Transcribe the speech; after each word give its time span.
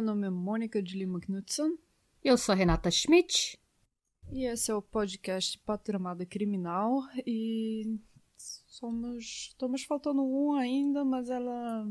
Meu 0.00 0.06
nome 0.06 0.28
é 0.28 0.30
Mônica 0.30 0.82
de 0.82 0.96
Lima 0.96 1.20
Knudsen 1.20 1.76
Eu 2.24 2.38
sou 2.38 2.54
Renata 2.54 2.90
Schmidt. 2.90 3.59
E 4.32 4.44
esse 4.46 4.70
é 4.70 4.74
o 4.74 4.82
podcast 4.82 5.58
Patramada 5.58 6.24
Criminal 6.24 7.02
e 7.26 7.98
somos 8.36 9.48
estamos 9.50 9.82
faltando 9.84 10.22
um 10.22 10.52
ainda, 10.54 11.04
mas 11.04 11.28
ela 11.28 11.86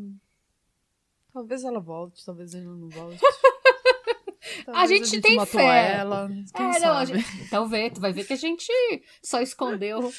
talvez 1.34 1.64
ela 1.64 1.80
volte, 1.80 2.24
talvez 2.26 2.54
ela 2.54 2.76
não 2.76 2.90
volte. 2.90 3.20
Talvez 4.66 5.10
gente 5.10 5.22
tem 5.22 5.36
matou 5.36 5.60
fé. 5.60 5.94
ela, 5.98 6.28
quem 6.56 6.66
É, 6.66 6.80
não, 6.80 6.92
a 6.94 7.06
sabe? 7.06 7.20
gente- 7.20 7.44
Então 7.44 7.68
vê, 7.68 7.90
tu 7.90 8.00
vai 8.02 8.12
ver 8.14 8.26
que 8.26 8.34
a 8.34 8.38
gente 8.38 8.72
só 9.24 9.42
escondeu. 9.42 10.12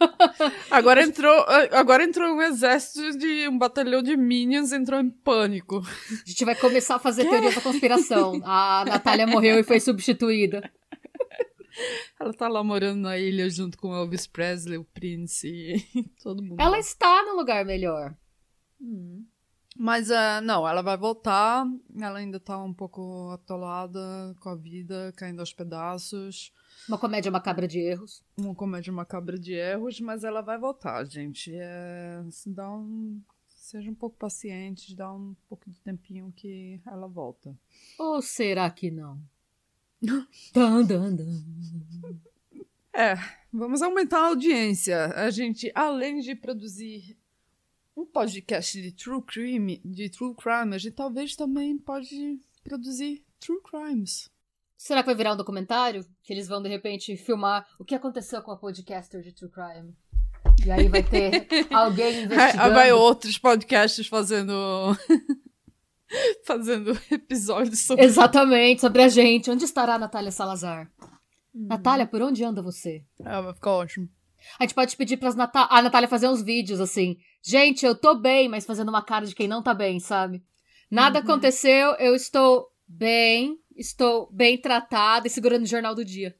Agora 0.70 1.02
entrou, 1.02 1.44
agora 1.72 2.04
entrou 2.04 2.32
um 2.34 2.40
exército 2.42 3.18
de 3.18 3.48
um 3.48 3.58
batalhão 3.58 4.00
de 4.02 4.16
minions 4.16 4.72
entrou 4.72 5.00
em 5.00 5.10
pânico. 5.10 5.78
A 5.80 6.28
gente 6.28 6.44
vai 6.44 6.54
começar 6.54 6.96
a 6.96 6.98
fazer 7.00 7.28
teoria 7.28 7.50
da 7.52 7.60
conspiração. 7.60 8.40
A 8.44 8.84
Natália 8.86 9.26
morreu 9.26 9.58
e 9.58 9.64
foi 9.64 9.80
substituída. 9.80 10.70
Ela 12.20 12.32
tá 12.32 12.48
lá 12.48 12.62
morando 12.62 13.00
na 13.00 13.18
ilha 13.18 13.48
junto 13.48 13.78
com 13.78 13.94
Elvis 13.94 14.26
Presley, 14.26 14.78
o 14.78 14.84
Prince 14.84 15.48
e 15.48 16.02
todo 16.22 16.42
mundo. 16.42 16.60
Ela 16.60 16.78
está 16.78 17.22
no 17.24 17.36
lugar 17.36 17.64
melhor. 17.64 18.16
Mas 19.76 20.10
é, 20.10 20.40
não, 20.40 20.66
ela 20.66 20.82
vai 20.82 20.96
voltar. 20.96 21.64
Ela 21.96 22.18
ainda 22.18 22.40
tá 22.40 22.60
um 22.62 22.74
pouco 22.74 23.30
atolada 23.30 24.34
com 24.40 24.48
a 24.48 24.56
vida, 24.56 25.12
caindo 25.16 25.38
aos 25.38 25.52
pedaços. 25.52 26.52
Uma 26.88 26.98
comédia 26.98 27.30
macabra 27.30 27.68
de 27.68 27.78
erros. 27.78 28.24
Uma 28.36 28.54
comédia 28.54 28.92
macabra 28.92 29.38
de 29.38 29.52
erros, 29.52 30.00
mas 30.00 30.24
ela 30.24 30.40
vai 30.40 30.58
voltar, 30.58 31.04
gente. 31.04 31.52
É, 31.54 32.24
se 32.30 32.50
dá 32.50 32.68
um, 32.68 33.22
seja 33.46 33.88
um 33.88 33.94
pouco 33.94 34.16
paciente, 34.16 34.96
dá 34.96 35.12
um 35.12 35.36
pouco 35.48 35.70
de 35.70 35.80
tempinho 35.80 36.32
que 36.34 36.80
ela 36.84 37.06
volta. 37.06 37.56
Ou 37.98 38.20
será 38.20 38.68
que 38.70 38.90
não? 38.90 39.20
Dan, 40.00 40.26
dan, 40.84 41.16
dan. 41.16 41.16
É, 42.94 43.14
vamos 43.52 43.82
aumentar 43.82 44.20
a 44.20 44.26
audiência. 44.28 45.06
A 45.14 45.30
gente, 45.30 45.70
além 45.74 46.20
de 46.20 46.34
produzir 46.34 47.16
um 47.96 48.06
podcast 48.06 48.80
de 48.80 48.92
true 48.92 49.22
crime, 49.22 49.80
de 49.84 50.08
true 50.08 50.34
crime, 50.34 50.74
a 50.74 50.78
gente 50.78 50.94
talvez 50.94 51.34
também 51.34 51.76
pode 51.78 52.38
produzir 52.62 53.24
true 53.40 53.60
crimes. 53.62 54.30
Será 54.76 55.02
que 55.02 55.06
vai 55.06 55.16
virar 55.16 55.34
um 55.34 55.36
documentário? 55.36 56.06
Que 56.22 56.32
eles 56.32 56.46
vão, 56.46 56.62
de 56.62 56.68
repente, 56.68 57.16
filmar 57.16 57.66
o 57.80 57.84
que 57.84 57.96
aconteceu 57.96 58.40
com 58.40 58.52
a 58.52 58.56
podcaster 58.56 59.20
de 59.20 59.32
True 59.32 59.50
Crime. 59.50 59.92
E 60.64 60.70
aí 60.70 60.86
vai 60.86 61.02
ter 61.02 61.48
alguém 61.74 62.22
investigando. 62.22 62.62
Aí 62.62 62.70
vai 62.70 62.92
outros 62.92 63.36
podcasts 63.36 64.06
fazendo 64.06 64.96
fazendo 66.44 66.98
episódios 67.10 67.80
sobre 67.80 68.04
Exatamente, 68.04 68.80
sobre 68.80 69.02
a 69.02 69.08
gente. 69.08 69.50
Onde 69.50 69.64
estará 69.64 69.94
a 69.94 69.98
Natália 69.98 70.30
Salazar? 70.30 70.90
Natália, 71.54 72.06
por 72.06 72.22
onde 72.22 72.44
anda 72.44 72.62
você? 72.62 73.04
Ah, 73.24 73.40
vai 73.40 73.54
ficar 73.54 73.72
ótimo. 73.72 74.08
A 74.58 74.62
gente 74.62 74.74
pode 74.74 74.96
pedir 74.96 75.16
pra 75.16 75.34
Nata 75.34 75.66
a 75.70 75.82
Natália 75.82 76.08
fazer 76.08 76.28
uns 76.28 76.42
vídeos 76.42 76.80
assim. 76.80 77.18
Gente, 77.42 77.84
eu 77.84 77.94
tô 77.94 78.14
bem, 78.14 78.48
mas 78.48 78.64
fazendo 78.64 78.88
uma 78.88 79.02
cara 79.02 79.26
de 79.26 79.34
quem 79.34 79.48
não 79.48 79.62
tá 79.62 79.74
bem, 79.74 79.98
sabe? 79.98 80.42
Nada 80.90 81.18
aconteceu, 81.18 81.94
eu 81.96 82.14
estou 82.14 82.70
bem, 82.86 83.58
estou 83.76 84.30
bem 84.32 84.56
tratada 84.58 85.26
e 85.26 85.30
segurando 85.30 85.64
o 85.64 85.68
jornal 85.68 85.94
do 85.94 86.04
dia. 86.04 86.34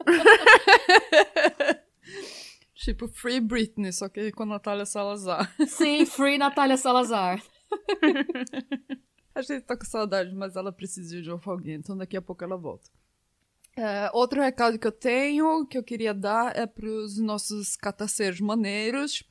Tipo 2.74 3.08
Free 3.08 3.40
Britney, 3.40 3.92
só 3.92 4.08
que 4.08 4.30
com 4.32 4.44
a 4.44 4.46
Natália 4.46 4.86
Salazar. 4.86 5.52
Sim, 5.66 6.06
free 6.06 6.38
Natália 6.38 6.76
Salazar. 6.76 7.42
A 9.34 9.42
gente 9.42 9.62
tá 9.62 9.76
com 9.76 9.84
saudade, 9.84 10.34
mas 10.34 10.56
ela 10.56 10.72
precisa 10.72 11.22
de 11.22 11.30
alguém, 11.30 11.74
então 11.76 11.96
daqui 11.96 12.16
a 12.16 12.22
pouco 12.22 12.42
ela 12.42 12.56
volta. 12.56 12.90
É, 13.76 14.10
outro 14.12 14.42
recado 14.42 14.78
que 14.78 14.86
eu 14.86 14.92
tenho, 14.92 15.64
que 15.64 15.78
eu 15.78 15.84
queria 15.84 16.12
dar, 16.12 16.56
é 16.56 16.66
pros 16.66 17.18
nossos 17.18 17.76
cataceiros 17.76 18.40
maneiros. 18.40 19.22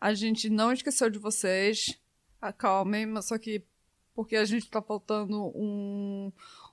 A 0.00 0.14
gente 0.14 0.48
não 0.48 0.72
esqueceu 0.72 1.10
de 1.10 1.18
vocês. 1.18 1.98
Acalmem, 2.40 3.06
mas 3.06 3.26
só 3.26 3.38
que 3.38 3.64
porque 4.14 4.36
a 4.36 4.44
gente 4.44 4.68
tá 4.70 4.80
faltando 4.80 5.46
um, 5.56 6.30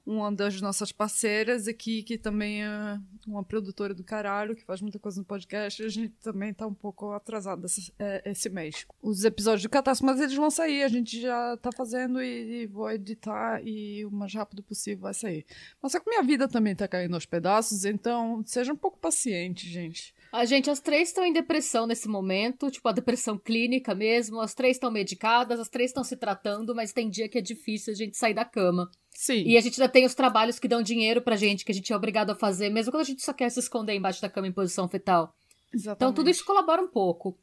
uma 0.10 0.32
das 0.32 0.60
nossas 0.60 0.92
parceiras 0.92 1.68
aqui, 1.68 2.02
que 2.02 2.18
também 2.18 2.64
é 2.64 3.00
uma 3.28 3.44
produtora 3.44 3.94
do 3.94 4.04
caralho, 4.04 4.56
que 4.56 4.66
faz 4.66 4.82
muita 4.82 4.98
coisa 4.98 5.20
no 5.20 5.26
podcast, 5.26 5.84
a 5.84 5.88
gente 5.88 6.16
também 6.22 6.52
tá 6.52 6.66
um 6.66 6.74
pouco 6.74 7.12
atrasado 7.12 7.64
esse, 7.66 7.94
é, 8.00 8.24
esse 8.26 8.50
mês. 8.50 8.88
Os 9.04 9.24
episódios 9.24 9.62
do 9.62 9.70
Catástrofe, 9.70 10.12
mas 10.12 10.20
eles 10.20 10.36
vão 10.36 10.50
sair, 10.50 10.82
a 10.82 10.88
gente 10.88 11.22
já 11.22 11.56
tá 11.58 11.70
fazendo 11.72 12.24
e, 12.24 12.64
e 12.64 12.66
vou 12.66 12.90
editar 12.90 13.62
e 13.64 14.04
o 14.04 14.10
mais 14.10 14.34
rápido 14.34 14.64
possível 14.64 15.04
vai 15.04 15.14
sair. 15.14 15.46
Mas 15.80 15.92
só 15.92 16.00
que 16.00 16.10
minha 16.10 16.24
vida 16.24 16.48
também 16.48 16.76
tá 16.76 16.88
caindo 16.88 17.14
aos 17.14 17.28
pedaços, 17.28 17.86
então 17.86 18.42
seja 18.48 18.74
um 18.74 18.78
pouco 18.78 18.98
paciente, 18.98 19.70
gente. 19.70 20.16
A 20.32 20.46
gente, 20.46 20.70
as 20.70 20.80
três 20.80 21.10
estão 21.10 21.26
em 21.26 21.34
depressão 21.34 21.88
nesse 21.88 22.08
momento, 22.08 22.70
tipo 22.70 22.88
a 22.88 22.92
depressão 22.92 23.38
clínica 23.38 23.96
mesmo. 23.96 24.40
As 24.40 24.54
três 24.54 24.76
estão 24.76 24.92
medicadas, 24.92 25.60
as 25.60 25.70
três 25.70 25.90
estão 25.90 26.04
se 26.04 26.16
tratando, 26.16 26.76
mas 26.76 26.94
tem 26.94 27.10
dia 27.10 27.28
que 27.28 27.38
é 27.38 27.42
difícil 27.42 27.94
a 27.94 27.96
gente 27.96 28.16
sair 28.18 28.34
da 28.34 28.46
cama. 28.46 28.92
Sim. 29.12 29.44
E 29.46 29.58
a 29.58 29.62
gente 29.62 29.82
ainda 29.82 29.92
tem 29.92 30.06
os 30.06 30.14
trabalhos 30.14 30.60
que 30.60 30.68
dão 30.68 30.82
dinheiro 30.84 31.22
pra 31.22 31.36
gente, 31.36 31.66
que 31.66 31.72
a 31.72 31.76
gente 31.76 31.92
é 31.92 31.96
obrigado 31.96 32.30
a 32.30 32.36
fazer, 32.36 32.70
mesmo 32.70 32.92
quando 32.92 33.02
a 33.02 33.06
gente 33.06 33.24
só 33.24 33.34
quer 33.34 33.50
se 33.50 33.60
esconder 33.60 33.96
embaixo 33.96 34.22
da 34.22 34.30
cama 34.30 34.48
em 34.48 34.52
posição 34.52 34.88
fetal. 34.88 35.36
Exatamente. 35.74 35.98
Então 35.98 36.14
tudo 36.14 36.30
isso 36.30 36.46
colabora 36.46 36.82
um 36.82 36.88
pouco. 36.88 37.38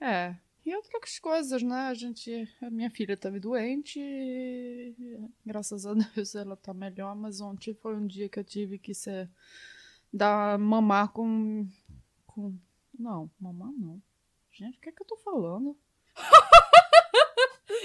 É. 0.00 0.34
E 0.64 0.74
outras 0.76 1.18
coisas, 1.18 1.62
né? 1.62 1.86
A 1.88 1.94
gente. 1.94 2.48
A 2.60 2.70
minha 2.70 2.90
filha 2.90 3.16
tava 3.16 3.38
doente. 3.40 3.98
e, 3.98 5.18
Graças 5.44 5.86
a 5.86 5.94
Deus 6.14 6.34
ela 6.34 6.56
tá 6.56 6.72
melhor, 6.72 7.16
mas 7.16 7.40
ontem 7.40 7.74
foi 7.74 7.96
um 7.96 8.06
dia 8.06 8.28
que 8.28 8.38
eu 8.38 8.44
tive 8.44 8.78
que 8.78 8.94
ser. 8.94 9.28
dar 10.12 10.58
mamar 10.58 11.08
com. 11.08 11.66
Com. 12.34 12.56
Não, 12.98 13.30
mamar 13.40 13.70
não. 13.78 14.00
Gente, 14.52 14.76
o 14.78 14.80
que 14.80 14.88
é 14.88 14.92
que 14.92 15.02
eu 15.02 15.06
tô 15.06 15.16
falando? 15.18 15.76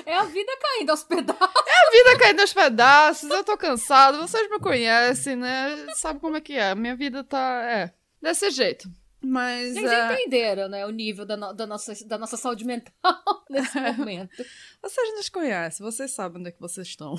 É 0.06 0.16
a 0.16 0.24
vida 0.24 0.52
caindo 0.62 0.90
aos 0.90 1.04
pedaços. 1.04 1.42
A 1.42 1.92
vida 1.92 2.18
caindo 2.20 2.40
aos 2.40 2.54
pedaços, 2.54 3.30
eu 3.30 3.44
tô 3.44 3.58
cansado, 3.58 4.18
vocês 4.18 4.50
me 4.50 4.60
conhecem, 4.60 5.36
né? 5.36 5.86
Sabe 5.96 6.20
como 6.20 6.38
é 6.38 6.42
que 6.42 6.54
é? 6.54 6.74
Minha 6.76 6.96
vida 6.96 7.24
tá. 7.24 7.62
É. 7.64 7.94
Desse 8.22 8.50
jeito. 8.52 8.90
Mas. 9.22 9.74
Vocês 9.74 9.92
é, 9.92 10.14
entenderam, 10.14 10.70
né? 10.70 10.86
O 10.86 10.92
nível 10.92 11.26
da, 11.26 11.36
no- 11.36 11.54
da 11.54 11.68
nossa, 11.68 11.94
da 12.06 12.18
nossa 12.18 12.38
saúde 12.38 12.64
mental 12.66 12.94
nesse 13.50 13.80
momento. 13.80 14.44
vocês 14.82 15.14
nos 15.16 15.30
conhecem, 15.30 15.86
vocês 15.86 16.12
sabem 16.12 16.40
onde 16.40 16.50
é 16.50 16.52
que 16.54 16.60
vocês 16.62 16.88
estão. 16.88 17.16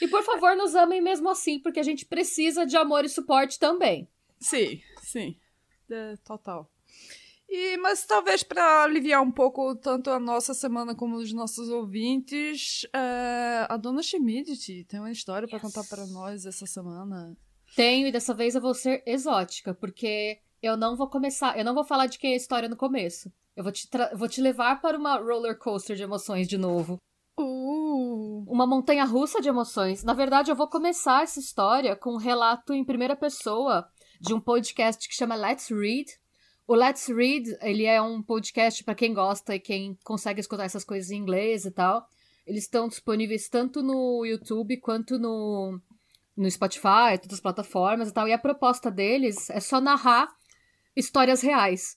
E 0.00 0.08
por 0.08 0.22
favor, 0.22 0.56
nos 0.56 0.74
amem 0.74 1.00
mesmo 1.00 1.28
assim, 1.28 1.58
porque 1.60 1.80
a 1.80 1.84
gente 1.84 2.04
precisa 2.06 2.64
de 2.66 2.76
amor 2.76 3.04
e 3.04 3.08
suporte 3.08 3.58
também. 3.58 4.08
Sim, 4.40 4.80
sim. 5.02 5.38
É, 5.90 6.16
total. 6.24 6.70
E, 7.48 7.76
mas 7.78 8.06
talvez 8.06 8.44
para 8.44 8.84
aliviar 8.84 9.20
um 9.22 9.30
pouco 9.30 9.74
tanto 9.74 10.08
a 10.10 10.20
nossa 10.20 10.54
semana 10.54 10.94
como 10.94 11.16
os 11.16 11.32
nossos 11.32 11.68
ouvintes, 11.68 12.86
é, 12.94 13.66
a 13.68 13.76
dona 13.76 14.02
Schmidt 14.02 14.84
tem 14.84 15.00
uma 15.00 15.10
história 15.10 15.48
para 15.48 15.56
Yes. 15.58 15.62
contar 15.62 15.84
para 15.88 16.06
nós 16.06 16.46
essa 16.46 16.64
semana. 16.64 17.36
Tenho, 17.74 18.06
e 18.06 18.12
dessa 18.12 18.32
vez 18.34 18.54
eu 18.54 18.60
vou 18.60 18.72
ser 18.74 19.02
exótica, 19.04 19.74
porque 19.74 20.38
eu 20.62 20.76
não 20.76 20.96
vou 20.96 21.08
começar, 21.08 21.58
eu 21.58 21.64
não 21.64 21.74
vou 21.74 21.84
falar 21.84 22.06
de 22.06 22.18
quem 22.18 22.30
é 22.30 22.34
a 22.34 22.36
história 22.36 22.68
no 22.68 22.76
começo. 22.76 23.32
Eu 23.56 23.64
vou 23.64 23.72
te, 23.72 23.88
vou 24.14 24.28
te 24.28 24.40
levar 24.40 24.80
para 24.80 24.96
uma 24.96 25.16
roller 25.18 25.58
coaster 25.58 25.96
de 25.96 26.02
emoções 26.04 26.46
de 26.46 26.56
novo. 26.56 26.98
Uh, 27.38 28.44
Uma 28.46 28.66
montanha 28.66 29.04
russa 29.04 29.40
de 29.40 29.48
emoções. 29.48 30.04
Na 30.04 30.14
verdade, 30.14 30.50
eu 30.50 30.56
vou 30.56 30.68
começar 30.68 31.22
essa 31.22 31.40
história 31.40 31.96
com 31.96 32.12
um 32.14 32.16
relato 32.18 32.72
em 32.72 32.84
primeira 32.84 33.16
pessoa 33.16 33.88
de 34.20 34.34
um 34.34 34.40
podcast 34.40 35.08
que 35.08 35.14
chama 35.14 35.34
Let's 35.34 35.68
Read. 35.70 36.06
O 36.66 36.74
Let's 36.74 37.08
Read, 37.08 37.56
ele 37.62 37.86
é 37.86 38.00
um 38.02 38.22
podcast 38.22 38.84
para 38.84 38.94
quem 38.94 39.14
gosta 39.14 39.54
e 39.54 39.60
quem 39.60 39.98
consegue 40.04 40.40
escutar 40.40 40.64
essas 40.64 40.84
coisas 40.84 41.10
em 41.10 41.16
inglês 41.16 41.64
e 41.64 41.70
tal. 41.70 42.06
Eles 42.46 42.64
estão 42.64 42.86
disponíveis 42.86 43.48
tanto 43.48 43.82
no 43.82 44.24
YouTube 44.26 44.76
quanto 44.76 45.18
no, 45.18 45.80
no 46.36 46.50
Spotify, 46.50 47.18
todas 47.20 47.34
as 47.34 47.40
plataformas 47.40 48.08
e 48.08 48.12
tal. 48.12 48.28
E 48.28 48.32
a 48.32 48.38
proposta 48.38 48.90
deles 48.90 49.48
é 49.48 49.58
só 49.58 49.80
narrar 49.80 50.28
histórias 50.94 51.40
reais. 51.40 51.96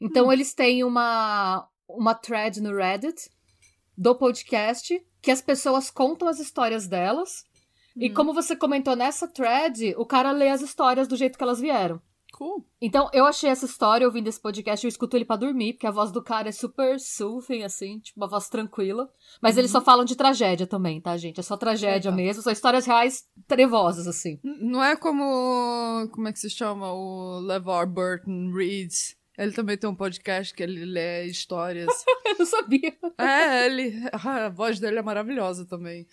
Então 0.00 0.32
eles 0.32 0.52
têm 0.52 0.82
uma, 0.82 1.68
uma 1.88 2.14
thread 2.14 2.60
no 2.60 2.74
Reddit 2.74 3.30
do 3.96 4.14
podcast 4.16 5.00
que 5.22 5.30
as 5.30 5.40
pessoas 5.40 5.90
contam 5.90 6.26
as 6.26 6.40
histórias 6.40 6.88
delas 6.88 7.44
E 7.96 8.10
como 8.10 8.32
você 8.32 8.56
comentou 8.56 8.96
nessa 8.96 9.26
thread, 9.26 9.94
o 9.96 10.06
cara 10.06 10.32
lê 10.32 10.48
as 10.48 10.62
histórias 10.62 11.08
do 11.08 11.16
jeito 11.16 11.36
que 11.36 11.42
elas 11.44 11.60
vieram. 11.60 12.00
Cool. 12.32 12.64
Então, 12.80 13.10
eu 13.12 13.26
achei 13.26 13.50
essa 13.50 13.66
história 13.66 14.06
ouvindo 14.06 14.28
esse 14.28 14.40
podcast, 14.40 14.84
eu 14.84 14.88
escuto 14.88 15.16
ele 15.16 15.24
pra 15.24 15.36
dormir, 15.36 15.74
porque 15.74 15.86
a 15.86 15.90
voz 15.90 16.10
do 16.10 16.22
cara 16.22 16.48
é 16.48 16.52
super 16.52 16.98
soothing, 16.98 17.64
assim, 17.64 17.98
tipo, 17.98 18.18
uma 18.18 18.28
voz 18.28 18.48
tranquila. 18.48 19.10
Mas 19.42 19.56
eles 19.58 19.70
só 19.70 19.80
falam 19.80 20.04
de 20.04 20.16
tragédia 20.16 20.66
também, 20.66 21.00
tá, 21.00 21.16
gente? 21.16 21.40
É 21.40 21.42
só 21.42 21.56
tragédia 21.56 22.08
Eita. 22.08 22.16
mesmo, 22.16 22.42
são 22.42 22.52
histórias 22.52 22.86
reais 22.86 23.24
trevosas, 23.46 24.06
assim. 24.06 24.38
Não 24.42 24.82
é 24.82 24.96
como. 24.96 26.08
Como 26.12 26.28
é 26.28 26.32
que 26.32 26.38
se 26.38 26.48
chama? 26.48 26.92
O 26.92 27.40
LeVar 27.40 27.86
Burton 27.86 28.52
Reads. 28.54 29.16
Ele 29.36 29.52
também 29.52 29.76
tem 29.76 29.88
um 29.88 29.94
podcast 29.94 30.52
que 30.54 30.62
ele 30.62 30.84
lê 30.84 31.24
histórias. 31.24 31.88
Eu 32.26 32.38
não 32.38 32.46
sabia. 32.46 32.94
é, 33.18 33.66
ele. 33.66 33.94
A 34.12 34.48
voz 34.48 34.78
dele 34.78 34.98
é 34.98 35.02
maravilhosa 35.02 35.66
também. 35.66 36.06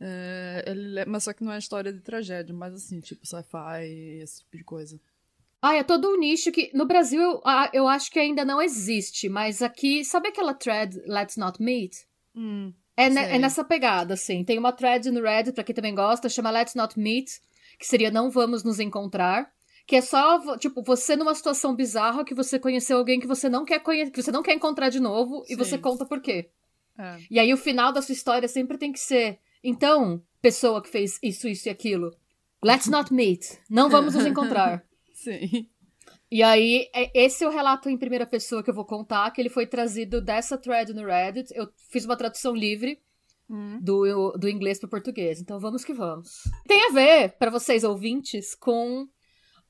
É, 0.00 0.64
ele 0.66 0.88
lê- 0.88 1.04
mas 1.04 1.24
só 1.24 1.32
que 1.32 1.42
não 1.42 1.52
é 1.52 1.58
história 1.58 1.92
de 1.92 2.00
tragédia, 2.00 2.54
mas 2.54 2.74
assim, 2.74 3.00
tipo 3.00 3.26
sci-fi, 3.26 4.20
esse 4.22 4.40
tipo 4.40 4.56
de 4.56 4.64
coisa. 4.64 5.00
Ah, 5.60 5.74
é 5.74 5.82
todo 5.82 6.08
um 6.08 6.18
nicho 6.18 6.52
que 6.52 6.70
no 6.72 6.86
Brasil 6.86 7.20
eu, 7.20 7.40
ah, 7.44 7.68
eu 7.72 7.88
acho 7.88 8.10
que 8.12 8.18
ainda 8.20 8.44
não 8.44 8.62
existe, 8.62 9.28
mas 9.28 9.60
aqui, 9.60 10.04
sabe 10.04 10.28
aquela 10.28 10.54
thread 10.54 10.96
Let's 11.06 11.36
Not 11.36 11.60
Meet? 11.60 11.96
Hum. 12.34 12.72
É, 12.96 13.08
ne- 13.10 13.24
é 13.24 13.38
nessa 13.38 13.64
pegada, 13.64 14.14
assim. 14.14 14.44
Tem 14.44 14.58
uma 14.58 14.72
thread 14.72 15.10
no 15.10 15.22
Reddit, 15.22 15.54
pra 15.54 15.64
quem 15.64 15.74
também 15.74 15.94
gosta, 15.94 16.28
chama 16.28 16.50
Let's 16.50 16.74
Not 16.74 16.98
Meet, 16.98 17.28
que 17.78 17.86
seria 17.86 18.10
Não 18.10 18.30
Vamos 18.30 18.62
Nos 18.62 18.78
Encontrar. 18.80 19.52
Que 19.86 19.96
é 19.96 20.00
só, 20.00 20.56
tipo, 20.58 20.82
você 20.82 21.16
numa 21.16 21.34
situação 21.34 21.74
bizarra 21.74 22.24
que 22.24 22.34
você 22.34 22.58
conheceu 22.58 22.98
alguém 22.98 23.18
que 23.18 23.26
você 23.26 23.48
não 23.48 23.64
quer 23.64 23.78
conhecer, 23.80 24.10
que 24.10 24.22
você 24.22 24.30
não 24.30 24.42
quer 24.42 24.52
encontrar 24.52 24.90
de 24.90 25.00
novo, 25.00 25.42
e 25.46 25.50
Sim. 25.50 25.56
você 25.56 25.78
conta 25.78 26.04
por 26.04 26.20
quê. 26.20 26.50
É. 26.98 27.16
E 27.30 27.38
aí 27.38 27.52
o 27.54 27.56
final 27.56 27.90
da 27.92 28.02
sua 28.02 28.12
história 28.12 28.46
sempre 28.48 28.76
tem 28.76 28.92
que 28.92 29.00
ser, 29.00 29.38
então, 29.62 30.22
pessoa 30.40 30.82
que 30.82 30.88
fez 30.88 31.18
isso, 31.22 31.48
isso 31.48 31.68
e 31.68 31.70
aquilo. 31.70 32.10
Let's 32.64 32.86
not 32.88 33.12
meet. 33.12 33.58
Não 33.70 33.88
vamos 33.88 34.14
nos 34.14 34.26
encontrar. 34.26 34.84
Sim. 35.14 35.68
E 36.30 36.42
aí, 36.42 36.88
é- 36.94 37.10
esse 37.24 37.42
é 37.44 37.46
o 37.48 37.50
relato 37.50 37.88
em 37.88 37.96
primeira 37.96 38.26
pessoa 38.26 38.62
que 38.62 38.70
eu 38.70 38.74
vou 38.74 38.84
contar, 38.84 39.30
que 39.30 39.40
ele 39.40 39.48
foi 39.48 39.66
trazido 39.66 40.20
dessa 40.20 40.58
thread 40.58 40.92
no 40.92 41.04
Reddit. 41.06 41.52
Eu 41.54 41.68
fiz 41.90 42.04
uma 42.04 42.16
tradução 42.16 42.54
livre 42.54 43.00
Hum. 43.50 43.78
do, 43.80 44.32
do 44.32 44.46
inglês 44.46 44.78
para 44.78 44.90
português. 44.90 45.40
Então 45.40 45.58
vamos 45.58 45.82
que 45.82 45.94
vamos. 45.94 46.42
Tem 46.66 46.84
a 46.86 46.92
ver, 46.92 47.30
para 47.38 47.50
vocês 47.50 47.82
ouvintes, 47.82 48.54
com 48.54 49.08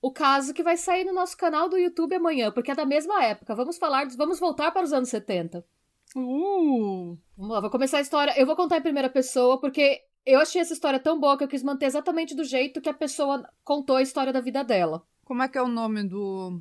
o 0.03 0.11
caso 0.11 0.53
que 0.53 0.65
vai 0.65 0.77
sair 0.77 1.05
no 1.05 1.13
nosso 1.13 1.37
canal 1.37 1.69
do 1.69 1.79
YouTube 1.79 2.17
amanhã, 2.17 2.51
porque 2.51 2.73
é 2.73 2.75
da 2.75 2.85
mesma 2.85 3.23
época. 3.25 3.55
Vamos 3.55 3.79
falar, 3.79 4.09
vamos 4.17 4.41
voltar 4.41 4.73
para 4.73 4.83
os 4.85 4.93
anos 4.93 5.09
70. 5.11 5.65
Uh! 6.17 7.19
Vamos 7.37 7.53
lá, 7.53 7.61
vou 7.61 7.71
começar 7.71 7.99
a 7.99 8.01
história. 8.01 8.35
Eu 8.39 8.47
vou 8.47 8.57
contar 8.57 8.79
em 8.79 8.83
primeira 8.83 9.09
pessoa, 9.11 9.61
porque 9.61 10.03
eu 10.25 10.41
achei 10.41 10.61
essa 10.61 10.73
história 10.73 10.99
tão 10.99 11.19
boa 11.19 11.37
que 11.37 11.45
eu 11.45 11.49
quis 11.49 11.63
manter 11.63 11.87
exatamente 11.87 12.35
do 12.35 12.45
jeito 12.45 12.81
que 12.81 12.89
a 12.89 12.95
pessoa 12.95 13.49
contou 13.65 13.97
a 13.97 14.03
história 14.03 14.33
da 14.33 14.41
vida 14.41 14.63
dela. 14.63 15.03
Como 15.25 15.43
é 15.43 15.49
que 15.49 15.59
é 15.59 15.63
o 15.63 15.69
nome 15.69 16.05
do 16.05 16.61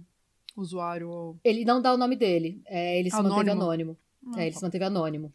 usuário? 0.55 1.38
Ele 1.44 1.63
não 1.65 1.81
dá 1.81 1.94
o 1.94 1.97
nome 1.97 2.15
dele, 2.15 2.61
é, 2.65 2.99
ele 2.99 3.09
se 3.09 3.15
manteve 3.15 3.51
Anônimo. 3.51 3.61
anônimo. 3.61 3.97
Ah, 4.33 4.41
É, 4.41 4.47
ele 4.47 4.55
se 4.55 4.61
manteve 4.61 4.83
anônimo. 4.83 5.33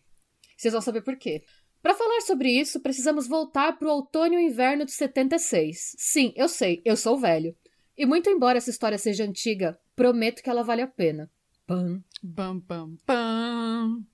Vocês 0.56 0.72
vão 0.72 0.82
saber 0.82 1.02
por 1.02 1.16
quê. 1.16 1.42
Para 1.82 1.94
falar 1.94 2.20
sobre 2.20 2.48
isso, 2.50 2.80
precisamos 2.80 3.26
voltar 3.26 3.76
pro 3.76 3.90
outono 3.90 4.38
e 4.38 4.46
inverno 4.46 4.84
de 4.84 4.92
76. 4.92 5.96
Sim, 5.98 6.32
eu 6.36 6.48
sei, 6.48 6.80
eu 6.84 6.96
sou 6.96 7.18
velho. 7.18 7.56
E 7.98 8.06
muito 8.06 8.30
embora 8.30 8.58
essa 8.58 8.70
história 8.70 8.96
seja 8.96 9.24
antiga, 9.24 9.78
prometo 9.96 10.42
que 10.42 10.48
ela 10.48 10.62
vale 10.62 10.82
a 10.82 10.86
pena. 10.86 11.28
Pam. 11.72 12.02
Bam, 12.22 12.58
bam, 12.60 12.96
bam. 13.06 14.04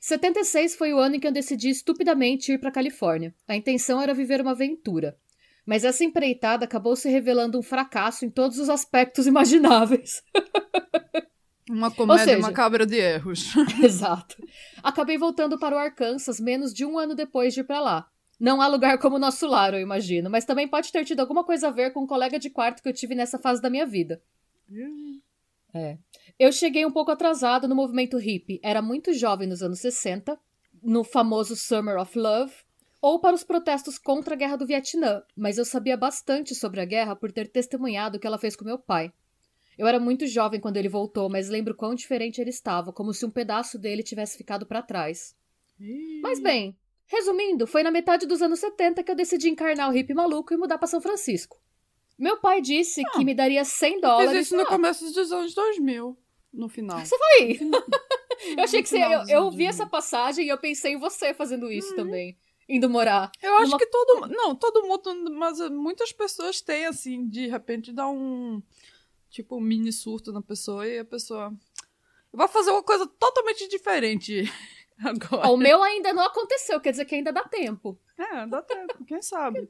76 0.00 0.76
foi 0.76 0.92
o 0.92 0.98
ano 0.98 1.16
em 1.16 1.20
que 1.20 1.26
eu 1.26 1.32
decidi 1.32 1.68
estupidamente 1.70 2.52
ir 2.52 2.58
para 2.58 2.70
Califórnia. 2.70 3.34
A 3.48 3.56
intenção 3.56 4.00
era 4.00 4.14
viver 4.14 4.40
uma 4.40 4.52
aventura. 4.52 5.16
Mas 5.64 5.84
essa 5.84 6.04
empreitada 6.04 6.64
acabou 6.64 6.94
se 6.94 7.08
revelando 7.08 7.58
um 7.58 7.62
fracasso 7.62 8.24
em 8.24 8.30
todos 8.30 8.58
os 8.58 8.68
aspectos 8.68 9.26
imagináveis. 9.28 10.22
Uma 11.68 11.90
comédia 11.90 12.24
seja- 12.24 12.38
macabra 12.38 12.86
de 12.86 12.96
erros. 12.96 13.52
Exato. 13.82 14.36
Acabei 14.82 15.18
voltando 15.18 15.58
para 15.58 15.74
o 15.74 15.78
Arkansas 15.78 16.38
menos 16.38 16.72
de 16.72 16.84
um 16.84 16.98
ano 16.98 17.14
depois 17.16 17.52
de 17.52 17.60
ir 17.60 17.64
para 17.64 17.80
lá. 17.80 18.06
Não 18.38 18.60
há 18.60 18.68
lugar 18.68 18.98
como 18.98 19.16
o 19.16 19.18
nosso 19.18 19.46
lar, 19.46 19.72
eu 19.74 19.80
imagino, 19.80 20.28
mas 20.30 20.44
também 20.44 20.68
pode 20.68 20.92
ter 20.92 21.04
tido 21.04 21.20
alguma 21.20 21.42
coisa 21.42 21.68
a 21.68 21.70
ver 21.70 21.92
com 21.92 22.02
um 22.04 22.06
colega 22.06 22.38
de 22.38 22.50
quarto 22.50 22.82
que 22.82 22.88
eu 22.88 22.92
tive 22.92 23.14
nessa 23.14 23.38
fase 23.38 23.60
da 23.62 23.70
minha 23.70 23.86
vida. 23.86 24.22
É. 25.76 25.98
Eu 26.38 26.52
cheguei 26.52 26.84
um 26.84 26.90
pouco 26.90 27.10
atrasado 27.10 27.68
no 27.68 27.74
movimento 27.74 28.16
hippie, 28.16 28.60
era 28.62 28.82
muito 28.82 29.12
jovem 29.12 29.48
nos 29.48 29.62
anos 29.62 29.80
60, 29.80 30.38
no 30.82 31.02
famoso 31.02 31.56
Summer 31.56 31.98
of 31.98 32.18
Love, 32.18 32.52
ou 33.00 33.20
para 33.20 33.34
os 33.34 33.44
protestos 33.44 33.98
contra 33.98 34.34
a 34.34 34.36
guerra 34.36 34.56
do 34.56 34.66
Vietnã, 34.66 35.22
mas 35.36 35.58
eu 35.58 35.64
sabia 35.64 35.96
bastante 35.96 36.54
sobre 36.54 36.80
a 36.80 36.84
guerra 36.84 37.14
por 37.14 37.30
ter 37.30 37.48
testemunhado 37.48 38.16
o 38.16 38.20
que 38.20 38.26
ela 38.26 38.38
fez 38.38 38.56
com 38.56 38.64
meu 38.64 38.78
pai. 38.78 39.12
Eu 39.78 39.86
era 39.86 40.00
muito 40.00 40.26
jovem 40.26 40.58
quando 40.58 40.78
ele 40.78 40.88
voltou, 40.88 41.28
mas 41.28 41.48
lembro 41.48 41.74
quão 41.74 41.94
diferente 41.94 42.40
ele 42.40 42.50
estava, 42.50 42.92
como 42.92 43.12
se 43.12 43.26
um 43.26 43.30
pedaço 43.30 43.78
dele 43.78 44.02
tivesse 44.02 44.36
ficado 44.36 44.64
para 44.64 44.82
trás. 44.82 45.36
Mas 46.22 46.40
bem, 46.40 46.76
resumindo, 47.06 47.66
foi 47.66 47.82
na 47.82 47.90
metade 47.90 48.26
dos 48.26 48.40
anos 48.40 48.58
70 48.58 49.02
que 49.02 49.10
eu 49.10 49.14
decidi 49.14 49.50
encarnar 49.50 49.90
o 49.90 49.92
hippie 49.92 50.14
maluco 50.14 50.54
e 50.54 50.56
mudar 50.56 50.78
para 50.78 50.88
São 50.88 51.00
Francisco. 51.00 51.60
Meu 52.18 52.38
pai 52.38 52.60
disse 52.60 53.02
que 53.12 53.24
me 53.24 53.34
daria 53.34 53.64
100 53.64 53.92
Fiz 53.92 54.00
dólares. 54.00 54.46
isso 54.46 54.56
no 54.56 54.62
Ah, 54.62 54.66
começo 54.66 55.12
dos 55.12 55.32
anos 55.32 55.54
2000. 55.54 56.16
No 56.52 56.68
final. 56.68 56.98
Você 57.04 57.16
vai! 57.18 57.58
Eu 58.56 58.64
achei 58.64 58.82
que 58.82 58.88
você. 58.88 58.98
Eu, 59.02 59.20
eu 59.28 59.50
vi 59.50 59.64
2000. 59.64 59.68
essa 59.68 59.86
passagem 59.86 60.44
e 60.46 60.48
eu 60.48 60.58
pensei 60.58 60.92
em 60.92 60.98
você 60.98 61.32
fazendo 61.34 61.70
isso 61.72 61.94
também. 61.96 62.36
Indo 62.68 62.88
morar. 62.90 63.30
Eu 63.42 63.54
acho 63.56 63.66
Numa- 63.70 63.78
que 63.78 63.86
todo 63.86 64.28
Não, 64.28 64.54
todo 64.54 64.82
mundo. 64.86 65.30
Mas 65.34 65.58
muitas 65.70 66.12
pessoas 66.12 66.60
têm, 66.60 66.84
assim, 66.86 67.26
de 67.28 67.46
repente 67.46 67.92
dá 67.92 68.06
um. 68.08 68.62
Tipo, 69.30 69.56
um 69.56 69.60
mini 69.60 69.92
surto 69.92 70.32
na 70.32 70.42
pessoa 70.42 70.86
e 70.86 70.98
a 70.98 71.04
pessoa. 71.04 71.52
Vai 72.32 72.48
fazer 72.48 72.70
uma 72.70 72.82
coisa 72.82 73.06
totalmente 73.06 73.66
diferente 73.68 74.44
agora. 75.02 75.48
O 75.48 75.56
meu 75.56 75.82
ainda 75.82 76.12
não 76.12 76.22
aconteceu, 76.24 76.78
quer 76.80 76.90
dizer 76.90 77.04
que 77.06 77.14
ainda 77.14 77.32
dá 77.32 77.42
tempo. 77.44 77.98
É, 78.18 78.46
dá 78.46 78.60
tempo, 78.62 79.02
quem 79.06 79.22
sabe. 79.22 79.68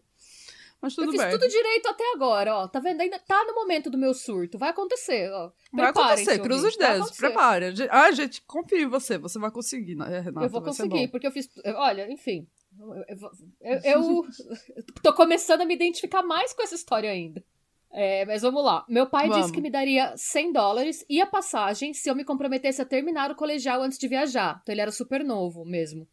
Mas 0.80 0.94
tudo 0.94 1.06
eu 1.06 1.12
fiz 1.12 1.20
bem. 1.22 1.30
tudo 1.30 1.48
direito 1.48 1.88
até 1.88 2.04
agora, 2.14 2.54
ó. 2.54 2.68
Tá 2.68 2.78
vendo? 2.78 3.00
Ainda 3.00 3.18
tá 3.18 3.44
no 3.44 3.54
momento 3.54 3.90
do 3.90 3.96
meu 3.98 4.12
surto. 4.14 4.58
Vai 4.58 4.70
acontecer, 4.70 5.30
ó. 5.32 5.50
Vai 5.72 5.92
Preparem-se, 5.92 6.22
acontecer, 6.30 6.38
cruza 6.42 6.68
os 6.68 6.76
vai 6.76 6.92
dedos. 6.94 7.78
Ge- 7.78 7.88
Ah, 7.90 8.10
gente, 8.12 8.42
confia 8.46 8.82
em 8.82 8.86
você, 8.86 9.16
você 9.18 9.38
vai 9.38 9.50
conseguir, 9.50 9.94
né, 9.96 10.20
Renata? 10.20 10.46
Eu 10.46 10.50
vou 10.50 10.60
vai 10.60 10.68
conseguir, 10.70 11.08
porque 11.08 11.26
eu 11.26 11.32
fiz. 11.32 11.48
Olha, 11.76 12.10
enfim. 12.10 12.46
Eu, 12.78 12.94
eu- 12.94 13.30
eu- 13.62 13.80
eu 13.84 14.22
tô 15.02 15.12
começando 15.14 15.62
a 15.62 15.64
me 15.64 15.74
identificar 15.74 16.22
mais 16.22 16.52
com 16.52 16.62
essa 16.62 16.74
história 16.74 17.10
ainda. 17.10 17.42
É, 17.90 18.26
mas 18.26 18.42
vamos 18.42 18.62
lá. 18.62 18.84
Meu 18.88 19.06
pai 19.08 19.28
Vamos. 19.28 19.40
disse 19.46 19.52
que 19.54 19.60
me 19.62 19.70
daria 19.70 20.12
100 20.16 20.52
dólares 20.52 21.04
e 21.08 21.20
a 21.22 21.26
passagem 21.26 21.94
se 21.94 22.10
eu 22.10 22.14
me 22.14 22.24
comprometesse 22.24 22.82
a 22.82 22.84
terminar 22.84 23.30
o 23.30 23.34
colegial 23.36 23.80
antes 23.80 23.96
de 23.98 24.06
viajar. 24.06 24.58
Então 24.62 24.74
ele 24.74 24.82
era 24.82 24.92
super 24.92 25.24
novo 25.24 25.64
mesmo. 25.64 26.06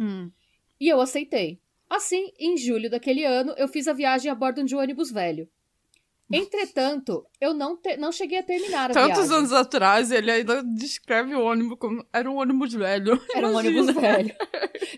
Hum. 0.00 0.30
E 0.80 0.88
eu 0.88 1.00
aceitei. 1.00 1.60
Assim, 1.88 2.32
em 2.38 2.56
julho 2.56 2.90
daquele 2.90 3.24
ano, 3.24 3.54
eu 3.56 3.66
fiz 3.68 3.88
a 3.88 3.92
viagem 3.92 4.30
a 4.30 4.34
bordo 4.34 4.62
de 4.64 4.74
um 4.76 4.78
ônibus 4.78 5.10
velho. 5.10 5.48
Entretanto, 6.30 7.26
eu 7.40 7.54
não, 7.54 7.74
te- 7.74 7.96
não 7.96 8.12
cheguei 8.12 8.38
a 8.38 8.42
terminar 8.42 8.90
a 8.90 8.92
Tantos 8.94 9.16
viagem. 9.20 9.36
anos 9.38 9.52
atrás, 9.52 10.10
ele 10.10 10.30
ainda 10.30 10.62
descreve 10.62 11.34
o 11.34 11.42
ônibus 11.42 11.78
como. 11.78 12.04
Era 12.12 12.30
um 12.30 12.36
ônibus 12.36 12.74
velho. 12.74 13.18
Era 13.34 13.46
um 13.48 13.52
Imagina. 13.52 13.80
ônibus 13.80 13.94
velho. 14.02 14.36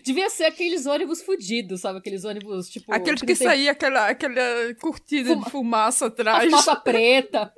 Devia 0.03 0.29
ser 0.29 0.43
aqueles 0.43 0.85
ônibus 0.85 1.21
fudidos, 1.21 1.79
sabe? 1.79 1.99
Aqueles 1.99 2.25
ônibus, 2.25 2.67
tipo... 2.69 2.91
Aqueles 2.93 3.21
não 3.21 3.25
que 3.27 3.33
tem 3.35 3.47
saía 3.47 3.71
aquela, 3.71 4.07
aquela 4.09 4.75
cortina 4.81 5.29
Fuma- 5.29 5.45
de 5.45 5.51
fumaça 5.51 6.05
a 6.05 6.07
atrás. 6.09 6.43
fumaça 6.43 6.75
preta. 6.83 7.53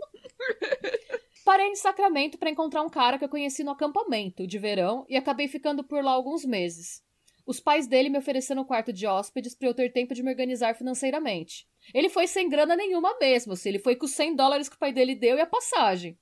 Parei 1.44 1.68
em 1.68 1.76
Sacramento 1.76 2.38
para 2.38 2.52
encontrar 2.52 2.84
um 2.84 2.90
cara 2.90 3.18
que 3.18 3.26
eu 3.26 3.30
conheci 3.30 3.64
no 3.64 3.72
acampamento 3.72 4.46
de 4.46 4.60
verão 4.60 5.04
e 5.10 5.18
acabei 5.18 5.48
ficando 5.48 5.84
por 5.84 6.04
lá 6.04 6.12
alguns 6.12 6.46
meses. 6.46 7.02
Os 7.46 7.60
pais 7.60 7.88
dele 7.88 8.10
me 8.10 8.18
ofereceram 8.18 8.62
um 8.62 8.66
quarto 8.66 8.94
de 8.94 9.06
hóspedes 9.06 9.54
para 9.54 9.68
eu 9.68 9.74
ter 9.74 9.92
tempo 9.92 10.14
de 10.14 10.24
me 10.24 10.30
organizar 10.30 10.76
financeiramente. 10.76 11.68
Ele 11.94 12.10
foi 12.10 12.26
sem 12.28 12.48
grana 12.48 12.76
nenhuma 12.76 13.18
mesmo, 13.20 13.54
assim, 13.54 13.70
ele 13.70 13.80
foi 13.80 13.96
com 13.96 14.06
os 14.06 14.12
100 14.12 14.36
dólares 14.36 14.70
que 14.70 14.76
o 14.76 14.80
pai 14.80 14.94
dele 14.94 15.14
deu 15.16 15.36
e 15.38 15.42
a 15.42 15.46
passagem. 15.46 16.18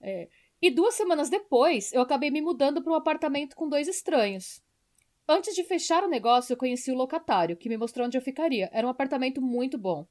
É. 0.00 0.28
E 0.60 0.70
duas 0.70 0.94
semanas 0.94 1.30
depois, 1.30 1.92
eu 1.92 2.00
acabei 2.00 2.30
me 2.30 2.40
mudando 2.40 2.82
para 2.82 2.92
um 2.92 2.96
apartamento 2.96 3.54
com 3.54 3.68
dois 3.68 3.86
estranhos. 3.86 4.60
Antes 5.28 5.54
de 5.54 5.62
fechar 5.62 6.02
o 6.02 6.08
negócio, 6.08 6.52
eu 6.52 6.56
conheci 6.56 6.90
o 6.90 6.96
locatário, 6.96 7.56
que 7.56 7.68
me 7.68 7.76
mostrou 7.76 8.06
onde 8.06 8.16
eu 8.16 8.22
ficaria. 8.22 8.68
Era 8.72 8.86
um 8.86 8.90
apartamento 8.90 9.40
muito 9.40 9.78
bom. 9.78 10.06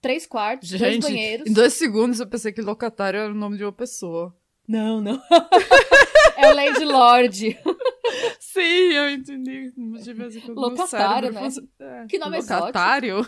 Três 0.00 0.26
quartos, 0.26 0.70
dois 0.70 0.80
Gente, 0.80 1.02
banheiros. 1.02 1.46
em 1.48 1.52
dois 1.52 1.72
segundos 1.72 2.20
eu 2.20 2.28
pensei 2.28 2.52
que 2.52 2.60
locatário 2.60 3.18
era 3.18 3.32
o 3.32 3.34
nome 3.34 3.56
de 3.56 3.64
uma 3.64 3.72
pessoa. 3.72 4.36
Não, 4.68 5.00
não. 5.00 5.20
é 6.38 6.50
o 6.50 6.54
Landlord. 6.54 7.58
Sim, 8.38 8.92
eu 8.92 9.10
entendi. 9.10 9.72
De 10.02 10.12
vez 10.12 10.36
em 10.36 10.40
quando 10.40 10.58
Locatário, 10.58 11.32
né? 11.32 11.48
é, 11.80 12.06
Que 12.08 12.18
nome 12.18 12.38
Locatário? 12.38 13.26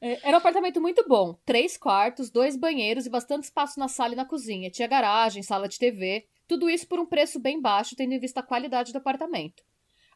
É, 0.00 0.18
Era 0.22 0.36
um 0.36 0.38
apartamento 0.38 0.80
muito 0.80 1.02
bom. 1.08 1.34
Três 1.46 1.78
quartos, 1.78 2.30
dois 2.30 2.56
banheiros 2.56 3.06
e 3.06 3.10
bastante 3.10 3.44
espaço 3.44 3.80
na 3.80 3.88
sala 3.88 4.12
e 4.12 4.16
na 4.16 4.26
cozinha. 4.26 4.70
Tinha 4.70 4.86
garagem, 4.86 5.42
sala 5.42 5.66
de 5.66 5.78
TV. 5.78 6.26
Tudo 6.46 6.68
isso 6.68 6.86
por 6.86 7.00
um 7.00 7.06
preço 7.06 7.40
bem 7.40 7.60
baixo, 7.60 7.96
tendo 7.96 8.12
em 8.12 8.18
vista 8.20 8.40
a 8.40 8.42
qualidade 8.42 8.92
do 8.92 8.98
apartamento. 8.98 9.62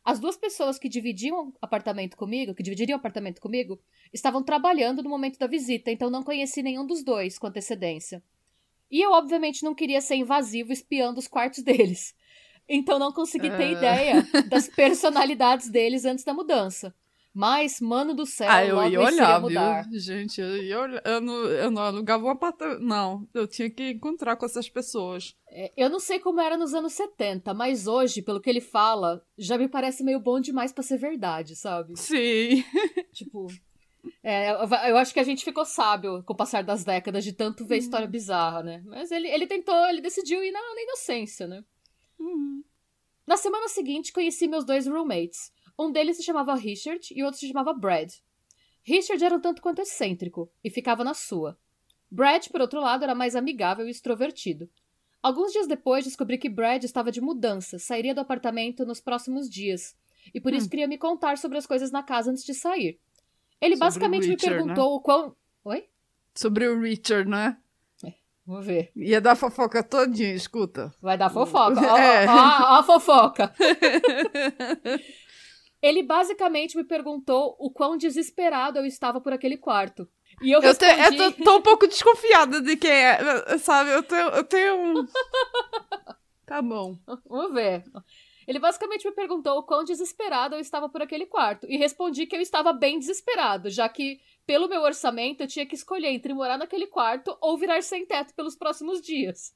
As 0.05 0.19
duas 0.19 0.37
pessoas 0.37 0.79
que 0.79 0.89
dividiam 0.89 1.53
apartamento 1.61 2.17
comigo, 2.17 2.55
que 2.55 2.63
dividiriam 2.63 2.99
apartamento 2.99 3.41
comigo, 3.41 3.81
estavam 4.13 4.43
trabalhando 4.43 5.03
no 5.03 5.11
momento 5.11 5.39
da 5.39 5.47
visita, 5.47 5.91
então 5.91 6.09
não 6.09 6.23
conheci 6.23 6.63
nenhum 6.63 6.87
dos 6.87 7.03
dois 7.03 7.39
com 7.39 7.47
antecedência. 7.47 8.23
E 8.91 9.01
eu, 9.01 9.13
obviamente, 9.13 9.63
não 9.63 9.75
queria 9.75 10.01
ser 10.01 10.17
invasivo 10.17 10.73
espiando 10.73 11.19
os 11.19 11.29
quartos 11.29 11.63
deles. 11.63 12.15
Então 12.69 12.99
não 12.99 13.13
consegui 13.13 13.51
ter 13.51 13.69
uh... 13.69 13.73
ideia 13.73 14.29
das 14.49 14.69
personalidades 14.69 15.71
deles 15.71 16.05
antes 16.05 16.25
da 16.25 16.35
mudança. 16.35 16.95
Mas, 17.35 17.81
mano 17.81 18.15
do 18.15 18.27
céu, 18.27 18.51
ah, 18.51 18.65
eu 18.65 18.75
logo 18.75 18.89
ia 18.89 19.01
olhar, 19.01 19.41
mudar. 19.41 19.89
Viu? 19.89 20.01
Gente, 20.01 20.41
eu, 20.41 20.57
ia 20.57 20.81
olhar, 20.81 21.03
eu, 21.05 21.21
não, 21.21 21.35
eu 21.45 21.71
não 21.71 21.83
alugava 21.83 22.25
um 22.25 22.31
apartamento. 22.31 22.81
Não, 22.83 23.29
eu 23.33 23.47
tinha 23.47 23.71
que 23.71 23.91
encontrar 23.91 24.35
com 24.35 24.45
essas 24.45 24.69
pessoas. 24.69 25.37
É, 25.49 25.73
eu 25.77 25.89
não 25.89 26.01
sei 26.01 26.19
como 26.19 26.41
era 26.41 26.57
nos 26.57 26.75
anos 26.75 26.95
70, 26.95 27.55
mas 27.55 27.87
hoje, 27.87 28.23
pelo 28.23 28.41
que 28.41 28.51
ele 28.51 28.61
fala, 28.61 29.25
já 29.39 29.57
me 29.57 29.69
parece 29.69 30.03
meio 30.03 30.19
bom 30.19 30.41
demais 30.41 30.73
para 30.73 30.83
ser 30.83 30.99
verdade, 30.99 31.55
sabe? 31.55 31.97
Sim. 31.97 32.65
Tipo. 33.13 33.47
É, 34.23 34.51
eu 34.91 34.97
acho 34.97 35.13
que 35.13 35.21
a 35.21 35.25
gente 35.25 35.45
ficou 35.45 35.65
sábio 35.65 36.23
com 36.23 36.33
o 36.33 36.37
passar 36.37 36.63
das 36.63 36.85
décadas 36.85 37.25
de 37.25 37.33
tanto 37.33 37.65
ver 37.65 37.79
história 37.79 38.07
uhum. 38.07 38.11
bizarra, 38.11 38.63
né? 38.63 38.83
Mas 38.87 39.11
ele, 39.11 39.29
ele 39.29 39.47
tentou, 39.47 39.77
ele 39.87 40.01
decidiu 40.01 40.43
ir 40.43 40.51
na, 40.51 40.61
na 40.61 40.83
inocência, 40.83 41.47
né? 41.47 41.65
Uhum. 42.19 42.63
Na 43.27 43.37
semana 43.37 43.69
seguinte, 43.69 44.13
conheci 44.13 44.49
meus 44.49 44.65
dois 44.65 44.87
roommates. 44.87 45.53
Um 45.79 45.93
deles 45.93 46.17
se 46.17 46.23
chamava 46.23 46.55
Richard 46.55 47.13
e 47.15 47.23
o 47.23 47.27
outro 47.27 47.39
se 47.39 47.49
chamava 47.49 47.73
Brad. 47.73 48.11
Richard 48.83 49.23
era 49.23 49.35
um 49.35 49.41
tanto 49.41 49.61
quanto 49.61 49.83
excêntrico 49.83 50.51
e 50.65 50.71
ficava 50.71 51.05
na 51.05 51.15
sua. 51.15 51.59
Brad, 52.11 52.49
por 52.49 52.61
outro 52.61 52.81
lado, 52.81 53.05
era 53.05 53.15
mais 53.15 53.37
amigável 53.37 53.87
e 53.87 53.91
extrovertido. 53.91 54.69
Alguns 55.23 55.53
dias 55.53 55.67
depois, 55.67 56.05
descobri 56.05 56.39
que 56.39 56.49
Brad 56.49 56.85
estava 56.85 57.13
de 57.13 57.21
mudança, 57.21 57.79
sairia 57.79 58.15
do 58.15 58.21
apartamento 58.21 58.87
nos 58.87 59.01
próximos 59.01 59.51
dias, 59.51 59.97
e 60.33 60.41
por 60.41 60.53
hum. 60.53 60.57
isso 60.57 60.71
queria 60.71 60.89
me 60.89 60.97
contar 60.97 61.37
sobre 61.39 61.59
as 61.59 61.67
coisas 61.67 61.91
na 61.91 62.03
casa 62.03 62.31
antes 62.31 62.45
de 62.45 62.55
sair. 62.55 62.99
Ele 63.61 63.77
sobre 63.77 63.87
basicamente 63.87 64.29
Richard, 64.29 64.47
me 64.47 64.57
perguntou 64.57 64.91
né? 64.91 64.97
o 64.97 65.01
quão. 65.01 65.37
Oi? 65.65 65.85
Sobre 66.35 66.69
o 66.69 66.81
Richard, 66.81 67.29
né? 67.29 67.57
É, 68.05 68.15
vamos 68.47 68.65
ver. 68.65 68.93
Ia 68.95 69.21
dar 69.21 69.37
fofoca 69.37 69.83
todinha, 69.83 70.35
escuta. 70.35 70.95
Vai 71.03 71.19
dar 71.19 71.31
fofoca. 71.31 71.81
Ó, 71.81 71.97
é. 71.97 72.27
ó, 72.27 72.33
ó, 72.33 72.37
ó 72.37 72.79
a 72.79 72.83
fofoca. 72.83 73.53
Ele 75.81 76.03
basicamente 76.03 76.77
me 76.77 76.85
perguntou 76.85 77.57
o 77.59 77.71
quão 77.71 77.97
desesperado 77.97 78.79
eu 78.79 78.85
estava 78.85 79.21
por 79.21 79.33
aquele 79.33 79.57
quarto. 79.57 80.09
E 80.43 80.51
eu 80.51 80.61
respondi... 80.61 80.93
Eu, 80.93 81.11
te, 81.11 81.23
eu 81.23 81.33
tô, 81.33 81.45
tô, 81.45 81.57
um 81.59 81.63
pouco 81.63 81.87
desconfiada 81.87 82.61
de 82.61 82.77
quem 82.77 82.91
é, 82.91 83.59
sabe? 83.59 83.91
Eu 83.91 84.03
tenho, 84.03 84.29
eu 84.29 84.45
tenho 84.45 84.77
um... 84.77 85.07
tá 86.47 86.61
bom. 86.61 86.99
Vamos 87.27 87.53
ver. 87.53 87.85
Ele 88.49 88.59
basicamente 88.59 89.07
me 89.07 89.13
perguntou 89.13 89.59
o 89.59 89.63
quão 89.63 89.85
desesperado 89.85 90.55
eu 90.55 90.61
estava 90.61 90.89
por 90.89 91.03
aquele 91.03 91.27
quarto. 91.27 91.67
E 91.71 91.77
respondi 91.77 92.27
que 92.27 92.35
eu 92.35 92.41
estava 92.41 92.73
bem 92.73 92.99
desesperado, 92.99 93.69
já 93.69 93.87
que, 93.91 94.23
pelo 94.47 94.69
meu 94.69 94.81
orçamento, 94.81 95.43
eu 95.43 95.47
tinha 95.47 95.67
que 95.67 95.75
escolher 95.75 96.09
entre 96.09 96.33
morar 96.33 96.57
naquele 96.57 96.87
quarto 96.87 97.37
ou 97.43 97.59
virar 97.59 97.83
sem 97.83 98.07
teto 98.07 98.35
pelos 98.35 98.57
próximos 98.57 99.03
dias. 99.03 99.55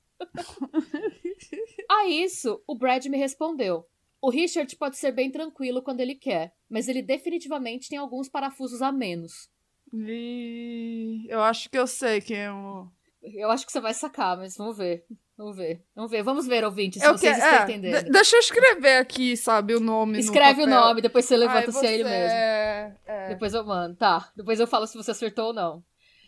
a 1.91 2.07
isso, 2.07 2.63
o 2.67 2.75
Brad 2.75 3.07
me 3.07 3.17
respondeu. 3.17 3.87
O 4.21 4.29
Richard 4.29 4.77
pode 4.77 4.99
ser 4.99 5.11
bem 5.11 5.31
tranquilo 5.31 5.81
quando 5.81 6.01
ele 6.01 6.15
quer, 6.15 6.55
mas 6.69 6.87
ele 6.87 7.01
definitivamente 7.01 7.89
tem 7.89 7.97
alguns 7.97 8.29
parafusos 8.29 8.83
a 8.83 8.93
menos. 8.93 9.51
E... 9.91 11.25
Eu 11.31 11.41
acho 11.41 11.71
que 11.71 11.79
eu 11.79 11.87
sei 11.87 12.21
quem 12.21 12.37
é 12.37 12.53
o. 12.53 12.91
Eu 13.23 13.51
acho 13.51 13.65
que 13.65 13.71
você 13.71 13.81
vai 13.81 13.95
sacar, 13.95 14.37
mas 14.37 14.57
vamos 14.57 14.77
ver. 14.77 15.05
Vamos 15.37 15.57
ver. 15.57 15.85
Vamos 15.95 16.11
ver. 16.11 16.23
Vamos 16.23 16.47
ver, 16.47 16.65
ouvinte, 16.65 16.99
se 16.99 17.07
eu 17.07 17.13
vocês 17.13 17.37
que... 17.37 17.43
estão 17.43 17.59
é, 17.59 17.63
entendendo. 17.63 18.11
Deixa 18.11 18.37
eu 18.37 18.41
escrever 18.41 18.97
aqui, 18.97 19.37
sabe, 19.37 19.75
o 19.75 19.81
nome. 19.81 20.19
Escreve 20.19 20.65
o 20.65 20.67
nome, 20.67 21.01
depois 21.01 21.25
você 21.25 21.37
levanta 21.37 21.67
Ai, 21.67 21.73
se 21.73 21.87
é 21.87 21.95
ele 21.95 22.05
mesmo. 22.05 22.37
É, 22.37 22.97
é... 23.07 23.29
Depois 23.29 23.55
eu 23.55 23.65
mando. 23.65 23.97
Tá. 23.97 24.31
Depois 24.37 24.59
eu 24.59 24.67
falo 24.67 24.87
se 24.87 24.97
você 24.97 25.13
acertou 25.13 25.47
ou 25.47 25.53
não. 25.53 25.85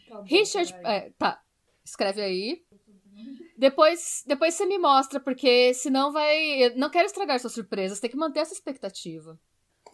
Tá 0.09 0.17
bom, 0.17 0.23
Richard. 0.23 0.73
É, 0.85 1.11
tá. 1.19 1.41
Escreve 1.85 2.23
aí. 2.23 2.63
Depois, 3.57 4.25
depois 4.27 4.55
você 4.55 4.67
me 4.67 4.79
mostra, 4.79 5.21
porque 5.21 5.73
senão 5.75 6.13
vai. 6.13 6.65
Eu 6.65 6.77
não 6.77 6.91
quero 6.91 7.07
estragar 7.07 7.39
sua 7.39 7.51
surpresa, 7.51 7.95
você 7.95 8.01
tem 8.01 8.11
que 8.11 8.17
manter 8.17 8.41
essa 8.41 8.53
expectativa. 8.53 9.39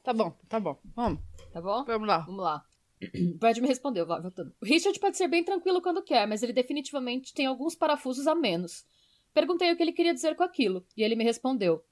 Tá 0.02 0.12
bom, 0.12 0.30
tá 0.48 0.58
bom. 0.58 0.78
Vamos. 0.94 1.20
Tá 1.52 1.60
bom? 1.60 1.84
Vamos 1.84 2.08
lá. 2.08 2.18
Vamos 2.20 2.42
lá. 2.42 2.64
Brad 3.38 3.58
me 3.58 3.68
respondeu, 3.68 4.06
voltando. 4.06 4.52
O 4.60 4.64
Richard 4.64 4.98
pode 4.98 5.16
ser 5.16 5.28
bem 5.28 5.42
tranquilo 5.42 5.80
quando 5.80 6.02
quer, 6.02 6.26
mas 6.26 6.42
ele 6.42 6.52
definitivamente 6.52 7.32
tem 7.32 7.46
alguns 7.46 7.74
parafusos 7.74 8.26
a 8.26 8.34
menos. 8.34 8.84
Perguntei 9.32 9.72
o 9.72 9.76
que 9.76 9.82
ele 9.82 9.92
queria 9.92 10.14
dizer 10.14 10.34
com 10.34 10.42
aquilo, 10.42 10.84
e 10.96 11.02
ele 11.02 11.16
me 11.16 11.24
respondeu: 11.24 11.82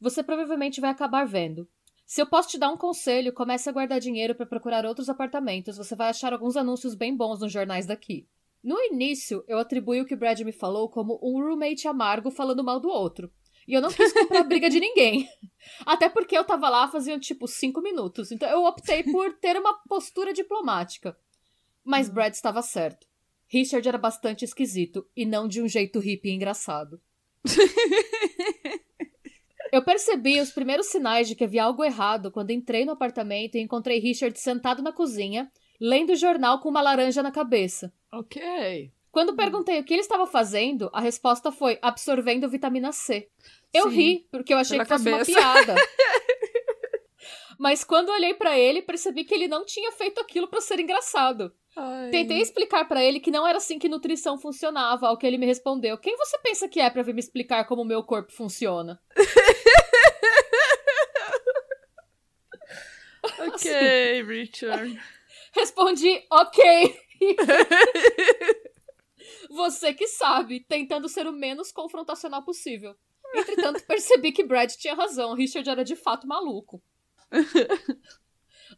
Você 0.00 0.22
provavelmente 0.22 0.80
vai 0.80 0.90
acabar 0.90 1.24
vendo. 1.26 1.68
Se 2.04 2.20
eu 2.20 2.26
posso 2.26 2.50
te 2.50 2.58
dar 2.58 2.70
um 2.70 2.76
conselho, 2.76 3.32
comece 3.32 3.68
a 3.68 3.72
guardar 3.72 4.00
dinheiro 4.00 4.34
para 4.34 4.44
procurar 4.44 4.84
outros 4.84 5.08
apartamentos. 5.08 5.78
Você 5.78 5.96
vai 5.96 6.10
achar 6.10 6.32
alguns 6.32 6.56
anúncios 6.56 6.94
bem 6.94 7.16
bons 7.16 7.40
nos 7.40 7.52
jornais 7.52 7.86
daqui. 7.86 8.26
No 8.62 8.78
início, 8.80 9.42
eu 9.48 9.58
atribuí 9.58 10.00
o 10.00 10.04
que 10.04 10.14
Brad 10.14 10.40
me 10.40 10.52
falou 10.52 10.88
como 10.88 11.18
um 11.22 11.40
roommate 11.40 11.88
amargo 11.88 12.30
falando 12.30 12.62
mal 12.62 12.78
do 12.78 12.88
outro. 12.88 13.32
E 13.66 13.74
eu 13.74 13.80
não 13.80 13.90
quis 13.90 14.12
comprar 14.12 14.44
briga 14.44 14.68
de 14.68 14.80
ninguém. 14.80 15.28
Até 15.86 16.08
porque 16.08 16.36
eu 16.36 16.44
tava 16.44 16.68
lá 16.68 16.88
faziam 16.88 17.18
tipo 17.18 17.46
cinco 17.46 17.80
minutos. 17.80 18.32
Então 18.32 18.48
eu 18.48 18.64
optei 18.64 19.02
por 19.02 19.32
ter 19.34 19.56
uma 19.56 19.74
postura 19.88 20.32
diplomática. 20.32 21.16
Mas 21.84 22.08
uhum. 22.08 22.14
Brad 22.14 22.34
estava 22.34 22.62
certo. 22.62 23.06
Richard 23.48 23.86
era 23.86 23.98
bastante 23.98 24.44
esquisito 24.44 25.06
e 25.14 25.26
não 25.26 25.46
de 25.46 25.60
um 25.60 25.68
jeito 25.68 25.98
hippie 25.98 26.30
e 26.30 26.32
engraçado. 26.32 27.00
eu 29.70 29.84
percebi 29.84 30.40
os 30.40 30.50
primeiros 30.50 30.86
sinais 30.86 31.28
de 31.28 31.34
que 31.34 31.44
havia 31.44 31.64
algo 31.64 31.84
errado 31.84 32.30
quando 32.30 32.50
entrei 32.50 32.84
no 32.84 32.92
apartamento 32.92 33.56
e 33.56 33.60
encontrei 33.60 33.98
Richard 33.98 34.38
sentado 34.38 34.82
na 34.82 34.92
cozinha, 34.92 35.50
lendo 35.80 36.12
o 36.12 36.16
jornal 36.16 36.60
com 36.60 36.68
uma 36.68 36.80
laranja 36.80 37.22
na 37.22 37.30
cabeça. 37.30 37.92
Ok. 38.10 38.90
Quando 39.12 39.36
perguntei 39.36 39.78
o 39.78 39.84
que 39.84 39.92
ele 39.92 40.00
estava 40.00 40.26
fazendo, 40.26 40.88
a 40.90 41.00
resposta 41.00 41.52
foi 41.52 41.78
absorvendo 41.82 42.48
vitamina 42.48 42.92
C. 42.92 43.28
Eu 43.72 43.90
Sim, 43.90 43.96
ri, 43.96 44.26
porque 44.30 44.54
eu 44.54 44.58
achei 44.58 44.78
que 44.78 44.86
fosse 44.86 45.04
cabeça. 45.04 45.30
uma 45.30 45.38
piada. 45.38 45.74
Mas 47.58 47.84
quando 47.84 48.08
olhei 48.08 48.32
para 48.32 48.58
ele, 48.58 48.80
percebi 48.80 49.24
que 49.24 49.34
ele 49.34 49.46
não 49.46 49.66
tinha 49.66 49.92
feito 49.92 50.18
aquilo 50.18 50.48
para 50.48 50.62
ser 50.62 50.80
engraçado. 50.80 51.54
Ai. 51.76 52.10
Tentei 52.10 52.40
explicar 52.40 52.88
para 52.88 53.04
ele 53.04 53.20
que 53.20 53.30
não 53.30 53.46
era 53.46 53.58
assim 53.58 53.78
que 53.78 53.88
nutrição 53.88 54.38
funcionava, 54.38 55.06
ao 55.06 55.18
que 55.18 55.26
ele 55.26 55.36
me 55.36 55.46
respondeu: 55.46 55.98
"Quem 55.98 56.16
você 56.16 56.38
pensa 56.38 56.66
que 56.66 56.80
é 56.80 56.88
para 56.88 57.02
vir 57.02 57.14
me 57.14 57.20
explicar 57.20 57.66
como 57.66 57.82
o 57.82 57.84
meu 57.84 58.02
corpo 58.02 58.32
funciona?" 58.32 58.98
ok, 63.38 63.52
assim. 63.52 64.22
Richard. 64.22 64.98
Respondi, 65.54 66.24
ok. 66.30 66.96
Você 69.52 69.92
que 69.92 70.06
sabe, 70.06 70.60
tentando 70.60 71.10
ser 71.10 71.26
o 71.26 71.32
menos 71.32 71.70
confrontacional 71.70 72.42
possível. 72.42 72.96
Entretanto, 73.34 73.84
percebi 73.86 74.32
que 74.32 74.42
Brad 74.42 74.72
tinha 74.72 74.94
razão. 74.94 75.34
Richard 75.34 75.68
era 75.68 75.84
de 75.84 75.94
fato 75.94 76.26
maluco. 76.26 76.82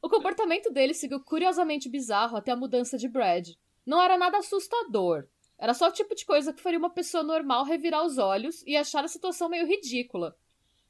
o 0.02 0.08
comportamento 0.08 0.72
dele 0.72 0.92
seguiu 0.92 1.20
curiosamente 1.20 1.88
bizarro 1.88 2.36
até 2.36 2.50
a 2.50 2.56
mudança 2.56 2.98
de 2.98 3.08
Brad. 3.08 3.50
Não 3.86 4.02
era 4.02 4.18
nada 4.18 4.38
assustador. 4.38 5.28
Era 5.56 5.74
só 5.74 5.88
o 5.88 5.92
tipo 5.92 6.12
de 6.12 6.26
coisa 6.26 6.52
que 6.52 6.60
faria 6.60 6.78
uma 6.78 6.90
pessoa 6.90 7.22
normal 7.22 7.64
revirar 7.64 8.04
os 8.04 8.18
olhos 8.18 8.64
e 8.66 8.76
achar 8.76 9.04
a 9.04 9.08
situação 9.08 9.48
meio 9.48 9.68
ridícula. 9.68 10.36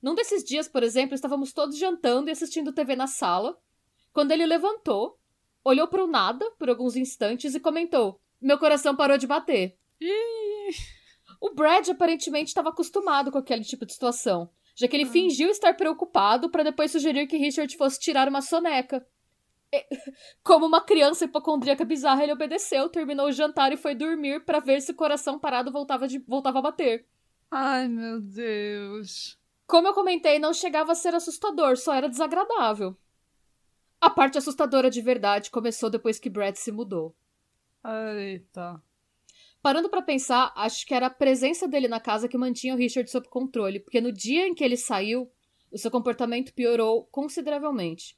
Num 0.00 0.14
desses 0.14 0.42
dias, 0.42 0.66
por 0.66 0.82
exemplo, 0.82 1.14
estávamos 1.14 1.52
todos 1.52 1.76
jantando 1.76 2.30
e 2.30 2.32
assistindo 2.32 2.72
TV 2.72 2.96
na 2.96 3.06
sala, 3.06 3.60
quando 4.14 4.32
ele 4.32 4.46
levantou, 4.46 5.18
olhou 5.62 5.86
para 5.86 6.02
o 6.02 6.06
nada 6.06 6.50
por 6.52 6.70
alguns 6.70 6.96
instantes 6.96 7.54
e 7.54 7.60
comentou: 7.60 8.18
Meu 8.44 8.58
coração 8.58 8.94
parou 8.94 9.16
de 9.16 9.26
bater. 9.26 9.74
O 11.40 11.54
Brad 11.54 11.88
aparentemente 11.88 12.48
estava 12.48 12.68
acostumado 12.68 13.32
com 13.32 13.38
aquele 13.38 13.64
tipo 13.64 13.86
de 13.86 13.94
situação, 13.94 14.50
já 14.76 14.86
que 14.86 14.94
ele 14.94 15.04
ah. 15.04 15.10
fingiu 15.10 15.48
estar 15.48 15.72
preocupado 15.74 16.50
para 16.50 16.62
depois 16.62 16.92
sugerir 16.92 17.26
que 17.26 17.38
Richard 17.38 17.74
fosse 17.74 17.98
tirar 17.98 18.28
uma 18.28 18.42
soneca. 18.42 19.06
Como 20.44 20.66
uma 20.66 20.82
criança 20.82 21.24
hipocondríaca 21.24 21.86
bizarra, 21.86 22.22
ele 22.22 22.34
obedeceu, 22.34 22.90
terminou 22.90 23.28
o 23.28 23.32
jantar 23.32 23.72
e 23.72 23.78
foi 23.78 23.94
dormir 23.94 24.44
para 24.44 24.60
ver 24.60 24.82
se 24.82 24.92
o 24.92 24.94
coração 24.94 25.38
parado 25.38 25.72
voltava, 25.72 26.06
de, 26.06 26.18
voltava 26.18 26.58
a 26.58 26.62
bater. 26.62 27.06
Ai, 27.50 27.88
meu 27.88 28.20
Deus. 28.20 29.38
Como 29.66 29.88
eu 29.88 29.94
comentei, 29.94 30.38
não 30.38 30.52
chegava 30.52 30.92
a 30.92 30.94
ser 30.94 31.14
assustador, 31.14 31.78
só 31.78 31.94
era 31.94 32.10
desagradável. 32.10 32.94
A 33.98 34.10
parte 34.10 34.36
assustadora 34.36 34.90
de 34.90 35.00
verdade 35.00 35.50
começou 35.50 35.88
depois 35.88 36.18
que 36.18 36.28
Brad 36.28 36.56
se 36.56 36.70
mudou. 36.70 37.16
Eita. 37.84 38.82
Parando 39.60 39.88
para 39.88 40.02
pensar, 40.02 40.52
acho 40.56 40.86
que 40.86 40.94
era 40.94 41.06
a 41.06 41.10
presença 41.10 41.68
dele 41.68 41.88
na 41.88 42.00
casa 42.00 42.28
que 42.28 42.36
mantinha 42.36 42.74
o 42.74 42.76
Richard 42.76 43.10
sob 43.10 43.28
controle, 43.28 43.80
porque 43.80 44.00
no 44.00 44.12
dia 44.12 44.46
em 44.46 44.54
que 44.54 44.64
ele 44.64 44.76
saiu, 44.76 45.30
o 45.70 45.78
seu 45.78 45.90
comportamento 45.90 46.52
piorou 46.54 47.04
consideravelmente. 47.06 48.16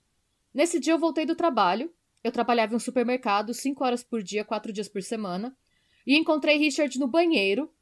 Nesse 0.52 0.80
dia 0.80 0.92
eu 0.92 0.98
voltei 0.98 1.24
do 1.24 1.36
trabalho, 1.36 1.92
eu 2.22 2.32
trabalhava 2.32 2.72
em 2.72 2.76
um 2.76 2.80
supermercado 2.80 3.54
cinco 3.54 3.84
horas 3.84 4.02
por 4.02 4.22
dia, 4.22 4.44
quatro 4.44 4.72
dias 4.72 4.88
por 4.88 5.02
semana, 5.02 5.56
e 6.06 6.16
encontrei 6.16 6.56
Richard 6.56 6.98
no 6.98 7.08
banheiro, 7.08 7.72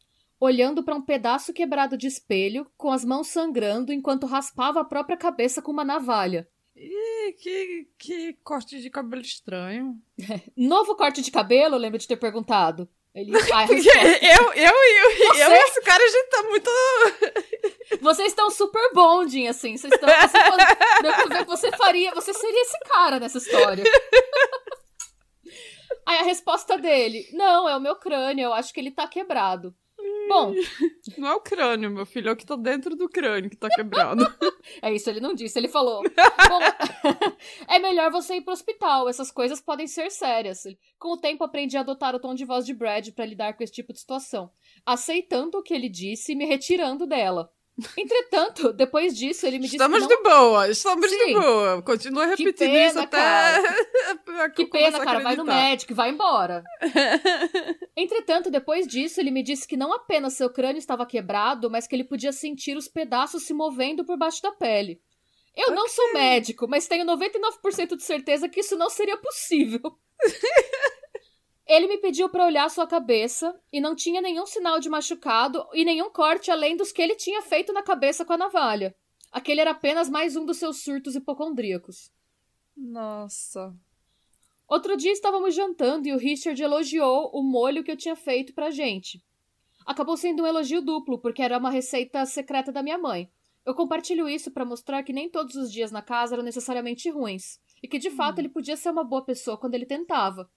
olhando 0.40 0.82
para 0.82 0.94
um 0.94 1.02
pedaço 1.02 1.52
quebrado 1.52 1.96
de 1.96 2.06
espelho, 2.06 2.70
com 2.76 2.90
as 2.90 3.04
mãos 3.04 3.28
sangrando 3.28 3.92
enquanto 3.92 4.26
raspava 4.26 4.80
a 4.80 4.84
própria 4.84 5.16
cabeça 5.16 5.62
com 5.62 5.72
uma 5.72 5.84
navalha. 5.84 6.48
Que, 7.32 7.88
que 7.98 8.34
corte 8.44 8.80
de 8.80 8.90
cabelo 8.90 9.22
estranho. 9.22 9.96
Novo 10.56 10.94
corte 10.96 11.22
de 11.22 11.30
cabelo, 11.30 11.76
lembro 11.76 11.98
de 11.98 12.06
ter 12.06 12.16
perguntado. 12.16 12.88
Ele, 13.14 13.32
ah, 13.52 13.66
eu, 13.66 13.76
eu, 13.76 13.82
eu, 14.54 14.54
eu, 14.54 14.72
eu 15.36 15.52
e 15.52 15.58
esse 15.68 15.80
cara, 15.82 16.02
a 16.02 16.08
gente 16.08 16.30
tá 16.30 16.42
muito. 16.42 16.70
Vocês 18.02 18.28
estão 18.28 18.50
super 18.50 18.92
bonding, 18.92 19.46
assim. 19.46 19.76
Vocês 19.76 19.92
estão. 19.92 20.08
Você, 20.08 20.38
você 21.44 21.70
faria. 21.76 22.12
Você 22.12 22.34
seria 22.34 22.62
esse 22.62 22.76
cara 22.80 23.20
nessa 23.20 23.38
história. 23.38 23.84
Aí 26.04 26.18
a 26.18 26.24
resposta 26.24 26.76
dele: 26.76 27.28
Não, 27.32 27.68
é 27.68 27.76
o 27.76 27.80
meu 27.80 27.94
crânio, 27.94 28.46
eu 28.46 28.52
acho 28.52 28.74
que 28.74 28.80
ele 28.80 28.90
tá 28.90 29.06
quebrado. 29.06 29.72
Bom. 30.28 30.54
Não 31.18 31.28
é 31.28 31.34
o 31.34 31.40
crânio, 31.40 31.90
meu 31.90 32.06
filho, 32.06 32.28
é 32.28 32.32
o 32.32 32.36
que 32.36 32.46
tá 32.46 32.56
dentro 32.56 32.96
do 32.96 33.08
crânio 33.08 33.50
que 33.50 33.56
tá 33.56 33.68
quebrado. 33.68 34.24
é 34.82 34.92
isso, 34.92 35.08
ele 35.10 35.20
não 35.20 35.34
disse, 35.34 35.58
ele 35.58 35.68
falou. 35.68 36.02
Bom, 36.02 36.60
é 37.68 37.78
melhor 37.78 38.10
você 38.10 38.36
ir 38.36 38.40
pro 38.40 38.52
hospital, 38.52 39.08
essas 39.08 39.30
coisas 39.30 39.60
podem 39.60 39.86
ser 39.86 40.10
sérias. 40.10 40.64
Com 40.98 41.12
o 41.14 41.18
tempo 41.18 41.44
aprendi 41.44 41.76
a 41.76 41.80
adotar 41.80 42.14
o 42.14 42.20
tom 42.20 42.34
de 42.34 42.44
voz 42.44 42.64
de 42.64 42.74
Brad 42.74 43.10
para 43.10 43.26
lidar 43.26 43.54
com 43.54 43.62
esse 43.62 43.72
tipo 43.72 43.92
de 43.92 44.00
situação, 44.00 44.50
aceitando 44.84 45.58
o 45.58 45.62
que 45.62 45.74
ele 45.74 45.88
disse 45.88 46.32
e 46.32 46.36
me 46.36 46.46
retirando 46.46 47.06
dela. 47.06 47.50
Entretanto, 47.98 48.72
depois 48.72 49.16
disso, 49.16 49.46
ele 49.46 49.58
me 49.58 49.64
disse 49.64 49.74
estamos 49.74 50.06
que 50.06 50.14
não... 50.14 50.16
de 50.16 50.22
boa, 50.22 50.68
estamos 50.68 51.10
Sim. 51.10 51.26
de 51.26 51.32
boa. 51.34 51.82
Continua 51.82 52.26
repetindo 52.26 52.56
pena, 52.56 52.86
isso 52.86 52.98
até. 53.00 53.62
que 54.54 54.66
pena, 54.66 55.00
cara. 55.00 55.18
Vai 55.18 55.34
no 55.34 55.44
médico 55.44 55.92
e 55.92 55.94
vai 55.94 56.10
embora. 56.10 56.62
Entretanto, 57.96 58.48
depois 58.48 58.86
disso, 58.86 59.18
ele 59.20 59.32
me 59.32 59.42
disse 59.42 59.66
que 59.66 59.76
não 59.76 59.92
apenas 59.92 60.34
seu 60.34 60.48
crânio 60.50 60.78
estava 60.78 61.04
quebrado, 61.04 61.68
mas 61.68 61.86
que 61.86 61.96
ele 61.96 62.04
podia 62.04 62.32
sentir 62.32 62.76
os 62.76 62.86
pedaços 62.86 63.44
se 63.44 63.52
movendo 63.52 64.04
por 64.04 64.16
baixo 64.16 64.40
da 64.40 64.52
pele. 64.52 65.00
Eu 65.56 65.64
okay. 65.64 65.74
não 65.74 65.88
sou 65.88 66.12
médico, 66.12 66.68
mas 66.68 66.86
tenho 66.86 67.04
99% 67.04 67.96
de 67.96 68.02
certeza 68.02 68.48
que 68.48 68.60
isso 68.60 68.76
não 68.76 68.88
seria 68.88 69.16
possível. 69.16 69.80
Ele 71.66 71.86
me 71.86 71.98
pediu 71.98 72.28
para 72.28 72.44
olhar 72.44 72.68
sua 72.70 72.86
cabeça 72.86 73.58
e 73.72 73.80
não 73.80 73.94
tinha 73.94 74.20
nenhum 74.20 74.44
sinal 74.44 74.78
de 74.78 74.90
machucado 74.90 75.66
e 75.72 75.84
nenhum 75.84 76.10
corte 76.10 76.50
além 76.50 76.76
dos 76.76 76.92
que 76.92 77.00
ele 77.00 77.14
tinha 77.14 77.40
feito 77.40 77.72
na 77.72 77.82
cabeça 77.82 78.24
com 78.24 78.34
a 78.34 78.38
navalha. 78.38 78.94
Aquele 79.32 79.60
era 79.62 79.70
apenas 79.70 80.08
mais 80.08 80.36
um 80.36 80.44
dos 80.44 80.58
seus 80.58 80.82
surtos 80.82 81.16
hipocondríacos. 81.16 82.12
Nossa. 82.76 83.74
Outro 84.68 84.96
dia 84.96 85.12
estávamos 85.12 85.54
jantando 85.54 86.06
e 86.06 86.12
o 86.12 86.18
Richard 86.18 86.62
elogiou 86.62 87.30
o 87.32 87.42
molho 87.42 87.82
que 87.82 87.90
eu 87.90 87.96
tinha 87.96 88.16
feito 88.16 88.54
pra 88.54 88.70
gente. 88.70 89.22
Acabou 89.86 90.16
sendo 90.16 90.42
um 90.42 90.46
elogio 90.46 90.80
duplo, 90.80 91.18
porque 91.18 91.42
era 91.42 91.58
uma 91.58 91.70
receita 91.70 92.24
secreta 92.24 92.72
da 92.72 92.82
minha 92.82 92.96
mãe. 92.96 93.30
Eu 93.64 93.74
compartilho 93.74 94.28
isso 94.28 94.50
para 94.50 94.64
mostrar 94.64 95.02
que 95.02 95.12
nem 95.12 95.28
todos 95.28 95.56
os 95.56 95.72
dias 95.72 95.90
na 95.90 96.02
casa 96.02 96.34
eram 96.34 96.44
necessariamente 96.44 97.10
ruins, 97.10 97.58
e 97.82 97.88
que 97.88 97.98
de 97.98 98.10
fato 98.10 98.36
hum. 98.36 98.40
ele 98.40 98.48
podia 98.48 98.76
ser 98.76 98.90
uma 98.90 99.04
boa 99.04 99.24
pessoa 99.24 99.58
quando 99.58 99.74
ele 99.74 99.86
tentava. 99.86 100.50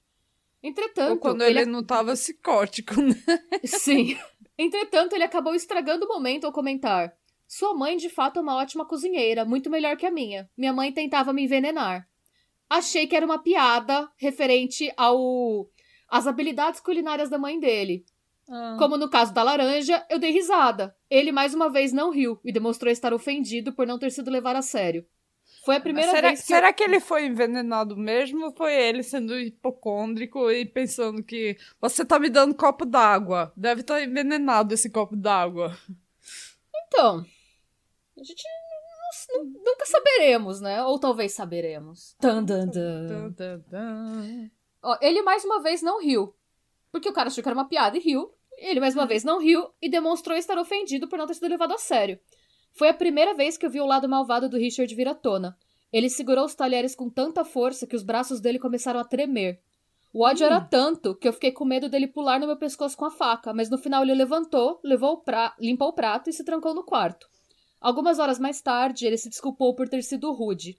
Entretanto. 0.67 1.11
Ou 1.11 1.17
quando 1.17 1.41
ele, 1.43 1.61
ele 1.61 1.71
não 1.71 1.79
estava 1.79 2.11
psicótico, 2.11 3.01
né? 3.01 3.15
Sim. 3.63 4.17
Entretanto, 4.57 5.13
ele 5.13 5.23
acabou 5.23 5.55
estragando 5.55 6.05
o 6.05 6.09
momento 6.09 6.45
ao 6.45 6.51
comentar. 6.51 7.13
Sua 7.47 7.73
mãe, 7.73 7.95
de 7.95 8.09
fato, 8.09 8.39
é 8.39 8.41
uma 8.41 8.57
ótima 8.57 8.85
cozinheira, 8.85 9.45
muito 9.45 9.69
melhor 9.69 9.95
que 9.95 10.05
a 10.05 10.11
minha. 10.11 10.49
Minha 10.57 10.73
mãe 10.73 10.91
tentava 10.91 11.31
me 11.31 11.43
envenenar. 11.43 12.07
Achei 12.69 13.07
que 13.07 13.15
era 13.15 13.25
uma 13.25 13.41
piada 13.41 14.11
referente 14.17 14.91
ao 14.97 15.69
às 16.09 16.27
habilidades 16.27 16.81
culinárias 16.81 17.29
da 17.29 17.37
mãe 17.37 17.59
dele. 17.59 18.05
Ah. 18.49 18.75
Como 18.77 18.97
no 18.97 19.09
caso 19.09 19.33
da 19.33 19.43
laranja, 19.43 20.05
eu 20.09 20.19
dei 20.19 20.31
risada. 20.31 20.95
Ele 21.09 21.31
mais 21.31 21.53
uma 21.53 21.69
vez 21.69 21.93
não 21.93 22.11
riu 22.11 22.39
e 22.43 22.51
demonstrou 22.51 22.91
estar 22.91 23.13
ofendido 23.13 23.73
por 23.73 23.87
não 23.87 23.97
ter 23.97 24.11
sido 24.11 24.31
levado 24.31 24.57
a 24.57 24.61
sério. 24.61 25.05
Foi 25.67 25.75
a 25.75 25.81
primeira 25.81 26.11
será, 26.11 26.27
vez 26.29 26.39
que. 26.39 26.47
Será 26.47 26.69
eu... 26.69 26.73
que 26.73 26.81
ele 26.81 27.01
foi 27.01 27.25
envenenado 27.25 27.97
mesmo 27.97 28.45
ou 28.45 28.53
foi 28.53 28.73
ele 28.73 29.03
sendo 29.03 29.37
hipocôndrico 29.37 30.49
e 30.49 30.65
pensando 30.65 31.21
que 31.21 31.57
você 31.81 32.05
tá 32.05 32.17
me 32.17 32.29
dando 32.29 32.55
copo 32.55 32.85
d'água? 32.85 33.51
Deve 33.53 33.81
estar 33.81 33.95
tá 33.95 34.01
envenenado 34.01 34.73
esse 34.73 34.89
copo 34.89 35.13
d'água. 35.13 35.77
Então. 36.87 37.25
A 38.17 38.23
gente 38.23 38.43
nunca 39.61 39.85
saberemos, 39.85 40.61
né? 40.61 40.81
Ou 40.85 40.97
talvez 40.97 41.33
saberemos. 41.33 42.15
Dun. 42.17 42.45
dun 42.45 42.71
Ó, 44.81 44.97
ele 45.01 45.21
mais 45.21 45.43
uma 45.43 45.61
vez 45.61 45.81
não 45.81 46.01
riu. 46.01 46.33
Porque 46.93 47.09
o 47.09 47.13
cara 47.13 47.27
achou 47.27 47.43
que 47.43 47.49
era 47.49 47.57
uma 47.57 47.67
piada 47.67 47.97
e 47.97 47.99
riu. 47.99 48.33
Ele 48.57 48.79
mais 48.79 48.95
uma 48.95 49.05
vez 49.05 49.25
não 49.25 49.37
riu 49.37 49.69
e 49.81 49.89
demonstrou 49.89 50.37
estar 50.37 50.57
ofendido 50.57 51.09
por 51.09 51.19
não 51.19 51.27
ter 51.27 51.33
sido 51.33 51.49
levado 51.49 51.73
a 51.73 51.77
sério. 51.77 52.17
Foi 52.77 52.89
a 52.89 52.93
primeira 52.93 53.33
vez 53.33 53.57
que 53.57 53.65
eu 53.65 53.71
vi 53.71 53.81
o 53.81 53.87
lado 53.87 54.07
malvado 54.07 54.47
do 54.47 54.55
Richard 54.55 54.93
vir 54.93 55.07
à 55.07 55.15
tona. 55.15 55.57
Ele 55.91 56.11
segurou 56.11 56.45
os 56.45 56.53
talheres 56.53 56.95
com 56.95 57.09
tanta 57.09 57.43
força 57.43 57.87
que 57.87 57.95
os 57.95 58.03
braços 58.03 58.39
dele 58.39 58.59
começaram 58.59 58.99
a 58.99 59.03
tremer. 59.03 59.59
O 60.13 60.23
ódio 60.23 60.45
hum. 60.45 60.51
era 60.51 60.61
tanto 60.61 61.15
que 61.15 61.27
eu 61.27 61.33
fiquei 61.33 61.51
com 61.51 61.65
medo 61.65 61.89
dele 61.89 62.07
pular 62.07 62.39
no 62.39 62.45
meu 62.45 62.55
pescoço 62.55 62.95
com 62.95 63.05
a 63.05 63.09
faca, 63.09 63.51
mas 63.51 63.67
no 63.67 63.79
final 63.79 64.03
ele 64.03 64.13
levantou, 64.13 64.79
levou 64.83 65.13
o 65.13 65.17
pra... 65.17 65.55
limpou 65.59 65.87
o 65.87 65.93
prato 65.93 66.29
e 66.29 66.33
se 66.33 66.43
trancou 66.43 66.75
no 66.75 66.83
quarto. 66.83 67.27
Algumas 67.81 68.19
horas 68.19 68.37
mais 68.37 68.61
tarde, 68.61 69.07
ele 69.07 69.17
se 69.17 69.27
desculpou 69.27 69.73
por 69.73 69.89
ter 69.89 70.03
sido 70.03 70.31
rude. 70.31 70.77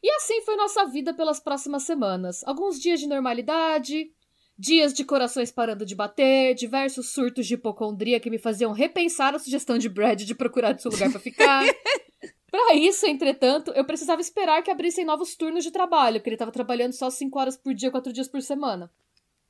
E 0.00 0.08
assim 0.12 0.40
foi 0.42 0.54
nossa 0.54 0.84
vida 0.84 1.12
pelas 1.12 1.40
próximas 1.40 1.82
semanas. 1.82 2.44
Alguns 2.46 2.78
dias 2.78 3.00
de 3.00 3.08
normalidade, 3.08 4.12
Dias 4.58 4.92
de 4.92 5.04
corações 5.04 5.50
parando 5.50 5.84
de 5.84 5.94
bater, 5.94 6.54
diversos 6.54 7.10
surtos 7.10 7.46
de 7.46 7.54
hipocondria 7.54 8.20
que 8.20 8.30
me 8.30 8.38
faziam 8.38 8.72
repensar 8.72 9.34
a 9.34 9.38
sugestão 9.38 9.78
de 9.78 9.88
Brad 9.88 10.22
de 10.22 10.34
procurar 10.34 10.78
seu 10.78 10.90
lugar 10.90 11.10
para 11.10 11.20
ficar. 11.20 11.64
Para 12.50 12.74
isso, 12.74 13.06
entretanto, 13.06 13.70
eu 13.70 13.84
precisava 13.84 14.20
esperar 14.20 14.62
que 14.62 14.70
abrissem 14.70 15.06
novos 15.06 15.34
turnos 15.34 15.64
de 15.64 15.70
trabalho, 15.70 16.16
porque 16.16 16.28
ele 16.28 16.34
estava 16.34 16.52
trabalhando 16.52 16.92
só 16.92 17.08
5 17.08 17.38
horas 17.38 17.56
por 17.56 17.72
dia, 17.72 17.90
4 17.90 18.12
dias 18.12 18.28
por 18.28 18.42
semana. 18.42 18.90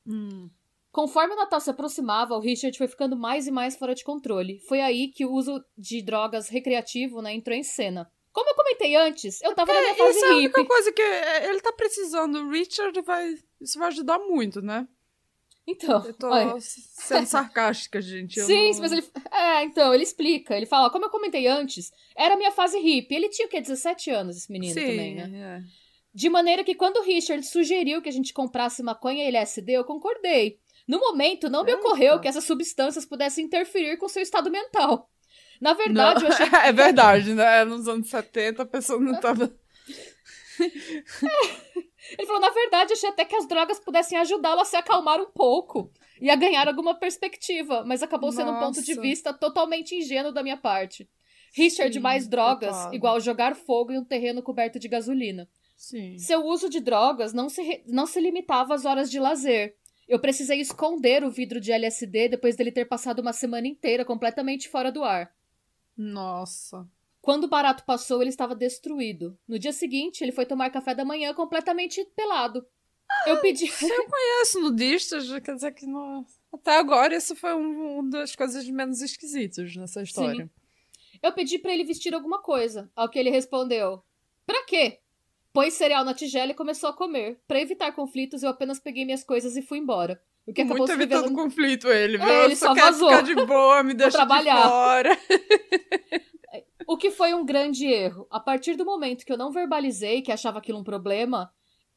Hum. 0.07 0.49
Conforme 0.89 1.33
o 1.33 1.37
Natal 1.37 1.59
se 1.59 1.69
aproximava, 1.69 2.35
o 2.35 2.39
Richard 2.39 2.77
foi 2.77 2.87
ficando 2.87 3.17
mais 3.17 3.45
e 3.45 3.51
mais 3.51 3.75
fora 3.75 3.93
de 3.93 4.05
controle. 4.05 4.59
Foi 4.59 4.79
aí 4.79 5.09
que 5.09 5.25
o 5.25 5.33
uso 5.33 5.61
de 5.77 6.01
drogas 6.01 6.47
recreativo 6.47 7.21
né, 7.21 7.33
entrou 7.33 7.57
em 7.57 7.63
cena. 7.63 8.09
Como 8.33 8.49
eu 8.49 8.55
comentei 8.55 8.95
antes, 8.95 9.41
eu 9.41 9.53
tava 9.53 9.71
é, 9.71 9.75
na 9.75 9.81
minha 9.81 9.95
fase 9.95 10.17
isso 10.17 10.25
é 10.25 10.29
a 10.31 10.35
única 10.35 10.65
coisa 10.65 10.91
que 10.91 11.01
é, 11.01 11.49
ele 11.49 11.61
tá 11.61 11.71
precisando. 11.71 12.39
O 12.39 12.49
Richard 12.49 12.99
vai... 13.01 13.37
Isso 13.61 13.79
vai 13.79 13.87
ajudar 13.87 14.19
muito, 14.19 14.61
né? 14.61 14.87
Então. 15.65 16.05
Eu 16.05 16.13
tô 16.13 16.27
olha. 16.27 16.55
sendo 16.59 17.25
sarcástica, 17.25 18.01
gente. 18.01 18.39
Sim, 18.43 18.71
não... 18.71 18.79
mas 18.79 18.91
ele. 18.91 19.05
É, 19.31 19.63
então, 19.63 19.93
ele 19.93 20.03
explica. 20.03 20.55
Ele 20.55 20.65
fala, 20.65 20.89
como 20.89 21.05
eu 21.05 21.09
comentei 21.09 21.47
antes, 21.47 21.91
era 22.15 22.33
a 22.33 22.37
minha 22.37 22.51
fase 22.51 22.77
hippie. 22.79 23.15
Ele 23.15 23.29
tinha 23.29 23.47
o 23.47 23.49
quê? 23.49 23.61
17 23.61 24.11
anos, 24.11 24.37
esse 24.37 24.51
menino 24.51 24.73
Sim, 24.73 24.87
também, 24.87 25.15
né? 25.15 25.31
É. 25.33 25.83
De 26.13 26.29
maneira 26.29 26.63
que 26.63 26.75
quando 26.75 26.97
o 26.97 27.03
Richard 27.03 27.43
sugeriu 27.45 28.01
que 28.01 28.09
a 28.09 28.11
gente 28.11 28.33
comprasse 28.33 28.83
maconha 28.83 29.23
e 29.23 29.27
LSD, 29.27 29.73
eu 29.73 29.85
concordei. 29.85 30.59
No 30.87 30.99
momento, 30.99 31.49
não 31.49 31.63
me 31.63 31.71
Eita. 31.71 31.81
ocorreu 31.81 32.19
que 32.19 32.27
essas 32.27 32.43
substâncias 32.43 33.05
pudessem 33.05 33.45
interferir 33.45 33.97
com 33.97 34.09
seu 34.09 34.21
estado 34.21 34.51
mental. 34.51 35.09
Na 35.63 35.73
verdade, 35.73 36.19
não. 36.23 36.27
eu 36.27 36.33
achei 36.33 36.45
que... 36.49 36.55
É 36.57 36.73
verdade, 36.73 37.33
né? 37.33 37.63
Nos 37.63 37.87
anos 37.87 38.09
70 38.09 38.63
a 38.63 38.65
pessoa 38.65 38.99
não 38.99 39.17
tava. 39.17 39.45
é. 39.45 39.93
Ele 42.17 42.27
falou, 42.27 42.41
na 42.41 42.49
verdade, 42.49 42.91
achei 42.91 43.09
até 43.09 43.23
que 43.23 43.35
as 43.35 43.47
drogas 43.47 43.79
pudessem 43.79 44.17
ajudá-lo 44.17 44.59
a 44.59 44.65
se 44.65 44.75
acalmar 44.75 45.21
um 45.21 45.31
pouco 45.31 45.89
e 46.19 46.29
a 46.29 46.35
ganhar 46.35 46.67
alguma 46.67 46.93
perspectiva, 46.93 47.85
mas 47.85 48.03
acabou 48.03 48.29
sendo 48.29 48.51
Nossa. 48.51 48.57
um 48.57 48.67
ponto 48.67 48.83
de 48.83 48.99
vista 48.99 49.33
totalmente 49.33 49.95
ingênuo 49.95 50.33
da 50.33 50.43
minha 50.43 50.57
parte. 50.57 51.09
Richard, 51.55 51.93
Sim, 51.93 51.99
mais 52.01 52.27
drogas, 52.27 52.75
total. 52.75 52.93
igual 52.93 53.19
jogar 53.21 53.55
fogo 53.55 53.93
em 53.93 53.99
um 53.99 54.03
terreno 54.03 54.43
coberto 54.43 54.77
de 54.77 54.89
gasolina. 54.89 55.47
Sim. 55.77 56.17
Seu 56.17 56.45
uso 56.45 56.69
de 56.69 56.81
drogas 56.81 57.31
não 57.31 57.47
se, 57.47 57.81
não 57.87 58.05
se 58.05 58.19
limitava 58.19 58.75
às 58.75 58.83
horas 58.83 59.09
de 59.09 59.17
lazer. 59.17 59.75
Eu 60.07 60.19
precisei 60.19 60.59
esconder 60.59 61.23
o 61.23 61.31
vidro 61.31 61.61
de 61.61 61.71
LSD 61.71 62.27
depois 62.27 62.57
dele 62.57 62.71
ter 62.71 62.85
passado 62.85 63.19
uma 63.19 63.31
semana 63.31 63.65
inteira 63.67 64.03
completamente 64.03 64.67
fora 64.67 64.91
do 64.91 65.05
ar. 65.05 65.31
Nossa. 65.95 66.87
Quando 67.21 67.45
o 67.45 67.47
barato 67.47 67.85
passou, 67.85 68.21
ele 68.21 68.29
estava 68.29 68.53
destruído. 68.53 69.37
No 69.47 69.57
dia 69.57 69.71
seguinte, 69.71 70.21
ele 70.21 70.31
foi 70.31 70.45
tomar 70.45 70.69
café 70.69 70.93
da 70.93 71.05
manhã 71.05 71.33
completamente 71.33 72.03
pelado. 72.15 72.65
Ah, 73.09 73.29
eu 73.29 73.39
pedi. 73.39 73.65
Eu 73.65 74.05
conheço 74.05 74.59
nudistas, 74.59 75.29
quer 75.39 75.55
dizer 75.55 75.71
que 75.73 75.85
não... 75.85 76.25
até 76.51 76.77
agora 76.77 77.15
isso 77.15 77.35
foi 77.35 77.53
um, 77.53 77.99
uma 77.99 78.09
das 78.09 78.35
coisas 78.35 78.67
menos 78.69 79.01
esquisitas 79.01 79.75
nessa 79.75 80.01
história. 80.01 80.45
Sim. 80.45 80.63
Eu 81.21 81.31
pedi 81.31 81.57
para 81.57 81.73
ele 81.73 81.85
vestir 81.85 82.13
alguma 82.13 82.41
coisa, 82.41 82.91
ao 82.95 83.09
que 83.09 83.17
ele 83.17 83.29
respondeu: 83.29 84.03
Pra 84.45 84.65
quê? 84.65 84.99
Pôs 85.53 85.73
cereal 85.75 86.03
na 86.03 86.13
tigela 86.13 86.51
e 86.51 86.55
começou 86.55 86.89
a 86.89 86.93
comer. 86.93 87.39
Para 87.47 87.61
evitar 87.61 87.93
conflitos, 87.93 88.43
eu 88.43 88.49
apenas 88.49 88.79
peguei 88.79 89.05
minhas 89.05 89.23
coisas 89.23 89.55
e 89.55 89.61
fui 89.61 89.77
embora. 89.77 90.21
O 90.45 90.53
que 90.53 90.61
acabou 90.61 90.79
Muito 90.79 90.91
evitando 90.91 91.21
revelando... 91.23 91.41
conflito 91.41 91.87
ele, 91.87 92.17
viu? 92.17 92.27
É, 92.27 92.45
ele 92.45 92.55
só, 92.55 92.67
só 92.67 92.73
quer 92.73 92.81
vazou. 92.81 93.09
ficar 93.09 93.21
de 93.21 93.35
boa, 93.35 93.81
me 93.83 93.93
deixa 93.93 94.17
trabalhar. 94.17 94.61
de 94.61 94.69
fora. 94.69 95.17
O 96.85 96.97
que 96.97 97.11
foi 97.11 97.33
um 97.33 97.45
grande 97.45 97.85
erro. 97.87 98.27
A 98.29 98.41
partir 98.41 98.75
do 98.75 98.85
momento 98.85 99.25
que 99.25 99.31
eu 99.31 99.37
não 99.37 99.51
verbalizei 99.51 100.21
que 100.21 100.31
achava 100.31 100.59
aquilo 100.59 100.79
um 100.79 100.83
problema, 100.83 101.49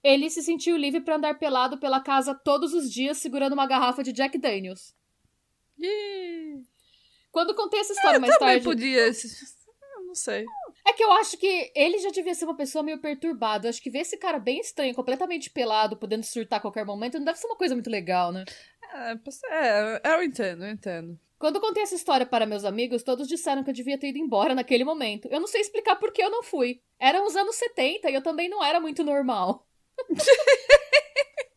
ele 0.02 0.30
se 0.30 0.42
sentiu 0.42 0.76
livre 0.76 1.00
para 1.00 1.16
andar 1.16 1.38
pelado 1.38 1.78
pela 1.78 2.00
casa 2.00 2.34
todos 2.34 2.72
os 2.72 2.90
dias 2.90 3.18
segurando 3.18 3.52
uma 3.52 3.66
garrafa 3.66 4.02
de 4.02 4.12
Jack 4.12 4.38
Daniels. 4.38 4.94
Quando 7.30 7.54
contei 7.54 7.80
essa 7.80 7.92
história 7.92 8.16
eu 8.16 8.20
mais 8.20 8.38
também 8.38 8.54
tarde. 8.54 8.64
podia. 8.64 9.08
Eu 9.08 10.04
não 10.06 10.14
sei. 10.14 10.44
É 10.86 10.92
que 10.92 11.02
eu 11.02 11.10
acho 11.12 11.36
que 11.36 11.72
ele 11.74 11.98
já 11.98 12.10
devia 12.10 12.34
ser 12.34 12.44
uma 12.44 12.56
pessoa 12.56 12.82
meio 12.82 13.00
perturbada. 13.00 13.66
Eu 13.66 13.70
acho 13.70 13.82
que 13.82 13.90
ver 13.90 14.00
esse 14.00 14.16
cara 14.16 14.38
bem 14.38 14.60
estranho, 14.60 14.94
completamente 14.94 15.50
pelado, 15.50 15.96
podendo 15.96 16.24
surtar 16.24 16.58
a 16.58 16.62
qualquer 16.62 16.84
momento, 16.84 17.18
não 17.18 17.24
deve 17.24 17.38
ser 17.38 17.48
uma 17.48 17.56
coisa 17.56 17.74
muito 17.74 17.90
legal, 17.90 18.30
né? 18.30 18.44
É, 19.50 20.00
é, 20.04 20.14
eu 20.14 20.22
entendo, 20.22 20.64
eu 20.64 20.70
entendo. 20.70 21.18
Quando 21.38 21.56
eu 21.56 21.60
contei 21.60 21.82
essa 21.82 21.94
história 21.94 22.24
para 22.24 22.46
meus 22.46 22.64
amigos, 22.64 23.02
todos 23.02 23.28
disseram 23.28 23.62
que 23.64 23.70
eu 23.70 23.74
devia 23.74 23.98
ter 23.98 24.08
ido 24.08 24.18
embora 24.18 24.54
naquele 24.54 24.84
momento. 24.84 25.28
Eu 25.28 25.40
não 25.40 25.46
sei 25.46 25.60
explicar 25.60 25.96
por 25.96 26.12
que 26.12 26.22
eu 26.22 26.30
não 26.30 26.42
fui. 26.42 26.80
Eram 26.98 27.26
os 27.26 27.36
anos 27.36 27.56
70 27.56 28.08
e 28.08 28.14
eu 28.14 28.22
também 28.22 28.48
não 28.48 28.64
era 28.64 28.80
muito 28.80 29.02
normal. 29.04 29.66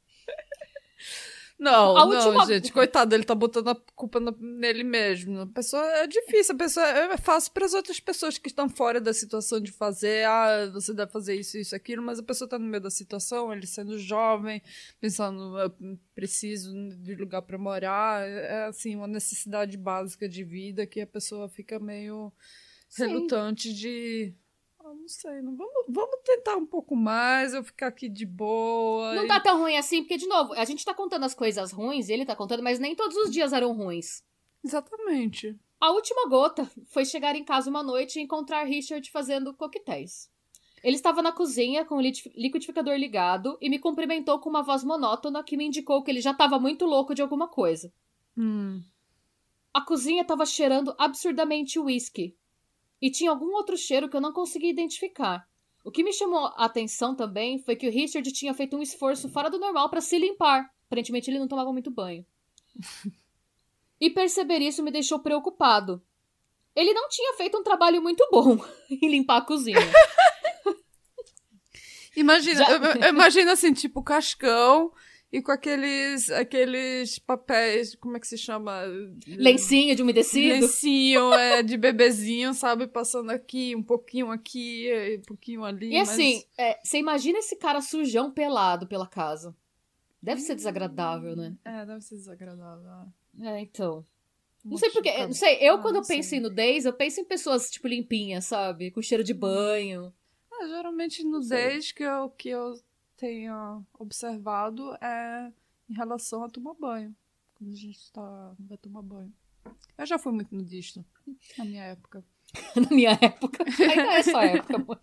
Não, 1.59 1.97
A 1.97 2.05
não, 2.05 2.25
última- 2.27 2.45
gente, 2.45 2.71
coitado, 2.71 3.13
ele 3.13 3.25
tá 3.25 3.35
botando 3.35 3.67
a 3.67 3.75
culpa 3.93 4.19
nele 4.39 4.81
mesmo. 4.83 5.41
A 5.41 5.47
pessoa 5.47 5.83
é 5.97 6.07
difícil, 6.07 6.55
a 6.55 6.57
pessoa 6.57 6.87
é 6.87 7.17
fácil 7.17 7.51
para 7.51 7.65
as 7.65 7.73
outras 7.73 7.99
pessoas 7.99 8.37
que 8.37 8.47
estão 8.47 8.69
fora 8.69 9.01
da 9.01 9.13
situação 9.13 9.59
de 9.59 9.69
fazer, 9.69 10.25
ah, 10.25 10.69
você 10.71 10.93
deve 10.93 11.11
fazer 11.11 11.35
isso, 11.35 11.57
isso, 11.57 11.75
aquilo, 11.75 12.01
mas 12.01 12.17
a 12.17 12.23
pessoa 12.23 12.47
tá 12.49 12.57
no 12.57 12.65
meio 12.65 12.81
da 12.81 12.89
situação, 12.89 13.51
ele 13.51 13.67
sendo 13.67 13.99
jovem, 13.99 14.61
pensando, 15.01 15.59
eu 15.59 15.69
preciso 16.15 16.71
de 17.01 17.13
lugar 17.15 17.41
para 17.41 17.57
morar, 17.57 18.25
é 18.25 18.65
assim, 18.67 18.95
uma 18.95 19.07
necessidade 19.07 19.75
básica 19.77 20.29
de 20.29 20.45
vida 20.45 20.87
que 20.87 21.01
a 21.01 21.07
pessoa 21.07 21.49
fica 21.49 21.77
meio 21.77 22.31
Sim. 22.87 23.07
relutante 23.07 23.73
de 23.73 24.33
ah, 24.79 24.93
não 24.93 25.07
sei, 25.07 25.41
não, 25.41 25.55
vamos, 25.55 25.85
vamos 25.87 26.19
tentar 26.23 26.55
um 26.55 26.65
pouco 26.65 26.95
mais, 26.95 27.53
eu 27.53 27.63
ficar 27.63 27.87
aqui 27.87 28.07
de 28.07 28.25
boa. 28.25 29.13
Não 29.13 29.25
e- 29.25 29.27
tá 29.27 29.39
tão 29.39 29.59
ruim 29.59 29.77
assim, 29.77 30.01
porque, 30.01 30.17
de 30.17 30.27
novo, 30.27 30.53
a 30.53 30.65
gente 30.65 30.85
tá 30.85 30.93
contando 30.93 31.25
as 31.25 31.33
coisas 31.33 31.71
ruins, 31.71 32.09
ele 32.09 32.25
tá 32.25 32.35
contando, 32.35 32.63
mas 32.63 32.79
nem 32.79 32.95
todos 32.95 33.15
os 33.17 33.31
dias 33.31 33.53
eram 33.53 33.73
ruins. 33.73 34.23
Exatamente. 34.63 35.57
A 35.79 35.91
última 35.91 36.27
gota 36.27 36.69
foi 36.87 37.05
chegar 37.05 37.35
em 37.35 37.43
casa 37.43 37.69
uma 37.69 37.83
noite 37.83 38.19
e 38.19 38.21
encontrar 38.21 38.63
Richard 38.65 39.09
fazendo 39.11 39.53
coquetéis. 39.53 40.29
Ele 40.83 40.95
estava 40.95 41.21
na 41.21 41.31
cozinha 41.31 41.85
com 41.85 41.95
o 41.95 42.01
liquidificador 42.01 42.95
ligado 42.95 43.57
e 43.61 43.69
me 43.69 43.79
cumprimentou 43.79 44.39
com 44.39 44.49
uma 44.49 44.63
voz 44.63 44.83
monótona 44.83 45.43
que 45.43 45.57
me 45.57 45.65
indicou 45.65 46.03
que 46.03 46.11
ele 46.11 46.21
já 46.21 46.31
estava 46.31 46.57
muito 46.57 46.85
louco 46.85 47.13
de 47.13 47.21
alguma 47.21 47.47
coisa. 47.47 47.91
Hum. 48.37 48.81
A 49.73 49.81
cozinha 49.81 50.21
estava 50.21 50.45
cheirando 50.45 50.95
absurdamente 50.97 51.77
whisky. 51.79 52.35
E 53.01 53.09
tinha 53.09 53.29
algum 53.31 53.53
outro 53.53 53.77
cheiro 53.77 54.09
que 54.09 54.15
eu 54.15 54.21
não 54.21 54.33
conseguia 54.33 54.69
identificar. 54.69 55.47
O 55.83 55.91
que 55.91 56.03
me 56.03 56.11
chamou 56.13 56.47
a 56.57 56.65
atenção 56.65 57.15
também 57.15 57.59
foi 57.59 57.75
que 57.75 57.87
o 57.87 57.91
Richard 57.91 58.29
tinha 58.33 58.53
feito 58.53 58.75
um 58.75 58.81
esforço 58.81 59.29
fora 59.29 59.49
do 59.49 59.57
normal 59.59 59.89
para 59.89 60.01
se 60.01 60.17
limpar. 60.19 60.69
Aparentemente 60.87 61.29
ele 61.31 61.39
não 61.39 61.47
tomava 61.47 61.71
muito 61.71 61.89
banho. 61.89 62.25
e 63.99 64.09
perceber 64.09 64.59
isso 64.59 64.83
me 64.83 64.91
deixou 64.91 65.19
preocupado. 65.19 66.01
Ele 66.75 66.93
não 66.93 67.07
tinha 67.09 67.33
feito 67.35 67.57
um 67.57 67.63
trabalho 67.63 68.01
muito 68.01 68.27
bom 68.31 68.57
em 68.91 69.09
limpar 69.09 69.37
a 69.37 69.41
cozinha. 69.41 69.77
Imagina, 72.15 72.65
Já- 72.65 72.71
eu- 72.71 72.81
eu 73.03 73.09
imagino 73.09 73.51
assim, 73.51 73.71
tipo, 73.73 74.03
cascão 74.03 74.91
e 75.31 75.41
com 75.41 75.51
aqueles, 75.51 76.29
aqueles 76.31 77.19
papéis, 77.19 77.95
como 77.95 78.17
é 78.17 78.19
que 78.19 78.27
se 78.27 78.37
chama? 78.37 78.81
Lencinho 79.27 79.95
de 79.95 80.01
umedecido. 80.01 80.53
Lencinho 80.61 81.33
é, 81.33 81.61
de 81.61 81.77
bebezinho, 81.77 82.53
sabe? 82.53 82.87
Passando 82.87 83.29
aqui, 83.29 83.75
um 83.75 83.83
pouquinho 83.83 84.31
aqui, 84.31 84.89
um 85.19 85.21
pouquinho 85.21 85.63
ali. 85.63 85.91
E 85.93 85.97
mas- 85.99 86.09
assim, 86.09 86.43
é, 86.57 86.79
você 86.83 86.97
imagina 86.97 87.39
esse 87.39 87.55
cara 87.55 87.79
sujão 87.81 88.31
pelado 88.31 88.87
pela 88.87 89.05
casa. 89.07 89.55
Deve 90.21 90.41
ser 90.41 90.55
desagradável, 90.55 91.35
né? 91.35 91.55
É, 91.63 91.85
deve 91.85 92.01
ser 92.01 92.15
desagradável. 92.15 92.89
É, 93.41 93.61
então. 93.61 94.05
Não 94.65 94.75
sei 94.77 94.89
porquê. 94.89 95.11
ficar- 95.11 95.27
Não 95.27 95.33
sei, 95.33 95.57
eu 95.61 95.75
Ah, 95.75 95.77
quando 95.81 95.95
eu 95.97 96.05
penso 96.05 96.29
sei. 96.29 96.39
em 96.39 96.41
nudez, 96.41 96.83
eu 96.85 96.91
penso 96.91 97.21
em 97.21 97.25
pessoas, 97.25 97.69
tipo, 97.71 97.87
limpinhas, 97.87 98.45
sabe? 98.45 98.91
Com 98.91 99.01
cheiro 99.01 99.23
de 99.23 99.33
banho. 99.33 100.13
Ah, 100.51 100.67
geralmente 100.67 101.23
nudez 101.23 101.93
que 101.93 102.03
eu, 102.03 102.29
que 102.31 102.49
eu 102.49 102.73
tenha 103.19 103.81
observado 103.99 104.95
é 105.01 105.51
em 105.89 105.93
relação 105.93 106.43
a 106.43 106.49
tomar 106.49 106.73
banho. 106.75 107.15
Quando 107.55 107.73
a 107.73 107.75
gente 107.75 108.11
tá, 108.11 108.55
vai 108.57 108.77
tomar 108.77 109.01
banho. 109.01 109.33
Eu 109.97 110.05
já 110.05 110.17
fui 110.17 110.31
muito 110.31 110.55
nudista 110.55 111.05
na 111.57 111.65
minha 111.65 111.83
época. 111.83 112.23
Na 112.75 112.89
minha 112.89 113.11
época. 113.11 113.63
Ainda 113.63 114.13
é 114.13 114.23
sua 114.23 114.41
época, 114.45 114.75
amor. 114.77 114.99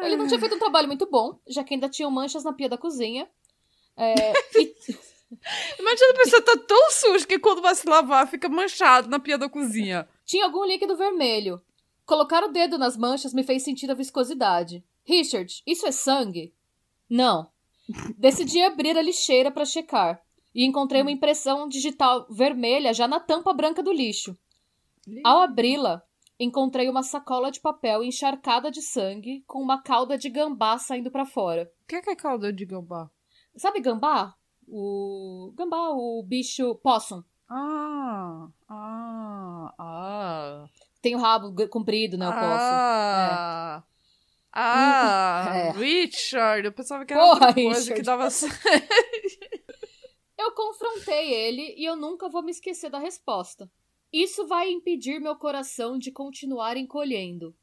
Ele 0.00 0.16
não 0.16 0.28
tinha 0.28 0.38
feito 0.38 0.54
um 0.54 0.60
trabalho 0.60 0.86
muito 0.86 1.10
bom, 1.10 1.40
já 1.48 1.64
que 1.64 1.74
ainda 1.74 1.88
tinham 1.88 2.08
manchas 2.08 2.44
na 2.44 2.52
pia 2.52 2.68
da 2.68 2.78
cozinha. 2.78 3.28
É, 3.96 4.32
e 4.54 4.76
Imagina 5.78 6.12
a 6.12 6.16
pessoa 6.22 6.40
tá 6.42 6.56
tão 6.56 6.90
suja 6.92 7.26
que 7.26 7.38
quando 7.40 7.60
vai 7.60 7.74
se 7.74 7.88
lavar 7.88 8.28
fica 8.28 8.48
manchado 8.48 9.08
na 9.08 9.18
pia 9.18 9.36
da 9.36 9.48
cozinha. 9.48 10.08
tinha 10.24 10.44
algum 10.44 10.64
líquido 10.64 10.96
vermelho. 10.96 11.60
Colocar 12.06 12.44
o 12.44 12.52
dedo 12.52 12.78
nas 12.78 12.96
manchas 12.96 13.34
me 13.34 13.42
fez 13.42 13.64
sentir 13.64 13.90
a 13.90 13.94
viscosidade. 13.94 14.84
Richard, 15.08 15.62
isso 15.66 15.86
é 15.86 15.90
sangue? 15.90 16.52
Não. 17.08 17.48
Decidi 18.18 18.62
abrir 18.62 18.94
a 18.94 19.00
lixeira 19.00 19.50
para 19.50 19.64
checar 19.64 20.22
e 20.54 20.66
encontrei 20.66 21.00
uma 21.00 21.10
impressão 21.10 21.66
digital 21.66 22.26
vermelha 22.28 22.92
já 22.92 23.08
na 23.08 23.18
tampa 23.18 23.54
branca 23.54 23.82
do 23.82 23.90
lixo. 23.90 24.36
Ao 25.24 25.40
abri-la, 25.40 26.02
encontrei 26.38 26.90
uma 26.90 27.02
sacola 27.02 27.50
de 27.50 27.58
papel 27.58 28.04
encharcada 28.04 28.70
de 28.70 28.82
sangue 28.82 29.42
com 29.46 29.62
uma 29.62 29.80
cauda 29.80 30.18
de 30.18 30.28
gambá 30.28 30.76
saindo 30.76 31.10
pra 31.10 31.24
fora. 31.24 31.72
O 31.84 31.86
que 31.86 31.96
é, 31.96 32.02
que 32.02 32.10
é 32.10 32.14
calda 32.14 32.52
de 32.52 32.66
gambá? 32.66 33.10
Sabe 33.56 33.80
gambá? 33.80 34.34
O 34.68 35.54
gambá, 35.56 35.88
o 35.92 36.22
bicho 36.22 36.74
possum. 36.82 37.24
Ah, 37.48 38.46
ah, 38.68 39.74
ah. 39.78 40.68
Tem 41.00 41.14
o 41.14 41.18
rabo 41.18 41.54
comprido, 41.68 42.18
né, 42.18 42.28
o 42.28 42.32
possum. 42.32 42.44
Ah, 42.44 43.82
ah, 44.60 45.52
É. 45.56 45.70
Richard. 45.72 46.64
Eu 46.66 46.72
pensava 46.72 47.04
que 47.04 47.12
era 47.12 47.22
Porra, 47.22 47.46
outra 47.48 47.54
coisa 47.54 47.80
Richard. 47.80 47.94
que 47.94 48.02
dava... 48.02 48.28
Eu 50.36 50.52
confrontei 50.52 51.32
ele 51.32 51.74
e 51.76 51.84
eu 51.84 51.96
nunca 51.96 52.28
vou 52.28 52.42
me 52.42 52.50
esquecer 52.52 52.88
da 52.90 52.98
resposta. 52.98 53.70
Isso 54.12 54.46
vai 54.46 54.70
impedir 54.70 55.20
meu 55.20 55.34
coração 55.36 55.98
de 55.98 56.10
continuar 56.12 56.76
encolhendo. 56.76 57.54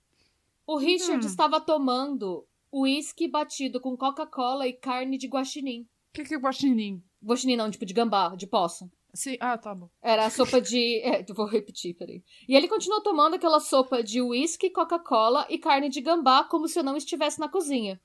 O 0.68 0.78
Richard 0.78 1.24
Hum. 1.26 1.28
estava 1.30 1.62
tomando 1.62 2.46
uísque 2.72 3.28
batido 3.28 3.80
com 3.80 3.96
Coca-Cola 3.96 4.68
e 4.68 4.74
carne 4.74 5.18
de 5.18 5.28
guaxinim. 5.28 5.82
O 5.84 5.88
que 6.14 6.26
que 6.26 6.36
é 6.36 6.38
guaxinim? 6.38 7.02
Guaxinim 7.24 7.56
não, 7.56 7.72
tipo 7.72 7.86
de 7.86 7.94
gambá, 7.94 8.36
de 8.36 8.46
possum. 8.46 8.90
Sim, 9.16 9.38
ah, 9.40 9.58
tá 9.58 9.74
bom. 9.74 9.90
Era 10.02 10.26
a 10.26 10.30
sopa 10.30 10.60
de. 10.60 11.00
É, 11.02 11.24
vou 11.34 11.46
repetir, 11.46 11.96
peraí. 11.96 12.22
E 12.48 12.56
ele 12.56 12.68
continuou 12.68 13.02
tomando 13.02 13.36
aquela 13.36 13.62
sopa 13.62 14.04
de 14.04 14.22
uísque, 14.22 14.70
Coca-Cola 14.70 15.48
e 15.50 15.58
carne 15.58 15.88
de 15.88 16.02
gambá 16.02 16.44
como 16.44 16.68
se 16.68 16.78
eu 16.78 16.84
não 16.84 16.98
estivesse 16.98 17.40
na 17.40 17.48
cozinha. 17.48 18.00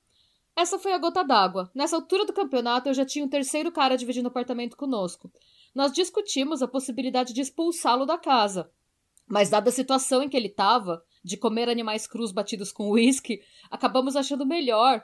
Essa 0.56 0.78
foi 0.78 0.92
a 0.92 0.98
gota 0.98 1.24
d'água. 1.24 1.70
Nessa 1.74 1.96
altura 1.96 2.24
do 2.24 2.32
campeonato, 2.32 2.88
eu 2.88 2.94
já 2.94 3.04
tinha 3.04 3.24
um 3.24 3.28
terceiro 3.28 3.72
cara 3.72 3.96
dividindo 3.96 4.26
o 4.26 4.30
apartamento 4.30 4.76
conosco. 4.76 5.32
Nós 5.74 5.92
discutimos 5.92 6.62
a 6.62 6.68
possibilidade 6.68 7.32
de 7.32 7.40
expulsá-lo 7.40 8.06
da 8.06 8.16
casa. 8.16 8.70
Mas, 9.26 9.50
dada 9.50 9.68
a 9.68 9.72
situação 9.72 10.22
em 10.22 10.28
que 10.28 10.36
ele 10.36 10.48
estava, 10.48 11.02
de 11.24 11.36
comer 11.36 11.68
animais 11.68 12.06
crus 12.06 12.30
batidos 12.30 12.72
com 12.72 12.90
uísque, 12.90 13.40
acabamos 13.70 14.16
achando 14.16 14.46
melhor 14.46 15.02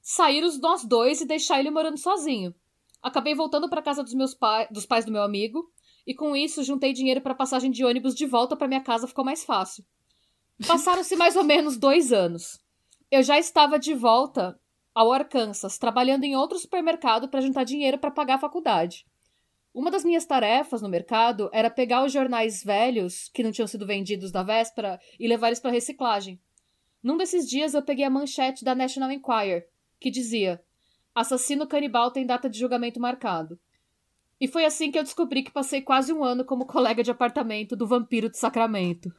sair 0.00 0.44
os 0.44 0.58
nós 0.58 0.84
dois 0.84 1.20
e 1.20 1.26
deixar 1.26 1.60
ele 1.60 1.70
morando 1.70 1.98
sozinho. 1.98 2.54
Acabei 3.02 3.34
voltando 3.34 3.68
para 3.68 3.82
casa 3.82 4.02
dos 4.02 4.14
meus 4.14 4.34
pais, 4.34 4.68
dos 4.70 4.86
pais 4.86 5.04
do 5.04 5.12
meu 5.12 5.22
amigo, 5.22 5.68
e 6.06 6.14
com 6.14 6.36
isso 6.36 6.62
juntei 6.62 6.92
dinheiro 6.92 7.20
para 7.20 7.34
passagem 7.34 7.70
de 7.70 7.84
ônibus 7.84 8.14
de 8.14 8.26
volta 8.26 8.56
para 8.56 8.68
minha 8.68 8.80
casa, 8.80 9.08
ficou 9.08 9.24
mais 9.24 9.44
fácil. 9.44 9.84
Passaram-se 10.66 11.16
mais 11.16 11.36
ou 11.36 11.42
menos 11.42 11.76
dois 11.76 12.12
anos. 12.12 12.58
Eu 13.10 13.22
já 13.22 13.38
estava 13.38 13.78
de 13.78 13.94
volta 13.94 14.58
ao 14.94 15.12
Arkansas, 15.12 15.78
trabalhando 15.78 16.24
em 16.24 16.36
outro 16.36 16.58
supermercado 16.58 17.28
para 17.28 17.40
juntar 17.40 17.64
dinheiro 17.64 17.98
para 17.98 18.10
pagar 18.10 18.34
a 18.34 18.40
faculdade. 18.40 19.04
Uma 19.74 19.90
das 19.90 20.04
minhas 20.04 20.26
tarefas 20.26 20.82
no 20.82 20.88
mercado 20.88 21.48
era 21.52 21.70
pegar 21.70 22.04
os 22.04 22.12
jornais 22.12 22.62
velhos 22.62 23.30
que 23.32 23.42
não 23.42 23.50
tinham 23.50 23.66
sido 23.66 23.86
vendidos 23.86 24.30
da 24.30 24.42
véspera 24.42 25.00
e 25.18 25.26
levar 25.26 25.48
eles 25.48 25.60
para 25.60 25.70
reciclagem. 25.70 26.38
Num 27.02 27.16
desses 27.16 27.48
dias 27.48 27.72
eu 27.72 27.82
peguei 27.82 28.04
a 28.04 28.10
manchete 28.10 28.64
da 28.64 28.74
National 28.74 29.10
Enquirer, 29.10 29.66
que 29.98 30.10
dizia: 30.10 30.62
Assassino 31.14 31.66
canibal 31.66 32.10
tem 32.10 32.26
data 32.26 32.48
de 32.48 32.58
julgamento 32.58 33.00
marcado. 33.00 33.58
E 34.40 34.48
foi 34.48 34.64
assim 34.64 34.90
que 34.90 34.98
eu 34.98 35.04
descobri 35.04 35.42
que 35.42 35.52
passei 35.52 35.80
quase 35.80 36.12
um 36.12 36.24
ano 36.24 36.44
como 36.44 36.66
colega 36.66 37.02
de 37.02 37.10
apartamento 37.10 37.76
do 37.76 37.86
vampiro 37.86 38.28
de 38.28 38.38
Sacramento. 38.38 39.12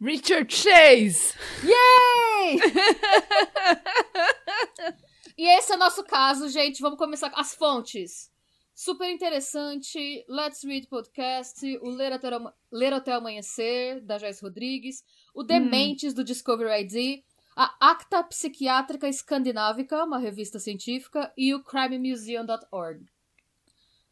Richard 0.00 0.52
Chase! 0.52 1.34
Yay! 1.62 2.58
e 5.38 5.48
esse 5.48 5.72
é 5.72 5.76
o 5.76 5.78
nosso 5.78 6.02
caso, 6.04 6.48
gente. 6.48 6.80
Vamos 6.80 6.98
começar 6.98 7.30
com 7.30 7.38
as 7.38 7.54
fontes. 7.54 8.32
Super 8.74 9.10
interessante. 9.10 10.24
Let's 10.28 10.64
Read 10.64 10.88
Podcast. 10.88 11.64
O 11.82 11.90
Ler 11.90 12.12
Até, 12.12 12.30
Ler 12.72 12.92
Até 12.92 13.12
Amanhecer, 13.12 14.00
da 14.00 14.18
Joyce 14.18 14.42
Rodrigues. 14.42 15.04
O 15.34 15.44
Dementes, 15.44 16.14
do 16.14 16.24
Discovery 16.24 16.82
ID. 16.82 17.22
A 17.54 17.90
Acta 17.90 18.22
Psiquiátrica 18.24 19.08
Escandinávica, 19.08 20.04
uma 20.04 20.18
revista 20.18 20.58
científica. 20.58 21.32
E 21.36 21.54
o 21.54 21.62
crimemuseum.org. 21.62 23.04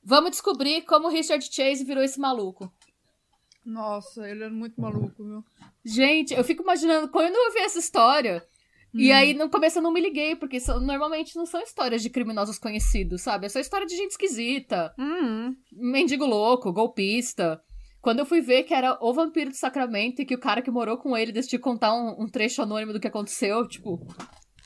Vamos 0.03 0.31
descobrir 0.31 0.83
como 0.83 1.09
o 1.09 1.11
Richard 1.11 1.44
Chase 1.53 1.85
virou 1.85 2.03
esse 2.03 2.18
maluco. 2.18 2.72
Nossa, 3.64 4.29
ele 4.29 4.44
é 4.44 4.48
muito 4.48 4.81
maluco, 4.81 5.22
viu? 5.22 5.44
Gente, 5.85 6.33
eu 6.35 6.42
fico 6.42 6.62
imaginando 6.62 7.09
quando 7.11 7.35
eu 7.35 7.53
vi 7.53 7.61
essa 7.61 7.79
história. 7.79 8.42
E 8.92 9.12
aí, 9.12 9.35
no 9.35 9.48
começo 9.48 9.79
eu 9.79 9.83
não 9.83 9.92
me 9.92 10.00
liguei, 10.00 10.35
porque 10.35 10.59
são- 10.59 10.81
normalmente 10.81 11.37
não 11.37 11.46
são 11.46 11.61
histórias 11.61 12.03
de 12.03 12.11
criminosos 12.11 12.59
conhecidos, 12.59 13.22
sabe? 13.22 13.46
É 13.46 13.48
só 13.48 13.61
história 13.61 13.87
de 13.87 13.94
gente 13.94 14.11
esquisita. 14.12 14.92
Hum. 14.98 15.55
Mendigo 15.70 16.26
louco, 16.26 16.72
golpista. 16.72 17.62
Quando 18.00 18.20
eu 18.20 18.26
fui 18.26 18.40
ver 18.40 18.62
que 18.62 18.72
era 18.72 18.96
o 19.00 19.12
vampiro 19.12 19.50
do 19.50 19.56
Sacramento 19.56 20.22
e 20.22 20.24
que 20.24 20.34
o 20.34 20.40
cara 20.40 20.62
que 20.62 20.70
morou 20.70 20.96
com 20.96 21.16
ele 21.16 21.32
decidiu 21.32 21.60
contar 21.60 21.94
um, 21.94 22.22
um 22.22 22.28
trecho 22.28 22.62
anônimo 22.62 22.92
do 22.92 23.00
que 23.00 23.08
aconteceu, 23.08 23.66
tipo. 23.68 24.00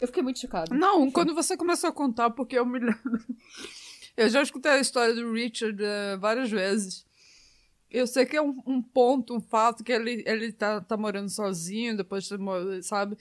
Eu 0.01 0.07
fiquei 0.07 0.23
muito 0.23 0.39
chocada. 0.39 0.75
Não, 0.75 1.11
quando 1.11 1.35
você 1.35 1.57
começou 1.57 1.91
a 1.91 1.93
contar, 1.93 2.31
porque 2.31 2.59
eu 2.59 2.67
me 2.67 2.79
lembro. 2.79 3.25
Eu 4.17 4.29
já 4.29 4.41
escutei 4.41 4.71
a 4.71 4.79
história 4.79 5.13
do 5.13 5.33
Richard 5.33 5.77
eh, 5.83 6.17
várias 6.17 6.49
vezes. 6.49 7.05
Eu 7.95 8.09
sei 8.09 8.27
que 8.27 8.37
é 8.37 8.43
um, 8.43 8.61
um 8.67 8.83
ponto, 8.83 9.37
um 9.37 9.41
fato, 9.41 9.85
que 9.85 9.93
ele, 9.93 10.25
ele 10.27 10.53
tá, 10.53 10.81
tá 10.81 10.97
morando 10.97 11.29
sozinho, 11.29 11.97
depois, 11.97 12.29
sabe? 12.83 13.17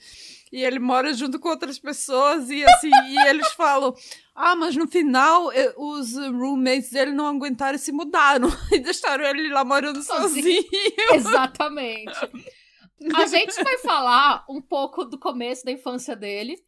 E 0.52 0.64
ele 0.64 0.80
mora 0.80 1.14
junto 1.14 1.38
com 1.38 1.48
outras 1.48 1.78
pessoas, 1.78 2.50
e 2.50 2.64
assim, 2.64 2.90
e 2.90 3.18
eles 3.28 3.52
falam: 3.52 3.94
Ah, 4.34 4.56
mas 4.56 4.74
no 4.74 4.88
final 4.88 5.52
eh, 5.52 5.72
os 5.76 6.16
roommates 6.16 6.90
dele 6.90 7.12
não 7.12 7.26
aguentaram 7.26 7.76
e 7.76 7.78
se 7.78 7.92
mudaram. 7.92 8.48
E 8.72 8.80
deixaram 8.80 9.24
ele 9.24 9.48
lá 9.48 9.64
morando 9.64 10.02
Sozinho. 10.02 10.62
sozinho. 10.62 10.64
Exatamente. 11.12 12.12
A 13.14 13.26
gente 13.26 13.62
vai 13.62 13.78
falar 13.78 14.44
um 14.50 14.60
pouco 14.60 15.04
do 15.04 15.18
começo 15.18 15.64
da 15.64 15.70
infância 15.70 16.16
dele, 16.16 16.58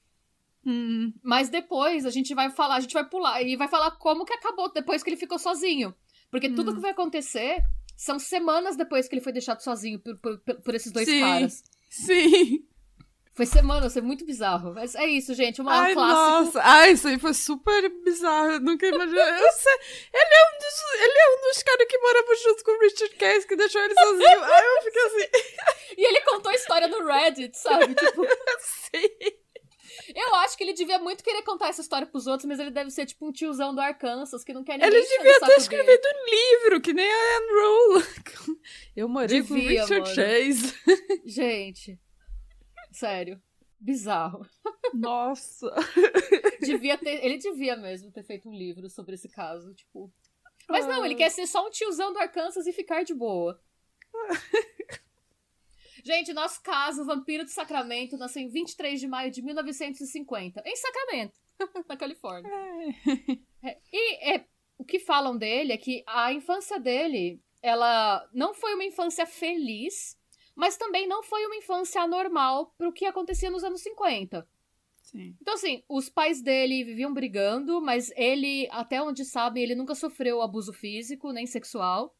Hum, 0.68 1.12
mas 1.22 1.48
depois 1.48 2.04
a 2.04 2.10
gente 2.10 2.34
vai 2.34 2.50
falar, 2.50 2.74
a 2.74 2.80
gente 2.80 2.92
vai 2.92 3.08
pular 3.08 3.40
e 3.40 3.54
vai 3.54 3.68
falar 3.68 3.92
como 3.92 4.24
que 4.24 4.32
acabou 4.32 4.72
depois 4.72 5.00
que 5.00 5.08
ele 5.08 5.16
ficou 5.16 5.38
sozinho. 5.38 5.94
Porque 6.28 6.50
tudo 6.50 6.74
que 6.74 6.80
vai 6.80 6.90
acontecer 6.90 7.64
são 7.96 8.18
semanas 8.18 8.76
depois 8.76 9.08
que 9.08 9.14
ele 9.14 9.22
foi 9.22 9.32
deixado 9.32 9.60
sozinho 9.60 9.98
por, 9.98 10.16
por, 10.20 10.38
por 10.62 10.74
esses 10.74 10.92
dois 10.92 11.08
Sim. 11.08 11.20
caras. 11.20 11.64
sim. 11.88 12.64
Foi 13.34 13.44
semana, 13.44 13.90
foi 13.90 14.00
muito 14.00 14.24
bizarro. 14.24 14.72
Mas 14.72 14.94
é 14.94 15.04
isso, 15.04 15.34
gente. 15.34 15.60
Uma, 15.60 15.78
Ai, 15.78 15.90
um 15.92 15.94
clássico. 15.94 16.56
nossa. 16.56 16.60
Ai, 16.62 16.92
isso 16.92 17.06
aí 17.06 17.18
foi 17.18 17.34
super 17.34 17.86
bizarro. 18.02 18.52
Eu 18.52 18.60
nunca 18.60 18.86
imaginei. 18.86 19.22
Eu 19.22 19.52
sei, 19.52 19.72
ele 20.14 20.34
é 20.34 20.54
um 20.54 20.58
dos, 20.58 21.00
ele 21.02 21.18
é 21.18 21.36
um 21.36 21.40
dos 21.42 21.62
caras 21.62 21.86
que 21.86 21.98
morava 21.98 22.34
junto 22.42 22.64
com 22.64 22.70
o 22.70 22.80
Richard 22.80 23.14
Case, 23.16 23.46
que 23.46 23.56
deixou 23.56 23.82
ele 23.82 23.92
sozinho. 23.94 24.42
Ai, 24.42 24.66
eu 24.66 24.82
fiquei 24.84 25.02
assim. 25.02 25.28
E 25.98 26.04
ele 26.06 26.20
contou 26.22 26.50
a 26.50 26.54
história 26.54 26.88
no 26.88 27.04
Reddit, 27.04 27.58
sabe? 27.58 27.92
Tipo, 27.94 28.26
Sim. 28.58 29.36
Eu 30.14 30.34
acho 30.36 30.56
que 30.56 30.64
ele 30.64 30.72
devia 30.72 30.98
muito 30.98 31.22
querer 31.24 31.42
contar 31.42 31.68
essa 31.68 31.80
história 31.80 32.06
pros 32.06 32.26
outros, 32.26 32.46
mas 32.46 32.58
ele 32.58 32.70
deve 32.70 32.90
ser 32.90 33.06
tipo 33.06 33.26
um 33.26 33.32
tiozão 33.32 33.74
do 33.74 33.80
Arkansas 33.80 34.44
que 34.44 34.52
não 34.52 34.62
quer 34.64 34.78
ninguém 34.78 34.88
Ele 34.98 35.06
devia 35.06 35.40
ter 35.40 35.46
dele. 35.46 35.58
escrevido 35.58 36.02
um 36.08 36.30
livro, 36.30 36.80
que 36.80 36.92
nem 36.92 37.10
a 37.10 37.36
Anne 37.36 37.48
Rule. 37.60 38.04
Eu 38.96 39.08
morei 39.08 39.42
com 39.42 39.54
o 39.54 39.56
Devia, 39.56 39.82
Richard 39.82 40.00
mano. 40.02 40.14
Chase. 40.14 40.74
Gente, 41.24 41.98
sério. 42.92 43.40
Bizarro. 43.78 44.46
Nossa. 44.94 45.70
Devia 46.60 46.96
ter, 46.96 47.24
ele 47.24 47.36
devia 47.36 47.76
mesmo 47.76 48.10
ter 48.10 48.22
feito 48.24 48.48
um 48.48 48.54
livro 48.54 48.88
sobre 48.88 49.14
esse 49.14 49.28
caso, 49.28 49.74
tipo. 49.74 50.10
Mas 50.68 50.86
não, 50.86 51.04
ele 51.04 51.14
quer 51.14 51.30
ser 51.30 51.46
só 51.46 51.64
um 51.66 51.70
tiozão 51.70 52.12
do 52.12 52.18
Arkansas 52.18 52.66
e 52.66 52.72
ficar 52.72 53.04
de 53.04 53.14
boa. 53.14 53.60
Gente, 56.06 56.32
nosso 56.32 56.62
caso, 56.62 57.02
o 57.02 57.04
Vampiro 57.04 57.42
do 57.42 57.50
Sacramento, 57.50 58.16
nasceu 58.16 58.40
em 58.40 58.46
23 58.46 59.00
de 59.00 59.08
maio 59.08 59.28
de 59.28 59.42
1950, 59.42 60.62
em 60.64 60.76
Sacramento, 60.76 61.36
na 61.88 61.96
Califórnia. 61.96 62.48
É, 63.60 63.76
e 63.92 64.32
é, 64.32 64.46
o 64.78 64.84
que 64.84 65.00
falam 65.00 65.36
dele 65.36 65.72
é 65.72 65.76
que 65.76 66.04
a 66.06 66.32
infância 66.32 66.78
dele, 66.78 67.42
ela 67.60 68.24
não 68.32 68.54
foi 68.54 68.74
uma 68.74 68.84
infância 68.84 69.26
feliz, 69.26 70.16
mas 70.54 70.76
também 70.76 71.08
não 71.08 71.24
foi 71.24 71.44
uma 71.44 71.56
infância 71.56 72.00
anormal 72.00 72.72
pro 72.78 72.92
que 72.92 73.04
acontecia 73.04 73.50
nos 73.50 73.64
anos 73.64 73.80
50. 73.80 74.48
Sim. 75.02 75.36
Então, 75.40 75.54
assim, 75.54 75.82
os 75.88 76.08
pais 76.08 76.40
dele 76.40 76.84
viviam 76.84 77.12
brigando, 77.12 77.80
mas 77.80 78.12
ele, 78.14 78.68
até 78.70 79.02
onde 79.02 79.24
sabem, 79.24 79.64
ele 79.64 79.74
nunca 79.74 79.96
sofreu 79.96 80.40
abuso 80.40 80.72
físico 80.72 81.32
nem 81.32 81.46
sexual. 81.46 82.15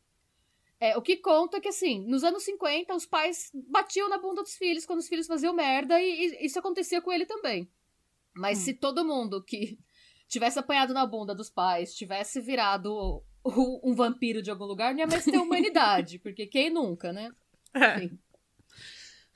É, 0.79 0.97
o 0.97 1.03
que 1.03 1.17
conta 1.17 1.57
é 1.57 1.61
que, 1.61 1.69
assim, 1.69 2.07
nos 2.07 2.23
anos 2.23 2.43
50, 2.45 2.95
os 2.95 3.07
pais 3.07 3.51
batiam 3.55 4.09
na 4.09 4.19
bunda 4.19 4.43
dos 4.43 4.57
filhos 4.57 4.85
quando 4.85 4.99
os 4.99 5.09
filhos 5.09 5.27
faziam 5.27 5.55
merda, 5.55 6.01
e, 6.01 6.37
e 6.43 6.47
isso 6.47 6.59
acontecia 6.59 7.01
com 7.01 7.11
ele 7.13 7.25
também. 7.25 7.71
Mas 8.35 8.59
Hum. 8.59 8.63
se 8.63 8.75
todo 8.75 9.05
mundo 9.05 9.43
que 9.43 9.79
tivesse 10.29 10.59
apanhado 10.59 10.93
na 10.93 11.07
bunda 11.07 11.35
dos 11.35 11.49
pais 11.49 11.95
tivesse 11.95 12.41
virado 12.41 13.23
um 13.45 13.95
vampiro 13.95 14.43
de 14.43 14.51
algum 14.51 14.65
lugar, 14.65 14.93
não 14.93 15.01
ia 15.01 15.07
mais 15.07 15.25
ter 15.25 15.39
humanidade, 15.39 16.19
porque 16.19 16.47
quem 16.47 16.69
nunca, 16.71 17.13
né? 17.13 17.31
É. 17.75 18.05
Enfim. 18.05 18.19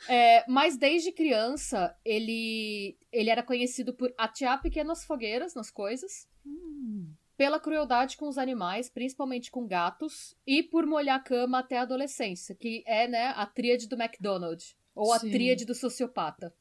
É, 0.08 0.44
mas 0.50 0.78
desde 0.78 1.12
criança, 1.12 1.94
ele, 2.02 2.96
ele 3.12 3.28
era 3.28 3.42
conhecido 3.42 3.92
por 3.92 4.12
atear 4.16 4.60
pequenas 4.62 5.04
fogueiras 5.04 5.54
nas 5.54 5.70
coisas, 5.70 6.26
Hum. 6.44 7.12
Pela 7.40 7.58
crueldade 7.58 8.18
com 8.18 8.28
os 8.28 8.36
animais, 8.36 8.90
principalmente 8.90 9.50
com 9.50 9.66
gatos, 9.66 10.36
e 10.46 10.62
por 10.62 10.84
molhar 10.84 11.16
a 11.16 11.22
cama 11.22 11.60
até 11.60 11.78
a 11.78 11.82
adolescência, 11.82 12.54
que 12.54 12.84
é 12.86 13.08
né, 13.08 13.28
a 13.28 13.46
tríade 13.46 13.88
do 13.88 13.96
McDonald's, 13.98 14.76
ou 14.94 15.10
a 15.10 15.18
Sim. 15.18 15.30
tríade 15.30 15.64
do 15.64 15.74
sociopata. 15.74 16.52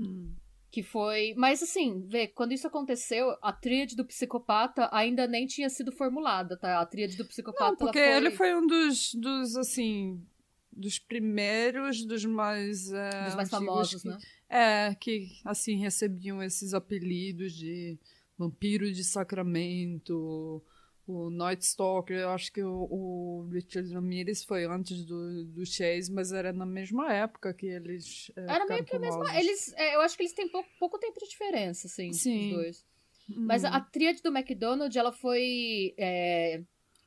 Hum. 0.00 0.32
Que 0.70 0.82
foi. 0.82 1.34
Mas 1.36 1.62
assim, 1.62 2.06
vê, 2.06 2.26
quando 2.26 2.52
isso 2.52 2.66
aconteceu, 2.66 3.36
a 3.42 3.52
tríade 3.52 3.94
do 3.94 4.02
psicopata 4.02 4.88
ainda 4.90 5.26
nem 5.26 5.44
tinha 5.44 5.68
sido 5.68 5.92
formulada, 5.92 6.56
tá? 6.56 6.80
A 6.80 6.86
tríade 6.86 7.14
do 7.14 7.26
psicopata. 7.26 7.72
Não, 7.72 7.76
porque 7.76 7.98
ela 7.98 8.28
ele 8.28 8.30
foi 8.30 8.54
um 8.54 8.66
dos, 8.66 9.12
dos, 9.12 9.56
assim, 9.56 10.24
dos 10.72 10.98
primeiros, 10.98 12.02
dos 12.06 12.24
mais... 12.24 12.90
eh, 12.90 13.24
dos 13.26 13.34
mais 13.34 13.50
famosos, 13.50 14.00
que- 14.00 14.08
né? 14.08 14.18
É, 14.48 14.94
que, 14.94 15.26
assim, 15.44 15.76
recebiam 15.76 16.42
esses 16.42 16.72
apelidos 16.72 17.52
de 17.52 17.98
vampiro 18.38 18.90
de 18.92 19.02
Sacramento, 19.02 20.62
o 21.06 21.30
Night 21.30 21.64
Stalker. 21.64 22.16
Eu 22.16 22.30
acho 22.30 22.52
que 22.52 22.62
o, 22.62 22.88
o 22.90 23.48
Richard 23.50 23.92
Ramirez 23.92 24.44
foi 24.44 24.64
antes 24.64 25.04
do, 25.04 25.44
do 25.44 25.66
Chase, 25.66 26.12
mas 26.12 26.32
era 26.32 26.52
na 26.52 26.66
mesma 26.66 27.12
época 27.12 27.52
que 27.52 27.66
eles 27.66 28.30
eh, 28.36 28.46
Era 28.48 28.66
meio 28.66 28.84
que 28.84 28.94
a 28.94 28.98
mesma. 28.98 29.36
Eles, 29.36 29.72
é, 29.74 29.96
eu 29.96 30.00
acho 30.02 30.16
que 30.16 30.22
eles 30.22 30.32
têm 30.32 30.48
pouco, 30.48 30.68
pouco 30.78 30.98
tempo 30.98 31.18
de 31.18 31.28
diferença, 31.28 31.86
assim, 31.88 32.12
Sim. 32.12 32.50
os 32.50 32.54
dois. 32.54 32.86
Hum. 33.30 33.44
Mas 33.46 33.64
a, 33.64 33.70
a 33.70 33.80
tríade 33.80 34.22
do 34.22 34.34
McDonald's, 34.34 34.96
ela 34.96 35.12
foi 35.12 35.94
é, 35.98 36.62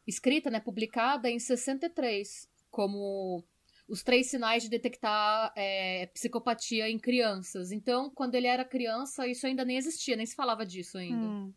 escrita, 0.06 0.50
né, 0.50 0.60
publicada 0.60 1.30
em 1.30 1.40
63, 1.40 2.50
como 2.70 3.44
os 3.92 4.02
três 4.02 4.30
sinais 4.30 4.64
de 4.64 4.70
detectar 4.70 5.52
é, 5.54 6.06
psicopatia 6.14 6.90
em 6.90 6.98
crianças. 6.98 7.74
Então, 7.74 8.10
quando 8.10 8.36
ele 8.36 8.48
era 8.48 8.64
criança, 8.64 9.28
isso 9.28 9.46
ainda 9.46 9.66
nem 9.66 9.76
existia, 9.76 10.16
nem 10.16 10.26
se 10.26 10.34
falava 10.34 10.66
disso 10.66 10.98
ainda. 10.98 11.26
Hum. 11.26 11.54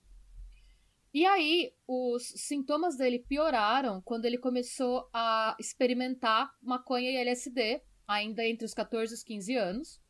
E 1.12 1.24
aí, 1.24 1.72
os 1.86 2.24
sintomas 2.24 2.96
dele 2.96 3.20
pioraram 3.20 4.02
quando 4.02 4.24
ele 4.24 4.36
começou 4.36 5.08
a 5.14 5.56
experimentar 5.60 6.50
maconha 6.60 7.08
e 7.08 7.16
LSD, 7.16 7.80
ainda 8.06 8.44
entre 8.44 8.64
os 8.66 8.74
14 8.74 9.12
e 9.12 9.14
os 9.14 9.22
15 9.22 9.54
anos. 9.54 10.00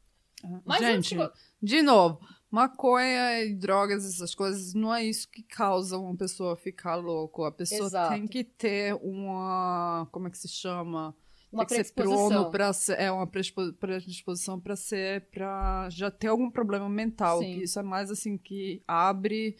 Mas 0.64 0.78
Gente, 0.80 1.18
antes- 1.18 1.38
de 1.62 1.82
novo, 1.82 2.20
maconha 2.50 3.42
e 3.44 3.54
drogas, 3.54 4.06
essas 4.06 4.34
coisas, 4.34 4.72
não 4.72 4.94
é 4.94 5.04
isso 5.04 5.28
que 5.28 5.42
causa 5.42 5.98
uma 5.98 6.16
pessoa 6.16 6.56
ficar 6.56 6.96
louco. 6.96 7.44
A 7.44 7.52
pessoa 7.52 7.86
Exato. 7.86 8.14
tem 8.14 8.26
que 8.26 8.42
ter 8.42 8.94
uma. 9.02 10.08
Como 10.10 10.26
é 10.26 10.30
que 10.30 10.38
se 10.38 10.48
chama? 10.48 11.14
Uma 11.54 11.66
tem 11.66 11.78
que 11.78 11.84
ser 11.84 11.94
prono 11.94 12.50
para. 12.50 12.70
É 12.98 13.10
uma 13.10 13.26
predispo- 13.26 13.72
predisposição 13.74 14.60
para 14.60 14.76
ser. 14.76 15.22
para 15.30 15.88
já 15.90 16.10
ter 16.10 16.28
algum 16.28 16.50
problema 16.50 16.88
mental. 16.88 17.40
Sim. 17.40 17.54
Que 17.54 17.64
isso 17.64 17.78
é 17.78 17.82
mais 17.82 18.10
assim 18.10 18.36
que 18.36 18.82
abre. 18.86 19.56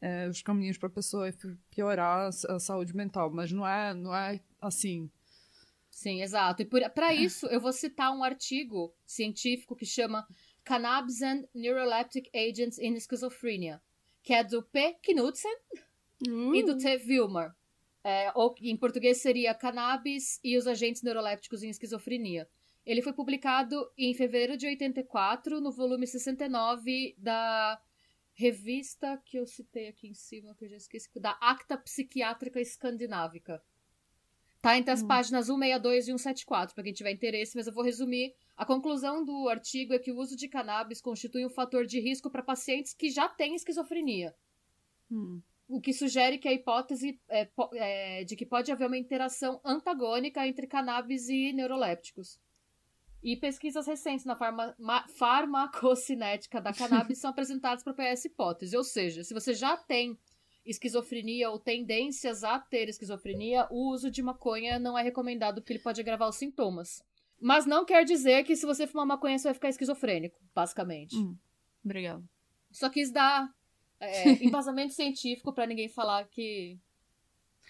é, 0.00 0.28
os 0.28 0.40
caminhos 0.42 0.78
para 0.78 0.88
a 0.88 0.92
pessoa 0.92 1.30
piorar 1.70 2.30
a, 2.48 2.54
a 2.54 2.58
saúde 2.58 2.96
mental, 2.96 3.30
mas 3.30 3.52
não 3.52 3.66
é, 3.66 3.92
não 3.92 4.14
é 4.14 4.40
assim. 4.60 5.10
Sim, 5.90 6.22
exato. 6.22 6.62
E 6.62 6.64
para 6.64 7.12
isso, 7.12 7.46
eu 7.48 7.60
vou 7.60 7.72
citar 7.72 8.10
um 8.10 8.24
artigo 8.24 8.94
científico 9.04 9.76
que 9.76 9.84
chama 9.84 10.26
Cannabis 10.64 11.20
and 11.20 11.44
Neuroleptic 11.54 12.30
Agents 12.34 12.78
in 12.78 12.98
Schizophrenia, 12.98 13.82
que 14.22 14.32
é 14.32 14.42
do 14.42 14.62
P. 14.62 14.96
Knudsen 15.06 15.52
e 16.54 16.62
do 16.62 16.78
T. 16.78 16.96
Wilmer. 17.06 17.52
É, 18.02 18.32
ou 18.34 18.54
em 18.60 18.76
português 18.76 19.20
seria 19.20 19.54
Cannabis 19.54 20.40
e 20.42 20.56
os 20.56 20.66
Agentes 20.66 21.02
Neurolépticos 21.02 21.62
em 21.62 21.68
Esquizofrenia. 21.68 22.48
Ele 22.84 23.02
foi 23.02 23.12
publicado 23.12 23.90
em 23.96 24.14
fevereiro 24.14 24.56
de 24.56 24.66
84, 24.66 25.60
no 25.60 25.70
volume 25.70 26.06
69 26.06 27.14
da 27.18 27.80
revista 28.32 29.20
que 29.24 29.36
eu 29.36 29.46
citei 29.46 29.88
aqui 29.88 30.08
em 30.08 30.14
cima, 30.14 30.54
que 30.54 30.64
eu 30.64 30.68
já 30.70 30.76
esqueci, 30.76 31.08
da 31.20 31.32
Acta 31.42 31.76
Psiquiátrica 31.76 32.58
Escandinávica. 32.60 33.62
Tá 34.62 34.76
entre 34.76 34.90
as 34.90 35.02
páginas 35.02 35.46
162 35.46 36.04
e 36.04 36.06
174, 36.06 36.74
para 36.74 36.84
quem 36.84 36.92
tiver 36.92 37.12
interesse, 37.12 37.56
mas 37.56 37.66
eu 37.66 37.72
vou 37.72 37.82
resumir. 37.82 38.34
A 38.56 38.66
conclusão 38.66 39.24
do 39.24 39.48
artigo 39.48 39.94
é 39.94 39.98
que 39.98 40.12
o 40.12 40.18
uso 40.18 40.36
de 40.36 40.48
cannabis 40.48 41.00
constitui 41.00 41.46
um 41.46 41.50
fator 41.50 41.86
de 41.86 41.98
risco 41.98 42.30
para 42.30 42.42
pacientes 42.42 42.92
que 42.92 43.10
já 43.10 43.26
têm 43.26 43.54
esquizofrenia. 43.54 44.34
Hum. 45.10 45.40
O 45.70 45.80
que 45.80 45.92
sugere 45.92 46.36
que 46.36 46.48
a 46.48 46.52
hipótese 46.52 47.20
é, 47.28 47.48
é, 47.74 48.24
de 48.24 48.34
que 48.34 48.44
pode 48.44 48.72
haver 48.72 48.88
uma 48.88 48.98
interação 48.98 49.60
antagônica 49.64 50.44
entre 50.44 50.66
cannabis 50.66 51.28
e 51.28 51.52
neurolépticos. 51.52 52.40
E 53.22 53.36
pesquisas 53.36 53.86
recentes 53.86 54.24
na 54.24 54.34
farma, 54.34 54.74
farmacocinética 55.16 56.60
da 56.60 56.72
cannabis 56.72 57.18
são 57.22 57.30
apresentadas 57.30 57.84
para 57.84 58.04
essa 58.04 58.26
hipótese. 58.26 58.76
Ou 58.76 58.82
seja, 58.82 59.22
se 59.22 59.32
você 59.32 59.54
já 59.54 59.76
tem 59.76 60.18
esquizofrenia 60.66 61.48
ou 61.50 61.58
tendências 61.58 62.42
a 62.42 62.58
ter 62.58 62.88
esquizofrenia, 62.88 63.68
o 63.70 63.92
uso 63.92 64.10
de 64.10 64.22
maconha 64.22 64.76
não 64.78 64.98
é 64.98 65.02
recomendado 65.02 65.60
porque 65.60 65.74
ele 65.74 65.82
pode 65.82 66.00
agravar 66.00 66.28
os 66.28 66.36
sintomas. 66.36 67.00
Mas 67.40 67.64
não 67.64 67.84
quer 67.84 68.04
dizer 68.04 68.42
que 68.42 68.56
se 68.56 68.66
você 68.66 68.88
fumar 68.88 69.06
maconha 69.06 69.38
você 69.38 69.48
vai 69.48 69.54
ficar 69.54 69.68
esquizofrênico, 69.68 70.40
basicamente. 70.52 71.16
Hum, 71.16 71.36
obrigado. 71.84 72.28
Só 72.72 72.90
quis 72.90 73.12
dar 73.12 73.48
é, 74.06 74.44
embasamento 74.44 74.94
científico 74.94 75.52
para 75.52 75.66
ninguém 75.66 75.88
falar 75.88 76.24
que 76.28 76.78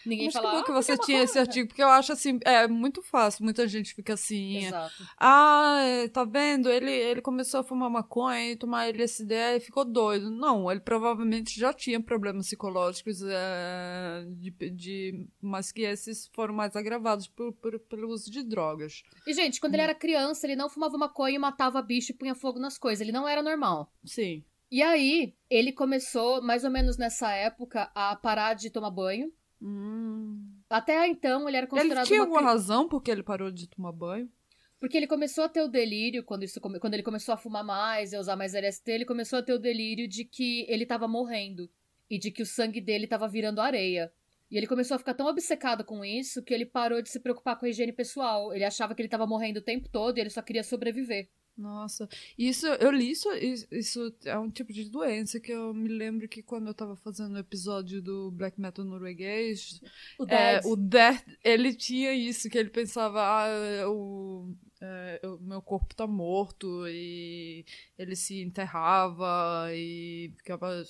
Ninguém 0.05 0.27
Mas 0.27 0.35
fala. 0.35 0.49
que 0.49 0.57
bom 0.57 0.63
que 0.63 0.71
ah, 0.71 0.75
você 0.75 0.93
é 0.93 0.97
tinha 0.97 1.23
esse 1.23 1.39
artigo, 1.39 1.69
porque 1.69 1.83
eu 1.83 1.89
acho 1.89 2.13
assim, 2.13 2.39
é 2.45 2.67
muito 2.67 3.03
fácil, 3.03 3.45
muita 3.45 3.69
gente 3.69 3.95
fica 3.95 4.15
assim. 4.15 4.57
Exato. 4.57 4.95
Ah, 5.19 5.79
é, 5.83 6.09
tá 6.09 6.25
vendo? 6.25 6.71
Ele, 6.71 6.91
ele 6.91 7.21
começou 7.21 7.61
a 7.61 7.65
fumar 7.65 7.91
maconha 7.91 8.53
e 8.53 8.57
tomar 8.57 8.87
LSD 8.87 9.35
e 9.57 9.61
ficou 9.61 9.85
doido. 9.85 10.31
Não, 10.31 10.71
ele 10.71 10.81
provavelmente 10.81 11.59
já 11.59 11.73
tinha 11.73 12.01
problemas 12.01 12.47
psicológicos, 12.47 13.23
é, 13.23 14.25
de, 14.39 14.51
de, 14.71 15.27
mas 15.41 15.71
que 15.71 15.83
esses 15.83 16.31
foram 16.35 16.55
mais 16.55 16.75
agravados 16.75 17.29
por, 17.29 17.53
por- 17.53 17.79
pelo 17.81 18.09
uso 18.09 18.31
de 18.31 18.43
drogas. 18.43 19.03
E, 19.27 19.35
gente, 19.35 19.61
quando 19.61 19.75
ele 19.75 19.83
era 19.83 19.95
criança, 19.95 20.47
ele 20.47 20.57
não 20.57 20.71
fumava 20.71 20.97
maconha 20.97 21.35
e 21.35 21.39
matava 21.39 21.83
bicho 21.83 22.13
e 22.13 22.15
punha 22.15 22.35
fogo 22.35 22.59
nas 22.59 22.79
coisas. 22.79 23.03
Ele 23.03 23.13
não 23.13 23.29
era 23.29 23.43
normal. 23.43 23.93
Sim. 24.05 24.43
E 24.71 24.83
aí, 24.83 25.35
ele 25.49 25.73
começou, 25.73 26.41
mais 26.43 26.65
ou 26.65 26.71
menos 26.71 26.97
nessa 26.97 27.33
época, 27.33 27.91
a 27.95 28.15
parar 28.15 28.55
de 28.55 28.71
tomar 28.71 28.91
banho. 28.91 29.33
Hum. 29.61 30.43
Até 30.69 31.07
então, 31.09 31.49
ele 31.49 31.57
era 31.57 31.65
Ele 31.65 31.71
considerado 31.71 32.07
tinha 32.07 32.21
uma 32.21 32.25
alguma 32.25 32.41
cri- 32.41 32.49
razão 32.49 32.89
porque 32.89 33.11
ele 33.11 33.23
parou 33.23 33.51
de 33.51 33.69
tomar 33.69 33.93
banho? 33.93 34.31
Porque 34.79 34.97
ele 34.97 35.07
começou 35.07 35.45
a 35.45 35.49
ter 35.49 35.61
o 35.61 35.69
delírio, 35.69 36.23
quando, 36.25 36.45
isso, 36.45 36.61
quando 36.61 36.95
ele 36.95 37.03
começou 37.03 37.35
a 37.35 37.37
fumar 37.37 37.65
mais 37.65 38.13
e 38.13 38.17
a 38.17 38.21
usar 38.21 38.37
mais 38.37 38.55
LSD, 38.55 38.93
ele 38.93 39.05
começou 39.05 39.39
a 39.41 39.43
ter 39.43 39.53
o 39.53 39.59
delírio 39.59 40.09
de 40.09 40.25
que 40.25 40.65
ele 40.69 40.87
tava 40.87 41.07
morrendo. 41.07 41.69
E 42.09 42.19
de 42.19 42.31
que 42.31 42.43
o 42.43 42.47
sangue 42.47 42.81
dele 42.81 43.07
tava 43.07 43.29
virando 43.29 43.61
areia. 43.61 44.11
E 44.51 44.57
ele 44.57 44.67
começou 44.67 44.95
a 44.95 44.99
ficar 44.99 45.15
tão 45.15 45.27
obcecado 45.27 45.85
com 45.85 46.05
isso 46.05 46.43
que 46.43 46.53
ele 46.53 46.65
parou 46.67 47.01
de 47.03 47.09
se 47.09 47.21
preocupar 47.21 47.57
com 47.59 47.67
a 47.67 47.69
higiene 47.69 47.93
pessoal. 47.93 48.53
Ele 48.53 48.65
achava 48.65 48.95
que 48.95 49.03
ele 49.03 49.09
tava 49.09 49.27
morrendo 49.27 49.59
o 49.59 49.63
tempo 49.63 49.89
todo 49.89 50.17
e 50.17 50.21
ele 50.21 50.31
só 50.31 50.43
queria 50.43 50.65
sobreviver. 50.65 51.29
Nossa, 51.61 52.09
isso 52.39 52.67
eu 52.67 52.91
li 52.91 53.11
isso, 53.11 53.29
isso, 53.71 54.15
é 54.25 54.39
um 54.39 54.51
tipo 54.51 54.73
de 54.73 54.89
doença 54.89 55.39
que 55.39 55.53
eu 55.53 55.75
me 55.75 55.89
lembro 55.89 56.27
que 56.27 56.43
quando 56.43 56.69
eu 56.69 56.75
tava 56.75 56.97
fazendo 56.97 57.35
o 57.35 57.39
episódio 57.39 58.01
do 58.01 58.31
black 58.31 58.59
metal 58.59 58.83
norueguês, 58.83 59.79
O 60.19 60.25
é, 60.25 60.61
o 60.65 60.75
Death, 60.75 61.23
ele 61.45 61.75
tinha 61.75 62.15
isso, 62.15 62.49
que 62.49 62.57
ele 62.57 62.71
pensava, 62.71 63.21
ah, 63.21 63.91
o, 63.91 64.55
é, 64.81 65.21
meu 65.43 65.61
corpo 65.61 65.95
tá 65.95 66.07
morto, 66.07 66.89
e 66.89 67.67
ele 67.99 68.17
se 68.17 68.41
enterrava 68.41 69.69
e 69.75 70.33
ficava 70.39 70.83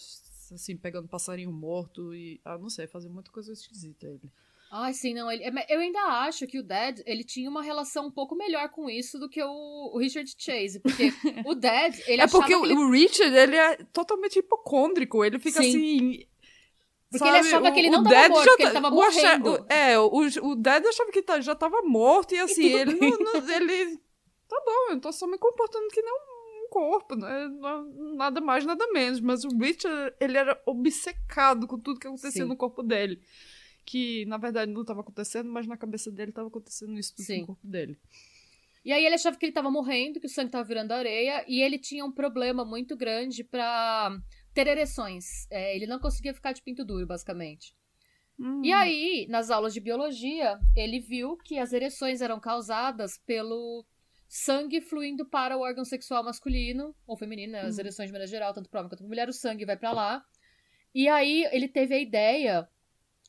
assim, 0.54 0.76
pegando 0.76 1.08
passarinho 1.08 1.50
morto 1.50 2.14
e, 2.14 2.40
ah, 2.44 2.56
não 2.56 2.70
sei, 2.70 2.86
fazia 2.86 3.10
muita 3.10 3.32
coisa 3.32 3.52
esquisita 3.52 4.06
ele. 4.06 4.30
Ai, 4.72 4.94
sim, 4.94 5.12
não. 5.14 5.30
Ele, 5.30 5.42
é, 5.42 5.66
eu 5.68 5.80
ainda 5.80 5.98
acho 6.00 6.46
que 6.46 6.58
o 6.58 6.62
Dad, 6.62 7.00
ele 7.04 7.24
tinha 7.24 7.50
uma 7.50 7.60
relação 7.62 8.06
um 8.06 8.10
pouco 8.10 8.36
melhor 8.36 8.68
com 8.68 8.88
isso 8.88 9.18
do 9.18 9.28
que 9.28 9.42
o, 9.42 9.90
o 9.92 9.98
Richard 9.98 10.32
Chase. 10.38 10.78
Porque 10.78 11.10
o 11.44 11.54
Dad, 11.54 11.98
ele 12.06 12.20
é 12.20 12.24
achava 12.24 12.38
porque 12.44 12.54
que 12.54 12.56
o, 12.60 12.64
ele, 12.64 12.74
o 12.74 12.90
Richard, 12.90 13.34
ele 13.36 13.56
é 13.56 13.76
totalmente 13.92 14.38
hipocôndrico, 14.38 15.24
ele 15.24 15.38
fica 15.40 15.60
Sim. 15.62 15.68
assim... 15.68 16.26
Porque 17.10 17.24
ele 17.26 17.38
achava 17.38 17.72
que 17.72 17.78
ele 17.80 17.90
não 17.90 18.04
tava 18.04 18.14
Dad 18.14 18.30
morto, 18.30 18.44
já 18.44 18.56
que 18.56 18.62
ele 18.62 18.70
tá- 18.70 18.80
tava 18.80 18.94
morrendo. 18.94 19.50
o- 19.54 19.66
é, 19.72 19.98
o, 19.98 20.08
o 20.44 20.54
Dad 20.54 20.86
achava 20.86 21.10
que 21.10 21.20
tá- 21.22 21.40
já 21.40 21.56
tava 21.56 21.82
morto 21.82 22.32
e 22.36 22.38
assim, 22.38 22.70
tudo 22.70 22.78
ele 22.78 22.94
não, 22.94 23.18
não- 23.18 23.48
ele... 23.52 23.96
Tá 24.48 24.62
bom, 24.64 24.92
eu 24.92 25.00
tô 25.00 25.10
só 25.12 25.26
me 25.26 25.36
comportando 25.36 25.88
que 25.88 26.00
nem 26.00 26.12
um 26.12 26.68
corpo, 26.70 27.16
né? 27.16 27.48
Não- 27.48 28.14
Nada 28.14 28.40
mais, 28.40 28.64
nada 28.64 28.86
menos. 28.92 29.20
Mas 29.20 29.42
o 29.44 29.48
Richard, 29.58 30.14
ele 30.20 30.38
era 30.38 30.62
obcecado 30.64 31.66
com 31.66 31.80
tudo 31.80 31.98
que 31.98 32.06
acontecia 32.06 32.42
Sim. 32.44 32.48
no 32.48 32.56
corpo 32.56 32.80
dele. 32.80 33.20
Que, 33.84 34.24
na 34.26 34.36
verdade, 34.36 34.70
não 34.70 34.84
tava 34.84 35.00
acontecendo, 35.00 35.50
mas 35.50 35.66
na 35.66 35.76
cabeça 35.76 36.10
dele 36.10 36.32
tava 36.32 36.48
acontecendo 36.48 36.98
isso 36.98 37.14
tudo 37.16 37.26
Sim. 37.26 37.40
no 37.40 37.46
corpo 37.46 37.66
dele. 37.66 37.98
E 38.84 38.92
aí 38.92 39.04
ele 39.04 39.14
achava 39.14 39.36
que 39.36 39.44
ele 39.44 39.52
tava 39.52 39.70
morrendo, 39.70 40.20
que 40.20 40.26
o 40.26 40.28
sangue 40.28 40.50
tava 40.50 40.64
virando 40.64 40.92
areia, 40.92 41.44
e 41.46 41.60
ele 41.60 41.78
tinha 41.78 42.04
um 42.04 42.12
problema 42.12 42.64
muito 42.64 42.96
grande 42.96 43.44
pra 43.44 44.16
ter 44.54 44.66
ereções. 44.66 45.46
É, 45.50 45.74
ele 45.76 45.86
não 45.86 45.98
conseguia 45.98 46.32
ficar 46.32 46.52
de 46.52 46.62
pinto 46.62 46.84
duro, 46.84 47.06
basicamente. 47.06 47.74
Hum. 48.38 48.62
E 48.64 48.72
aí, 48.72 49.26
nas 49.28 49.50
aulas 49.50 49.74
de 49.74 49.80
biologia, 49.80 50.58
ele 50.74 50.98
viu 50.98 51.36
que 51.36 51.58
as 51.58 51.72
ereções 51.72 52.22
eram 52.22 52.40
causadas 52.40 53.18
pelo 53.26 53.84
sangue 54.26 54.80
fluindo 54.80 55.26
para 55.26 55.58
o 55.58 55.60
órgão 55.60 55.84
sexual 55.84 56.24
masculino 56.24 56.94
ou 57.06 57.16
feminino, 57.16 57.52
né? 57.52 57.62
as 57.62 57.76
Hum. 57.76 57.80
ereções 57.80 58.08
de 58.08 58.12
maneira 58.12 58.30
geral, 58.30 58.54
tanto 58.54 58.70
para 58.70 58.80
homem 58.80 58.88
quanto 58.88 59.00
para 59.00 59.08
mulher, 59.08 59.28
o 59.28 59.32
sangue 59.32 59.66
vai 59.66 59.76
pra 59.76 59.92
lá. 59.92 60.24
E 60.94 61.08
aí 61.08 61.44
ele 61.52 61.68
teve 61.68 61.94
a 61.94 61.98
ideia 61.98 62.68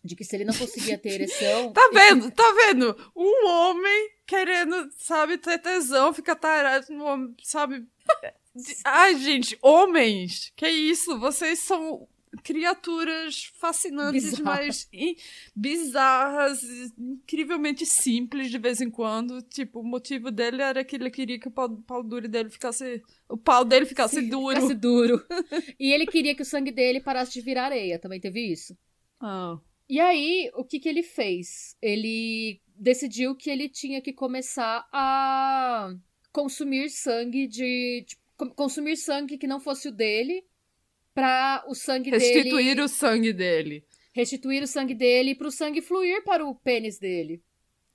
de 0.04 0.16
que 0.16 0.24
se 0.24 0.36
ele 0.36 0.46
não 0.46 0.54
conseguia 0.54 0.98
ter 0.98 1.10
ereção, 1.14 1.72
Tá 1.74 1.90
vendo? 1.94 2.32
Tá 2.32 2.54
vendo? 2.54 2.96
Um 3.16 3.48
homem 3.48 4.10
querendo, 4.26 4.90
sabe, 4.98 5.38
ter 5.38 5.60
tesão, 5.60 6.14
fica 6.14 6.36
tarado 6.36 6.88
no 6.90 7.04
homem, 7.04 7.36
sabe? 7.44 7.86
Ai, 8.84 9.18
gente, 9.18 9.58
homens! 9.62 10.52
Que 10.56 10.68
isso? 10.68 11.20
Vocês 11.20 11.60
são 11.60 12.08
criaturas 12.44 13.52
fascinantes, 13.60 14.32
Bizarras. 14.32 14.88
mas 14.90 14.90
bizarras, 15.56 16.62
incrivelmente 16.98 17.86
simples 17.86 18.50
de 18.50 18.58
vez 18.58 18.82
em 18.82 18.90
quando. 18.90 19.42
Tipo, 19.42 19.82
o 19.82 19.84
motivo 19.84 20.32
dele 20.32 20.62
era 20.62 20.84
que 20.84 20.96
ele 20.96 21.10
queria 21.12 21.40
que 21.40 21.48
o 21.48 21.52
pau, 21.52 21.70
pau 21.86 22.04
duro 22.04 22.28
dele 22.28 22.50
ficasse. 22.50 23.02
O 23.30 23.38
pau 23.38 23.66
dele 23.66 23.86
ficasse 23.86 24.22
Sim, 24.22 24.30
duro. 24.30 24.56
ficasse 24.56 24.74
duro. 24.74 25.26
e 25.80 25.92
ele 25.92 26.06
queria 26.06 26.36
que 26.36 26.42
o 26.42 26.46
sangue 26.46 26.72
dele 26.72 27.02
parasse 27.02 27.34
de 27.34 27.42
virar 27.42 27.66
areia, 27.66 28.00
também 28.00 28.20
teve 28.20 28.40
isso. 28.52 28.78
Ah. 29.20 29.58
E 29.92 30.00
aí, 30.00 30.50
o 30.56 30.64
que 30.64 30.80
que 30.80 30.88
ele 30.88 31.04
fez? 31.04 31.76
Ele 31.82 32.62
decidiu 32.78 33.36
que 33.36 33.50
ele 33.50 33.68
tinha 33.68 34.02
que 34.02 34.14
começar 34.14 34.88
a 34.90 35.94
consumir 36.32 36.90
sangue 36.90 37.46
de. 37.46 38.06
tipo, 38.08 38.22
co- 38.38 38.52
consumir 38.56 38.96
sangue 38.96 39.38
que 39.38 39.46
não 39.46 39.60
fosse 39.60 39.90
o 39.90 39.92
dele, 39.92 40.46
pra 41.14 41.62
o 41.68 41.76
sangue 41.76 42.10
Restituir 42.10 42.76
dele. 42.76 42.82
o 42.84 42.88
sangue 42.88 43.34
dele. 43.34 43.84
Restituir 44.14 44.64
o 44.64 44.68
sangue 44.68 44.96
dele 44.96 45.36
pro 45.36 45.52
sangue 45.52 45.82
fluir 45.82 46.24
para 46.24 46.46
o 46.46 46.56
pênis 46.56 46.98
dele. 46.98 47.42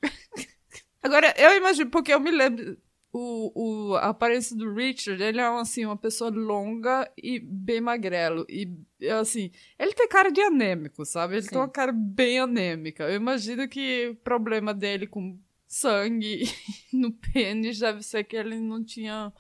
Agora, 1.03 1.33
eu 1.39 1.57
imagino, 1.57 1.91
porque 1.91 2.13
eu 2.13 2.21
me 2.21 2.31
lembro. 2.31 2.77
O, 3.13 3.53
o, 3.91 3.95
a 3.97 4.09
aparência 4.09 4.55
do 4.55 4.75
Richard, 4.75 5.23
ele 5.23 5.41
é 5.41 5.47
assim, 5.47 5.87
uma 5.87 5.97
pessoa 5.97 6.31
longa 6.31 7.11
e 7.17 7.39
bem 7.41 7.81
magrelo. 7.81 8.45
E 8.49 8.69
assim, 9.09 9.51
ele 9.79 9.95
tem 9.95 10.07
cara 10.09 10.31
de 10.31 10.41
anêmico, 10.43 11.05
sabe? 11.07 11.35
Ele 11.35 11.43
Sim. 11.43 11.49
tem 11.51 11.59
uma 11.59 11.69
cara 11.69 11.93
bem 11.93 12.39
anêmica. 12.41 13.05
Eu 13.05 13.15
imagino 13.17 13.67
que 13.69 14.09
o 14.11 14.17
problema 14.17 14.75
dele 14.75 15.07
com 15.07 15.39
sangue 15.67 16.43
no 16.93 17.11
pênis 17.13 17.79
deve 17.79 18.03
ser 18.03 18.25
que 18.25 18.37
ele 18.37 18.59
não 18.61 18.85
tinha 18.85 19.33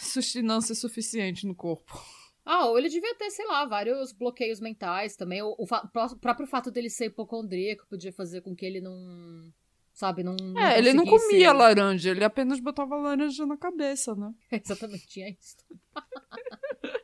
sustenância 0.00 0.74
suficiente 0.74 1.46
no 1.46 1.54
corpo. 1.54 1.98
Ah, 2.44 2.66
ou 2.66 2.78
ele 2.78 2.88
devia 2.88 3.14
ter, 3.14 3.30
sei 3.30 3.46
lá, 3.46 3.64
vários 3.64 4.12
bloqueios 4.12 4.60
mentais 4.60 5.16
também. 5.16 5.40
O, 5.42 5.54
o 5.58 5.66
fa- 5.66 5.86
pró- 5.86 6.14
próprio 6.16 6.46
fato 6.46 6.70
dele 6.70 6.90
ser 6.90 7.06
hipocondríaco 7.06 7.86
podia 7.88 8.12
fazer 8.12 8.40
com 8.40 8.54
que 8.54 8.66
ele 8.66 8.80
não. 8.80 9.52
Sabe, 9.92 10.22
não. 10.24 10.34
não 10.34 10.58
é, 10.60 10.78
ele 10.78 10.92
não 10.94 11.04
comia 11.04 11.52
laranja, 11.52 12.10
ele 12.10 12.24
apenas 12.24 12.58
botava 12.60 12.96
laranja 12.96 13.44
na 13.44 13.56
cabeça, 13.58 14.14
né? 14.14 14.32
Exatamente, 14.50 15.06
tinha 15.06 15.28
isso. 15.28 15.56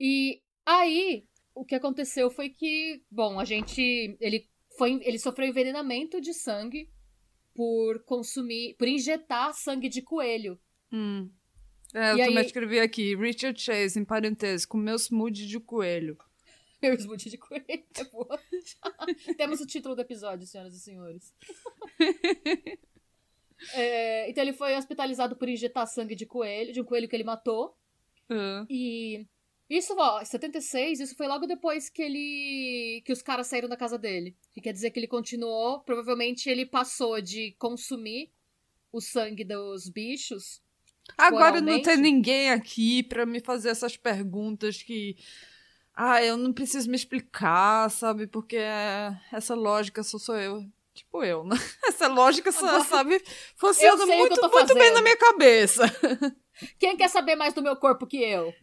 e 0.00 0.40
aí, 0.64 1.24
o 1.54 1.64
que 1.64 1.74
aconteceu 1.74 2.30
foi 2.30 2.48
que, 2.48 3.02
bom, 3.10 3.38
a 3.38 3.44
gente. 3.44 4.16
Ele, 4.20 4.48
foi, 4.78 5.00
ele 5.04 5.18
sofreu 5.18 5.46
envenenamento 5.48 6.20
de 6.20 6.32
sangue 6.34 6.88
por 7.54 8.02
consumir. 8.04 8.74
por 8.78 8.88
injetar 8.88 9.52
sangue 9.54 9.88
de 9.88 10.02
coelho. 10.02 10.58
Hum. 10.92 11.30
É, 11.94 12.10
eu 12.12 12.16
E 12.18 12.24
também 12.24 12.38
aí- 12.38 12.46
escrevi 12.46 12.80
aqui, 12.80 13.14
Richard 13.14 13.60
Chase, 13.60 13.98
em 14.00 14.04
parênteses, 14.04 14.66
comeu 14.66 14.96
smoothie 14.96 15.46
de 15.46 15.60
coelho. 15.60 16.18
Meu 16.84 16.94
smoothie 16.98 17.30
de 17.30 17.38
coelho 17.38 17.64
é 17.68 18.04
boa. 18.04 18.38
Temos 19.38 19.58
o 19.58 19.66
título 19.66 19.94
do 19.94 20.02
episódio, 20.02 20.46
senhoras 20.46 20.74
e 20.74 20.80
senhores. 20.80 21.32
É, 23.72 24.28
então 24.28 24.42
ele 24.42 24.52
foi 24.52 24.76
hospitalizado 24.76 25.36
por 25.36 25.48
injetar 25.48 25.86
sangue 25.86 26.14
de 26.14 26.26
coelho, 26.26 26.72
de 26.72 26.82
um 26.82 26.84
coelho 26.84 27.08
que 27.08 27.16
ele 27.16 27.24
matou. 27.24 27.74
Ah. 28.28 28.66
E 28.68 29.26
isso, 29.70 29.94
ó, 29.96 30.22
76, 30.22 31.00
isso 31.00 31.16
foi 31.16 31.26
logo 31.26 31.46
depois 31.46 31.88
que 31.88 32.02
ele. 32.02 33.02
que 33.06 33.12
os 33.12 33.22
caras 33.22 33.46
saíram 33.46 33.68
da 33.68 33.76
casa 33.76 33.96
dele. 33.96 34.36
Que 34.52 34.60
quer 34.60 34.72
dizer 34.72 34.90
que 34.90 34.98
ele 34.98 35.06
continuou. 35.06 35.80
Provavelmente 35.80 36.50
ele 36.50 36.66
passou 36.66 37.22
de 37.22 37.52
consumir 37.52 38.30
o 38.92 39.00
sangue 39.00 39.44
dos 39.44 39.88
bichos. 39.88 40.60
Agora 41.16 41.60
não 41.60 41.80
tem 41.80 41.96
ninguém 41.96 42.50
aqui 42.50 43.02
pra 43.04 43.24
me 43.24 43.40
fazer 43.40 43.70
essas 43.70 43.96
perguntas 43.96 44.82
que. 44.82 45.16
Ah, 45.96 46.22
eu 46.22 46.36
não 46.36 46.52
preciso 46.52 46.90
me 46.90 46.96
explicar, 46.96 47.90
sabe? 47.90 48.26
Porque 48.26 48.58
essa 49.32 49.54
lógica 49.54 50.02
só 50.02 50.18
sou 50.18 50.36
eu. 50.36 50.64
Tipo 50.92 51.24
eu, 51.24 51.42
né? 51.42 51.56
Essa 51.88 52.06
lógica 52.06 52.52
só, 52.52 52.84
sabe? 52.84 53.20
Funciona 53.56 54.06
muito, 54.06 54.40
muito 54.48 54.74
bem 54.74 54.92
na 54.92 55.02
minha 55.02 55.16
cabeça. 55.16 55.82
Quem 56.78 56.96
quer 56.96 57.08
saber 57.08 57.34
mais 57.34 57.52
do 57.52 57.62
meu 57.62 57.74
corpo 57.74 58.06
que 58.06 58.22
eu? 58.22 58.54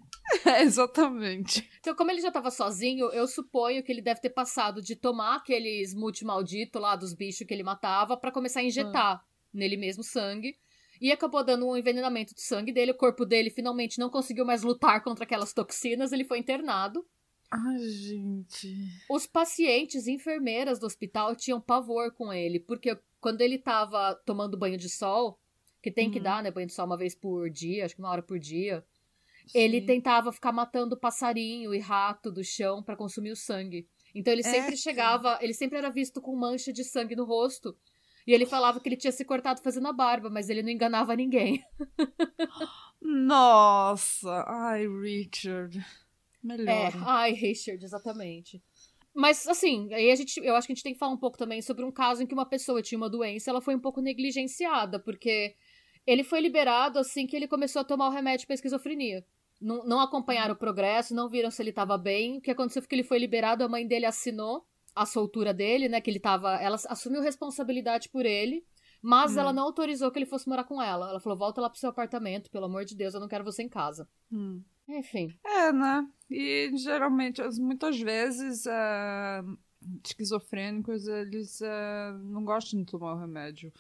É, 0.46 0.62
exatamente. 0.62 1.70
Então, 1.80 1.94
como 1.94 2.10
ele 2.10 2.22
já 2.22 2.32
tava 2.32 2.50
sozinho, 2.50 3.08
eu 3.12 3.28
suponho 3.28 3.84
que 3.84 3.92
ele 3.92 4.02
deve 4.02 4.22
ter 4.22 4.30
passado 4.30 4.82
de 4.82 4.96
tomar 4.96 5.36
aqueles 5.36 5.94
multimaldito 5.94 6.80
lá 6.80 6.96
dos 6.96 7.14
bichos 7.14 7.46
que 7.46 7.54
ele 7.54 7.64
matava 7.64 8.16
para 8.16 8.32
começar 8.32 8.62
a 8.62 8.64
injetar 8.64 9.18
ah. 9.18 9.24
nele 9.54 9.76
mesmo 9.76 10.02
sangue. 10.02 10.56
E 11.02 11.12
acabou 11.12 11.44
dando 11.44 11.68
um 11.68 11.76
envenenamento 11.76 12.34
de 12.34 12.44
sangue 12.44 12.72
dele. 12.72 12.92
O 12.92 12.98
corpo 12.98 13.26
dele 13.26 13.50
finalmente 13.50 14.00
não 14.00 14.10
conseguiu 14.10 14.46
mais 14.46 14.62
lutar 14.62 15.04
contra 15.04 15.26
aquelas 15.26 15.52
toxinas. 15.52 16.14
Ele 16.14 16.24
foi 16.24 16.38
internado. 16.38 17.06
Ai, 17.52 17.80
gente. 17.80 18.74
Os 19.10 19.28
pacientes 19.28 20.08
e 20.08 20.12
enfermeiras 20.12 20.80
do 20.80 20.86
hospital 20.86 21.36
tinham 21.36 21.60
pavor 21.60 22.14
com 22.14 22.32
ele, 22.32 22.60
porque 22.62 22.98
quando 23.20 23.42
ele 23.42 23.58
tava 23.58 24.16
tomando 24.26 24.58
banho 24.58 24.78
de 24.78 24.90
sol, 24.90 25.38
que 25.82 25.92
tem 25.92 26.08
uhum. 26.08 26.14
que 26.14 26.20
dar, 26.20 26.42
né, 26.42 26.50
banho 26.50 26.68
de 26.68 26.74
sol 26.74 26.86
uma 26.86 26.98
vez 26.98 27.14
por 27.14 27.50
dia, 27.50 27.86
acho 27.86 27.96
que 27.96 28.02
uma 28.02 28.10
hora 28.10 28.22
por 28.22 28.40
dia, 28.40 28.86
Sim. 29.48 29.60
ele 29.60 29.82
tentava 29.82 30.32
ficar 30.32 30.54
matando 30.54 30.96
passarinho 30.96 31.74
e 31.74 31.80
rato 31.80 32.32
do 32.32 32.44
chão 32.44 32.82
para 32.82 32.96
consumir 32.96 33.32
o 33.32 33.36
sangue. 33.36 33.86
Então 34.16 34.32
ele 34.32 34.44
sempre 34.44 34.74
é, 34.74 34.78
chegava, 34.78 35.38
ele 35.42 35.54
sempre 35.54 35.78
era 35.78 35.90
visto 35.90 36.22
com 36.22 36.36
mancha 36.36 36.72
de 36.72 36.86
sangue 36.86 37.16
no 37.16 37.26
rosto. 37.26 37.76
E 38.26 38.34
ele 38.34 38.46
falava 38.46 38.80
que 38.80 38.88
ele 38.88 38.98
tinha 38.98 39.12
se 39.12 39.26
cortado 39.26 39.62
fazendo 39.62 39.88
a 39.88 39.94
barba, 39.94 40.30
mas 40.30 40.48
ele 40.50 40.62
não 40.62 40.70
enganava 40.70 41.16
ninguém. 41.16 41.64
Nossa, 43.02 44.46
ai, 44.48 44.88
Richard. 44.88 45.84
Melhor. 46.44 46.68
É, 46.68 46.92
ai, 47.06 47.32
Richard, 47.34 47.84
exatamente. 47.84 48.62
Mas, 49.14 49.46
assim, 49.48 49.94
aí 49.94 50.10
a 50.10 50.16
gente, 50.16 50.40
eu 50.40 50.56
acho 50.56 50.66
que 50.66 50.74
a 50.74 50.76
gente 50.76 50.84
tem 50.84 50.94
que 50.94 51.00
falar 51.00 51.12
um 51.12 51.18
pouco 51.18 51.38
também 51.38 51.62
sobre 51.62 51.84
um 51.84 51.92
caso 51.92 52.24
em 52.24 52.26
que 52.26 52.34
uma 52.34 52.46
pessoa 52.46 52.82
tinha 52.82 52.98
uma 52.98 53.10
doença 53.10 53.50
ela 53.50 53.62
foi 53.62 53.76
um 53.76 53.80
pouco 53.80 54.02
negligenciada, 54.02 55.00
porque 55.00 55.56
ele 56.08 56.24
foi 56.24 56.40
liberado 56.40 56.98
assim 56.98 57.28
que 57.28 57.36
ele 57.36 57.48
começou 57.48 57.82
a 57.82 57.86
tomar 57.86 58.08
o 58.08 58.12
remédio 58.12 58.48
para 58.48 58.54
esquizofrenia. 58.54 59.26
Não, 59.60 59.86
não 59.86 60.00
acompanharam 60.00 60.54
o 60.54 60.58
progresso, 60.58 61.14
não 61.14 61.30
viram 61.30 61.52
se 61.52 61.62
ele 61.62 61.70
estava 61.70 61.98
bem. 61.98 62.38
O 62.38 62.42
que 62.42 62.50
aconteceu 62.50 62.82
foi 62.82 62.90
que 62.90 62.96
ele 62.96 63.04
foi 63.04 63.20
liberado, 63.20 63.64
a 63.64 63.70
mãe 63.70 63.86
dele 63.86 64.06
assinou 64.06 64.66
a 64.96 65.06
soltura 65.06 65.54
dele, 65.54 65.88
né? 65.88 66.02
Que 66.02 66.10
ele 66.10 66.20
tava. 66.20 66.56
Ela 66.56 66.78
assumiu 66.88 67.22
responsabilidade 67.22 68.10
por 68.10 68.26
ele, 68.26 68.66
mas 69.02 69.36
hum. 69.36 69.40
ela 69.40 69.54
não 69.54 69.64
autorizou 69.64 70.12
que 70.12 70.18
ele 70.18 70.26
fosse 70.26 70.50
morar 70.50 70.64
com 70.64 70.82
ela. 70.82 71.10
Ela 71.10 71.20
falou: 71.20 71.38
volta 71.38 71.62
lá 71.62 71.70
pro 71.70 71.80
seu 71.80 71.90
apartamento, 71.90 72.50
pelo 72.50 72.66
amor 72.66 72.86
de 72.86 72.96
Deus, 72.96 73.14
eu 73.14 73.20
não 73.20 73.28
quero 73.28 73.44
você 73.44 73.62
em 73.62 73.70
casa. 73.70 74.08
Hum. 74.32 74.64
Enfim. 74.98 75.34
É, 75.44 75.72
né? 75.72 76.08
E 76.30 76.72
geralmente, 76.76 77.42
muitas 77.60 78.00
vezes, 78.00 78.66
uh, 78.66 79.58
esquizofrênicos, 80.04 81.08
eles 81.08 81.62
uh, 81.62 82.18
não 82.24 82.44
gostam 82.44 82.80
de 82.80 82.86
tomar 82.86 83.16
o 83.16 83.20
remédio. 83.20 83.72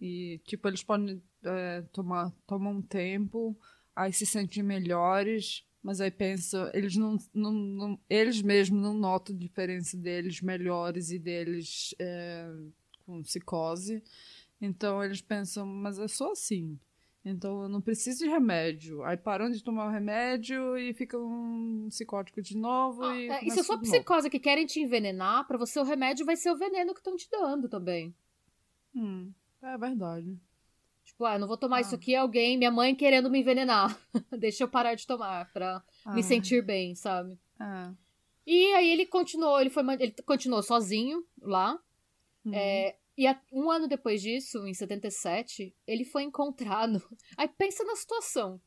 E, 0.00 0.40
tipo, 0.44 0.68
eles 0.68 0.82
podem 0.82 1.16
uh, 1.16 1.88
tomar, 1.92 2.32
tomar 2.46 2.70
um 2.70 2.82
tempo, 2.82 3.56
aí 3.94 4.12
se 4.12 4.26
sentem 4.26 4.62
melhores, 4.62 5.64
mas 5.82 6.00
aí 6.00 6.10
pensa, 6.10 6.70
eles 6.74 6.96
não, 6.96 7.18
não, 7.34 7.52
não, 7.52 8.00
eles 8.08 8.40
mesmos 8.40 8.80
não 8.80 8.94
notam 8.94 9.34
a 9.34 9.38
diferença 9.38 9.96
deles 9.96 10.40
melhores 10.40 11.10
e 11.10 11.18
deles 11.18 11.94
com 13.04 13.22
psicose. 13.22 14.02
Então 14.60 15.02
eles 15.02 15.20
pensam, 15.20 15.66
mas 15.66 15.98
é 15.98 16.06
só 16.06 16.30
assim. 16.32 16.78
Então 17.24 17.62
eu 17.62 17.68
não 17.68 17.80
preciso 17.80 18.24
de 18.24 18.28
remédio. 18.28 19.02
Aí 19.04 19.16
param 19.16 19.50
de 19.50 19.62
tomar 19.62 19.86
o 19.86 19.90
remédio 19.90 20.76
e 20.76 20.92
ficam 20.92 21.20
um 21.22 21.88
psicótico 21.88 22.42
de 22.42 22.56
novo. 22.56 23.04
Ah, 23.04 23.16
e, 23.16 23.28
é, 23.28 23.44
e 23.44 23.50
se 23.50 23.62
for 23.62 23.78
psicose 23.80 24.28
que 24.28 24.40
querem 24.40 24.66
te 24.66 24.80
envenenar, 24.80 25.46
para 25.46 25.56
você 25.56 25.78
o 25.78 25.84
remédio 25.84 26.26
vai 26.26 26.36
ser 26.36 26.50
o 26.50 26.58
veneno 26.58 26.92
que 26.92 27.00
estão 27.00 27.16
te 27.16 27.28
dando 27.30 27.68
também. 27.68 28.14
Hum, 28.94 29.32
é 29.62 29.78
verdade. 29.78 30.36
Tipo, 31.04 31.24
ah, 31.24 31.38
não 31.38 31.46
vou 31.46 31.56
tomar 31.56 31.76
ah. 31.76 31.80
isso 31.80 31.94
aqui, 31.94 32.14
alguém, 32.14 32.58
minha 32.58 32.70
mãe 32.70 32.94
querendo 32.94 33.30
me 33.30 33.40
envenenar. 33.40 33.96
Deixa 34.38 34.64
eu 34.64 34.68
parar 34.68 34.94
de 34.94 35.06
tomar 35.06 35.52
pra 35.52 35.82
ah. 36.04 36.14
me 36.14 36.22
sentir 36.22 36.64
bem, 36.64 36.94
sabe? 36.94 37.38
Ah. 37.58 37.92
E 38.44 38.72
aí 38.74 38.90
ele 38.90 39.06
continuou, 39.06 39.60
ele 39.60 39.70
foi 39.70 39.84
ele 40.00 40.14
continuou 40.26 40.62
sozinho 40.62 41.24
lá. 41.40 41.78
Uhum. 42.44 42.52
É, 42.52 42.96
e 43.16 43.26
um 43.52 43.70
ano 43.70 43.86
depois 43.86 44.22
disso, 44.22 44.66
em 44.66 44.74
77, 44.74 45.74
ele 45.86 46.04
foi 46.04 46.22
encontrado. 46.22 47.02
Aí 47.36 47.48
pensa 47.48 47.84
na 47.84 47.94
situação. 47.94 48.60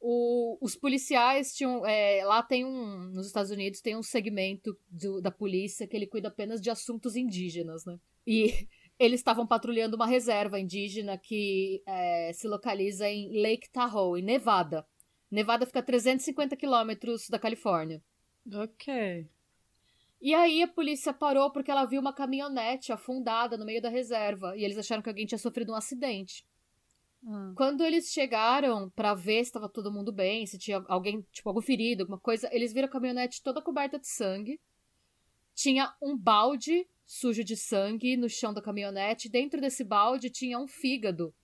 O, 0.00 0.56
os 0.60 0.76
policiais 0.76 1.54
tinham. 1.54 1.84
É, 1.84 2.24
lá 2.24 2.42
tem 2.42 2.64
um. 2.64 3.10
Nos 3.10 3.26
Estados 3.26 3.50
Unidos 3.50 3.80
tem 3.80 3.96
um 3.96 4.02
segmento 4.02 4.76
do, 4.88 5.20
da 5.20 5.30
polícia 5.30 5.88
que 5.88 5.96
ele 5.96 6.06
cuida 6.06 6.28
apenas 6.28 6.60
de 6.60 6.70
assuntos 6.70 7.16
indígenas, 7.16 7.84
né? 7.84 7.98
E 8.24 8.68
eles 8.98 9.18
estavam 9.18 9.46
patrulhando 9.46 9.96
uma 9.96 10.06
reserva 10.06 10.60
indígena 10.60 11.18
que 11.18 11.82
é, 11.84 12.32
se 12.32 12.46
localiza 12.46 13.08
em 13.08 13.42
Lake 13.42 13.68
Tahoe, 13.72 14.20
em 14.20 14.24
Nevada. 14.24 14.86
Nevada 15.30 15.66
fica 15.66 15.80
a 15.80 15.82
350 15.82 16.56
quilômetros 16.56 17.28
da 17.28 17.38
Califórnia. 17.38 18.00
Ok. 18.54 19.28
E 20.20 20.34
aí 20.34 20.62
a 20.62 20.68
polícia 20.68 21.12
parou 21.12 21.50
porque 21.52 21.70
ela 21.70 21.84
viu 21.84 22.00
uma 22.00 22.12
caminhonete 22.12 22.92
afundada 22.92 23.56
no 23.56 23.64
meio 23.64 23.80
da 23.80 23.88
reserva 23.88 24.56
e 24.56 24.64
eles 24.64 24.76
acharam 24.76 25.02
que 25.02 25.08
alguém 25.08 25.26
tinha 25.26 25.38
sofrido 25.38 25.72
um 25.72 25.76
acidente. 25.76 26.44
Hum. 27.22 27.52
Quando 27.56 27.84
eles 27.84 28.06
chegaram 28.06 28.90
para 28.90 29.14
ver 29.14 29.44
se 29.44 29.50
estava 29.50 29.68
todo 29.68 29.92
mundo 29.92 30.12
bem, 30.12 30.46
se 30.46 30.58
tinha 30.58 30.84
alguém, 30.88 31.24
tipo, 31.32 31.48
algum 31.48 31.60
ferido, 31.60 32.02
alguma 32.02 32.18
coisa, 32.18 32.48
eles 32.52 32.72
viram 32.72 32.88
a 32.88 32.90
caminhonete 32.90 33.42
toda 33.42 33.62
coberta 33.62 33.98
de 33.98 34.08
sangue. 34.08 34.60
Tinha 35.54 35.94
um 36.02 36.16
balde 36.16 36.86
sujo 37.04 37.42
de 37.42 37.56
sangue 37.56 38.16
no 38.16 38.28
chão 38.28 38.52
da 38.52 38.62
caminhonete. 38.62 39.28
Dentro 39.28 39.60
desse 39.60 39.84
balde 39.84 40.30
tinha 40.30 40.58
um 40.58 40.66
fígado 40.66 41.34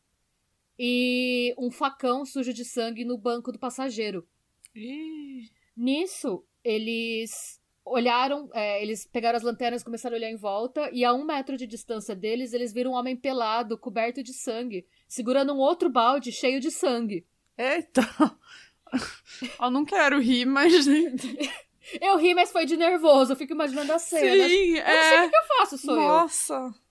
e 0.79 1.55
um 1.59 1.71
facão 1.71 2.25
sujo 2.25 2.53
de 2.53 2.65
sangue 2.65 3.05
no 3.05 3.17
banco 3.17 3.53
do 3.53 3.59
passageiro. 3.59 4.27
Ih. 4.75 5.49
Nisso, 5.77 6.45
eles 6.63 7.61
olharam, 7.85 8.49
é, 8.55 8.83
eles 8.83 9.07
pegaram 9.07 9.37
as 9.37 9.43
lanternas 9.43 9.83
e 9.83 9.85
começaram 9.85 10.17
a 10.17 10.19
olhar 10.19 10.31
em 10.31 10.37
volta, 10.37 10.89
e 10.93 11.05
a 11.05 11.13
um 11.13 11.25
metro 11.25 11.57
de 11.57 11.67
distância 11.67 12.15
deles, 12.15 12.53
eles 12.53 12.73
viram 12.73 12.93
um 12.93 12.95
homem 12.95 13.17
pelado, 13.17 13.77
coberto 13.77 14.23
de 14.23 14.33
sangue, 14.33 14.87
segurando 15.07 15.53
um 15.53 15.59
outro 15.59 15.91
balde 15.91 16.33
cheio 16.33 16.61
de 16.61 16.71
sangue. 16.71 17.27
Eita! 17.57 18.03
Eu 19.61 19.71
não 19.71 19.85
quero 19.85 20.21
rir, 20.21 20.45
mas. 20.45 20.87
eu 22.01 22.17
ri, 22.17 22.33
mas 22.33 22.53
foi 22.53 22.65
de 22.65 22.77
nervoso. 22.77 23.33
Eu 23.33 23.37
fico 23.37 23.53
imaginando 23.53 23.93
a 23.93 23.99
cena. 23.99 24.49
Sim, 24.49 24.77
eu 24.77 24.85
é... 24.85 24.97
não 24.97 25.03
sei 25.03 25.19
é. 25.19 25.27
o 25.27 25.31
que 25.31 25.37
eu 25.37 25.45
faço, 25.59 25.79
sou 25.79 25.97
Nossa. 25.97 26.55
eu. 26.55 26.61
Nossa! 26.61 26.85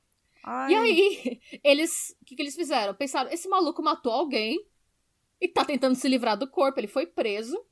E 0.69 0.75
aí, 0.75 1.41
eles. 1.63 2.15
O 2.21 2.25
que, 2.25 2.35
que 2.35 2.41
eles 2.41 2.55
fizeram? 2.55 2.93
Pensaram: 2.93 3.31
esse 3.31 3.47
maluco 3.47 3.81
matou 3.81 4.11
alguém 4.11 4.65
e 5.39 5.47
tá 5.47 5.63
tentando 5.63 5.95
se 5.95 6.07
livrar 6.07 6.37
do 6.37 6.49
corpo. 6.49 6.79
Ele 6.79 6.87
foi 6.87 7.05
preso. 7.05 7.63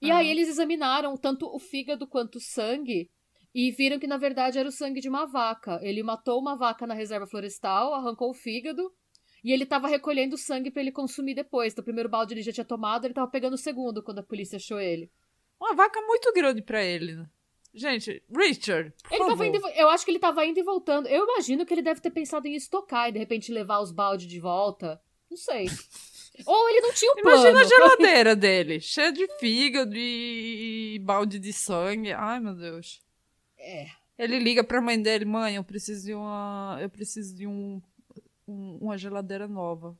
E 0.00 0.10
aí 0.10 0.30
eles 0.30 0.48
examinaram 0.48 1.16
tanto 1.16 1.46
o 1.46 1.58
fígado 1.58 2.06
quanto 2.06 2.36
o 2.36 2.40
sangue 2.40 3.10
e 3.54 3.70
viram 3.70 3.98
que 3.98 4.06
na 4.06 4.18
verdade 4.18 4.58
era 4.58 4.68
o 4.68 4.72
sangue 4.72 5.00
de 5.00 5.08
uma 5.08 5.24
vaca. 5.24 5.80
Ele 5.82 6.02
matou 6.02 6.38
uma 6.38 6.56
vaca 6.56 6.86
na 6.86 6.94
reserva 6.94 7.26
florestal, 7.26 7.94
arrancou 7.94 8.30
o 8.30 8.34
fígado 8.34 8.92
e 9.42 9.52
ele 9.52 9.64
estava 9.64 9.88
recolhendo 9.88 10.36
sangue 10.36 10.70
para 10.70 10.82
ele 10.82 10.92
consumir 10.92 11.34
depois. 11.34 11.72
Então, 11.72 11.82
o 11.82 11.84
primeiro 11.84 12.08
balde 12.08 12.34
ele 12.34 12.42
já 12.42 12.52
tinha 12.52 12.64
tomado, 12.64 13.04
ele 13.04 13.12
estava 13.12 13.30
pegando 13.30 13.54
o 13.54 13.58
segundo 13.58 14.02
quando 14.02 14.18
a 14.18 14.22
polícia 14.22 14.56
achou 14.56 14.78
ele. 14.78 15.10
Uma 15.58 15.74
vaca 15.74 16.00
muito 16.02 16.32
grande 16.32 16.60
para 16.60 16.84
ele. 16.84 17.14
Né? 17.14 17.26
Gente, 17.72 18.22
Richard. 18.30 18.92
Ele 19.10 19.24
tava 19.26 19.46
indo, 19.46 19.58
eu 19.68 19.88
acho 19.88 20.04
que 20.04 20.10
ele 20.10 20.18
estava 20.18 20.44
indo 20.44 20.58
e 20.58 20.62
voltando. 20.62 21.06
Eu 21.08 21.24
imagino 21.24 21.64
que 21.64 21.72
ele 21.72 21.82
deve 21.82 22.00
ter 22.00 22.10
pensado 22.10 22.46
em 22.46 22.54
estocar 22.54 23.08
e 23.08 23.12
de 23.12 23.18
repente 23.18 23.52
levar 23.52 23.80
os 23.80 23.92
baldes 23.92 24.26
de 24.26 24.40
volta. 24.40 25.00
Não 25.30 25.36
sei. 25.36 25.66
Ou 26.44 26.68
ele 26.68 26.80
não 26.80 26.92
tinha 26.92 27.12
um 27.12 27.14
plano. 27.16 27.48
Imagina 27.48 27.60
a 27.60 27.64
geladeira 27.64 28.36
dele, 28.36 28.80
cheia 28.80 29.12
de 29.12 29.26
fígado 29.38 29.94
e 29.96 30.98
balde 31.02 31.38
de 31.38 31.52
sangue. 31.52 32.12
Ai, 32.12 32.40
meu 32.40 32.54
Deus. 32.54 33.00
É. 33.58 33.86
Ele 34.18 34.38
liga 34.38 34.64
pra 34.64 34.80
mãe 34.80 35.00
dele, 35.00 35.24
mãe, 35.24 35.56
eu 35.56 35.64
preciso 35.64 36.06
de 36.06 36.14
uma. 36.14 36.78
Eu 36.80 36.88
preciso 36.88 37.34
de 37.34 37.46
um, 37.46 37.80
um 38.46 38.78
uma 38.80 38.98
geladeira 38.98 39.46
nova. 39.46 39.96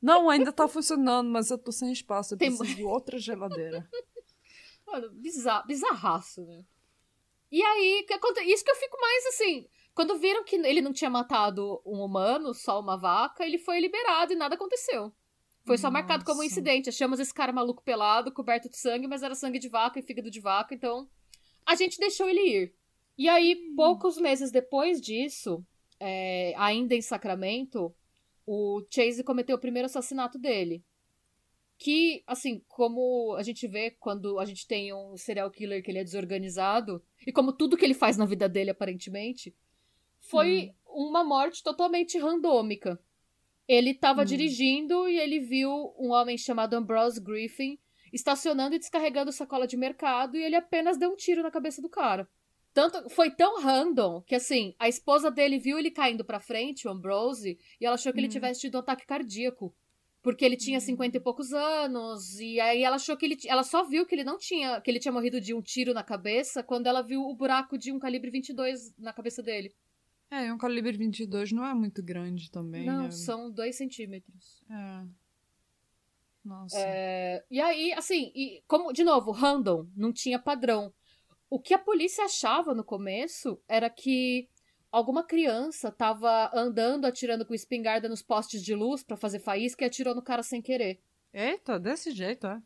Não, 0.00 0.30
ainda 0.30 0.52
tá 0.52 0.66
funcionando, 0.66 1.28
mas 1.28 1.50
eu 1.50 1.58
tô 1.58 1.70
sem 1.70 1.92
espaço. 1.92 2.34
Eu 2.34 2.38
Tem... 2.38 2.56
preciso 2.56 2.76
de 2.76 2.84
outra 2.84 3.18
geladeira. 3.18 3.86
Mano, 4.86 5.10
bizarro, 5.10 5.66
bizarraço, 5.66 6.42
né? 6.46 6.64
E 7.52 7.62
aí, 7.62 8.06
isso 8.46 8.64
que 8.64 8.70
eu 8.70 8.76
fico 8.76 8.98
mais 9.00 9.26
assim. 9.26 9.68
Quando 9.94 10.18
viram 10.18 10.44
que 10.44 10.56
ele 10.56 10.80
não 10.80 10.92
tinha 10.92 11.10
matado 11.10 11.82
um 11.84 12.02
humano, 12.02 12.54
só 12.54 12.80
uma 12.80 12.96
vaca, 12.96 13.44
ele 13.44 13.58
foi 13.58 13.80
liberado 13.80 14.32
e 14.32 14.36
nada 14.36 14.54
aconteceu. 14.54 15.12
Foi 15.64 15.76
só 15.76 15.88
Nossa. 15.88 15.92
marcado 15.92 16.24
como 16.24 16.40
um 16.40 16.44
incidente. 16.44 16.88
Achamos 16.88 17.20
esse 17.20 17.32
cara 17.32 17.52
maluco 17.52 17.82
pelado, 17.82 18.32
coberto 18.32 18.68
de 18.68 18.76
sangue, 18.78 19.06
mas 19.06 19.22
era 19.22 19.34
sangue 19.34 19.58
de 19.58 19.68
vaca 19.68 19.98
e 19.98 20.02
fígado 20.02 20.30
de 20.30 20.40
vaca, 20.40 20.74
então 20.74 21.08
a 21.66 21.74
gente 21.74 21.98
deixou 21.98 22.28
ele 22.28 22.40
ir. 22.40 22.74
E 23.16 23.28
aí, 23.28 23.54
hum. 23.54 23.74
poucos 23.76 24.16
meses 24.16 24.50
depois 24.50 25.00
disso, 25.00 25.64
é, 26.00 26.54
ainda 26.56 26.94
em 26.94 27.02
Sacramento, 27.02 27.94
o 28.46 28.82
Chase 28.90 29.22
cometeu 29.22 29.56
o 29.56 29.60
primeiro 29.60 29.86
assassinato 29.86 30.38
dele. 30.38 30.82
que, 31.82 32.22
assim, 32.26 32.62
como 32.68 33.34
a 33.38 33.42
gente 33.42 33.66
vê 33.66 33.90
quando 33.92 34.38
a 34.38 34.44
gente 34.44 34.66
tem 34.66 34.92
um 34.92 35.16
serial 35.16 35.50
killer 35.50 35.82
que 35.82 35.90
ele 35.90 35.98
é 35.98 36.04
desorganizado, 36.04 37.02
e 37.26 37.32
como 37.32 37.54
tudo 37.54 37.76
que 37.76 37.82
ele 37.82 37.94
faz 37.94 38.18
na 38.18 38.26
vida 38.26 38.46
dele, 38.46 38.68
aparentemente, 38.70 39.56
foi 40.20 40.74
hum. 40.86 41.08
uma 41.08 41.24
morte 41.24 41.62
totalmente 41.62 42.18
randômica. 42.18 43.00
Ele 43.70 43.90
estava 43.90 44.22
hum. 44.22 44.24
dirigindo 44.24 45.08
e 45.08 45.16
ele 45.16 45.38
viu 45.38 45.94
um 45.96 46.10
homem 46.10 46.36
chamado 46.36 46.74
Ambrose 46.74 47.20
Griffin 47.22 47.78
estacionando 48.12 48.74
e 48.74 48.80
descarregando 48.80 49.30
sacola 49.30 49.64
de 49.64 49.76
mercado 49.76 50.36
e 50.36 50.42
ele 50.42 50.56
apenas 50.56 50.98
deu 50.98 51.12
um 51.12 51.14
tiro 51.14 51.40
na 51.40 51.52
cabeça 51.52 51.80
do 51.80 51.88
cara. 51.88 52.28
Tanto, 52.74 53.08
foi 53.10 53.30
tão 53.30 53.60
random 53.60 54.22
que, 54.22 54.34
assim, 54.34 54.74
a 54.76 54.88
esposa 54.88 55.30
dele 55.30 55.56
viu 55.56 55.78
ele 55.78 55.92
caindo 55.92 56.24
pra 56.24 56.40
frente, 56.40 56.88
o 56.88 56.90
Ambrose, 56.90 57.56
e 57.80 57.86
ela 57.86 57.94
achou 57.94 58.12
que 58.12 58.18
hum. 58.18 58.22
ele 58.22 58.32
tivesse 58.32 58.62
tido 58.62 58.74
um 58.74 58.80
ataque 58.80 59.06
cardíaco. 59.06 59.72
Porque 60.20 60.44
ele 60.44 60.56
tinha 60.56 60.80
cinquenta 60.80 61.18
e 61.18 61.20
poucos 61.20 61.52
anos, 61.52 62.40
e 62.40 62.58
aí 62.58 62.82
ela 62.82 62.96
achou 62.96 63.16
que 63.16 63.24
ele. 63.24 63.38
Ela 63.46 63.62
só 63.62 63.84
viu 63.84 64.04
que 64.04 64.14
ele 64.16 64.24
não 64.24 64.36
tinha. 64.36 64.80
que 64.80 64.90
ele 64.90 64.98
tinha 64.98 65.12
morrido 65.12 65.40
de 65.40 65.54
um 65.54 65.62
tiro 65.62 65.94
na 65.94 66.02
cabeça 66.02 66.62
quando 66.62 66.88
ela 66.88 67.02
viu 67.02 67.22
o 67.22 67.34
buraco 67.34 67.78
de 67.78 67.92
um 67.92 67.98
calibre 67.98 68.30
22 68.30 68.94
na 68.98 69.12
cabeça 69.12 69.42
dele. 69.42 69.72
É, 70.30 70.52
um 70.52 70.58
calibre 70.58 70.96
22 70.96 71.50
não 71.50 71.66
é 71.66 71.74
muito 71.74 72.02
grande 72.02 72.50
também. 72.50 72.86
Não, 72.86 73.06
é... 73.06 73.10
são 73.10 73.50
dois 73.50 73.76
centímetros. 73.76 74.62
É. 74.70 75.04
Nossa. 76.44 76.78
É... 76.78 77.44
E 77.50 77.60
aí, 77.60 77.92
assim, 77.92 78.30
e 78.34 78.62
como, 78.66 78.92
de 78.92 79.02
novo, 79.02 79.32
random, 79.32 79.86
não 79.96 80.12
tinha 80.12 80.38
padrão. 80.38 80.92
O 81.48 81.58
que 81.58 81.74
a 81.74 81.78
polícia 81.78 82.24
achava 82.24 82.74
no 82.74 82.84
começo 82.84 83.60
era 83.68 83.90
que 83.90 84.48
alguma 84.92 85.24
criança 85.24 85.90
tava 85.90 86.48
andando 86.54 87.06
atirando 87.06 87.44
com 87.44 87.54
espingarda 87.54 88.08
nos 88.08 88.22
postes 88.22 88.62
de 88.62 88.74
luz 88.74 89.02
para 89.02 89.16
fazer 89.16 89.40
faísca 89.40 89.84
e 89.84 89.86
atirou 89.86 90.14
no 90.14 90.22
cara 90.22 90.44
sem 90.44 90.62
querer. 90.62 91.00
Eita, 91.32 91.78
desse 91.78 92.12
jeito, 92.12 92.46
é? 92.46 92.62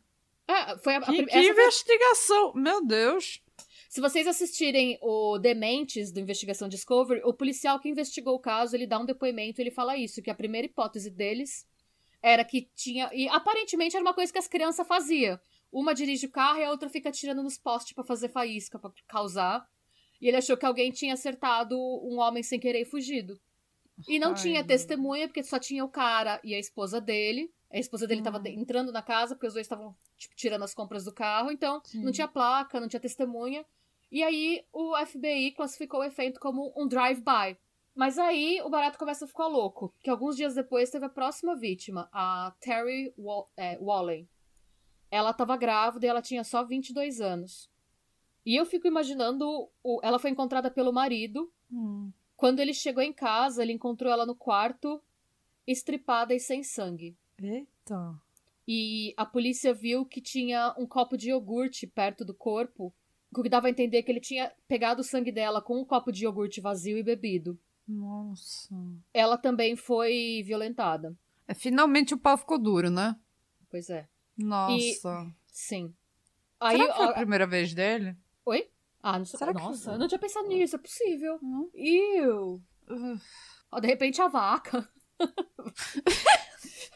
É, 0.47 0.77
foi 0.77 0.95
a, 0.95 1.01
que, 1.01 1.21
a, 1.21 1.25
que 1.25 1.49
investigação! 1.49 2.51
Foi... 2.51 2.61
Meu 2.61 2.85
Deus! 2.85 3.41
Se 3.89 4.01
vocês 4.01 4.27
assistirem 4.27 4.97
o 5.01 5.37
Dementes 5.37 6.11
do 6.11 6.19
Investigação 6.19 6.67
Discovery, 6.67 7.21
o 7.23 7.33
policial 7.33 7.79
que 7.79 7.89
investigou 7.89 8.35
o 8.35 8.39
caso, 8.39 8.75
ele 8.75 8.87
dá 8.87 8.99
um 8.99 9.05
depoimento 9.05 9.59
e 9.59 9.63
ele 9.63 9.71
fala 9.71 9.97
isso, 9.97 10.21
que 10.21 10.29
a 10.29 10.35
primeira 10.35 10.67
hipótese 10.67 11.09
deles 11.09 11.65
era 12.21 12.43
que 12.43 12.69
tinha... 12.75 13.09
E 13.13 13.27
aparentemente 13.29 13.95
era 13.95 14.03
uma 14.03 14.13
coisa 14.13 14.33
que 14.33 14.39
as 14.39 14.47
crianças 14.47 14.87
faziam. 14.87 15.39
Uma 15.71 15.93
dirige 15.93 16.25
o 16.25 16.31
carro 16.31 16.59
e 16.59 16.63
a 16.63 16.71
outra 16.71 16.89
fica 16.89 17.09
atirando 17.09 17.43
nos 17.43 17.57
postes 17.57 17.93
para 17.93 18.03
fazer 18.03 18.29
faísca, 18.29 18.79
para 18.79 18.91
causar. 19.07 19.67
E 20.21 20.27
ele 20.27 20.37
achou 20.37 20.57
que 20.57 20.65
alguém 20.65 20.91
tinha 20.91 21.13
acertado 21.13 21.77
um 21.77 22.19
homem 22.19 22.41
sem 22.41 22.59
querer 22.59 22.81
e 22.81 22.85
fugido. 22.85 23.39
E 24.07 24.19
não 24.19 24.29
Ai, 24.29 24.35
tinha 24.35 24.63
testemunha, 24.63 25.27
porque 25.27 25.43
só 25.43 25.59
tinha 25.59 25.85
o 25.85 25.89
cara 25.89 26.39
e 26.43 26.53
a 26.53 26.59
esposa 26.59 26.99
dele. 26.99 27.51
A 27.75 27.79
esposa 27.79 28.07
dele 28.07 28.21
estava 28.21 28.39
hum. 28.39 28.47
entrando 28.47 28.89
na 28.89 29.01
casa, 29.01 29.35
porque 29.35 29.47
os 29.47 29.53
dois 29.53 29.65
estavam 29.65 29.93
tipo, 30.17 30.33
tirando 30.33 30.63
as 30.63 30.73
compras 30.73 31.03
do 31.03 31.11
carro. 31.11 31.51
Então, 31.51 31.81
Sim. 31.83 32.03
não 32.05 32.11
tinha 32.11 32.25
placa, 32.27 32.79
não 32.79 32.87
tinha 32.87 33.01
testemunha. 33.01 33.65
E 34.09 34.23
aí, 34.23 34.65
o 34.71 34.95
FBI 35.05 35.51
classificou 35.51 35.99
o 35.99 36.03
evento 36.05 36.39
como 36.39 36.71
um 36.77 36.87
drive-by. 36.87 37.57
Mas 37.93 38.17
aí, 38.17 38.61
o 38.61 38.69
barato 38.69 38.97
começa 38.97 39.25
a 39.25 39.27
ficar 39.27 39.47
louco. 39.47 39.93
Que 40.01 40.09
alguns 40.09 40.37
dias 40.37 40.55
depois 40.55 40.89
teve 40.89 41.05
a 41.05 41.09
próxima 41.09 41.53
vítima, 41.53 42.07
a 42.13 42.53
Terry 42.61 43.13
Wall 43.17 43.51
é, 43.57 43.77
Wallen. 43.81 44.25
Ela 45.11 45.31
estava 45.31 45.57
grávida 45.57 46.05
e 46.05 46.09
ela 46.09 46.21
tinha 46.21 46.45
só 46.45 46.63
22 46.63 47.19
anos. 47.19 47.69
E 48.45 48.55
eu 48.55 48.65
fico 48.65 48.87
imaginando. 48.87 49.69
O... 49.83 49.99
Ela 50.01 50.17
foi 50.17 50.29
encontrada 50.29 50.71
pelo 50.71 50.93
marido. 50.93 51.51
Hum. 51.69 52.09
Quando 52.37 52.61
ele 52.61 52.73
chegou 52.73 53.03
em 53.03 53.11
casa, 53.11 53.61
ele 53.61 53.73
encontrou 53.73 54.11
ela 54.11 54.25
no 54.25 54.35
quarto, 54.35 55.01
estripada 55.67 56.33
e 56.33 56.39
sem 56.39 56.63
sangue. 56.63 57.17
Eita! 57.41 58.19
E 58.67 59.13
a 59.15 59.25
polícia 59.25 59.73
viu 59.73 60.05
que 60.05 60.21
tinha 60.21 60.73
um 60.77 60.87
copo 60.87 61.15
de 61.17 61.29
iogurte 61.29 61.85
perto 61.85 62.25
do 62.25 62.33
corpo, 62.33 62.93
o 63.31 63.43
que 63.43 63.49
dava 63.49 63.67
a 63.67 63.69
entender 63.69 64.01
que 64.01 64.11
ele 64.11 64.19
tinha 64.19 64.51
pegado 64.67 65.01
o 65.01 65.03
sangue 65.03 65.31
dela 65.31 65.61
com 65.61 65.79
um 65.79 65.85
copo 65.85 66.11
de 66.11 66.23
iogurte 66.23 66.61
vazio 66.61 66.97
e 66.97 67.03
bebido. 67.03 67.59
Nossa. 67.87 68.73
Ela 69.13 69.37
também 69.37 69.75
foi 69.75 70.41
violentada. 70.43 71.15
É, 71.47 71.53
finalmente 71.53 72.13
o 72.13 72.17
pau 72.17 72.37
ficou 72.37 72.57
duro, 72.57 72.89
né? 72.89 73.15
Pois 73.69 73.89
é. 73.89 74.07
Nossa. 74.35 74.73
E, 74.73 75.33
sim. 75.47 75.93
Aí, 76.59 76.77
Será 76.77 76.91
que 76.91 76.97
foi 76.97 77.05
a, 77.05 77.09
a 77.09 77.13
primeira 77.13 77.45
vez 77.45 77.73
dele? 77.73 78.17
Oi? 78.45 78.67
Ah, 79.03 79.19
não 79.19 79.25
sei. 79.25 79.37
Será 79.37 79.53
Nossa, 79.53 79.89
que... 79.89 79.95
eu 79.95 79.99
não 79.99 80.07
tinha 80.07 80.19
pensado 80.19 80.47
nisso, 80.47 80.75
é 80.75 80.79
possível. 80.79 81.37
Hum? 81.43 81.69
Iu. 81.75 82.63
Uh. 82.89 83.79
de 83.81 83.87
repente 83.87 84.19
a 84.21 84.27
vaca. 84.27 84.89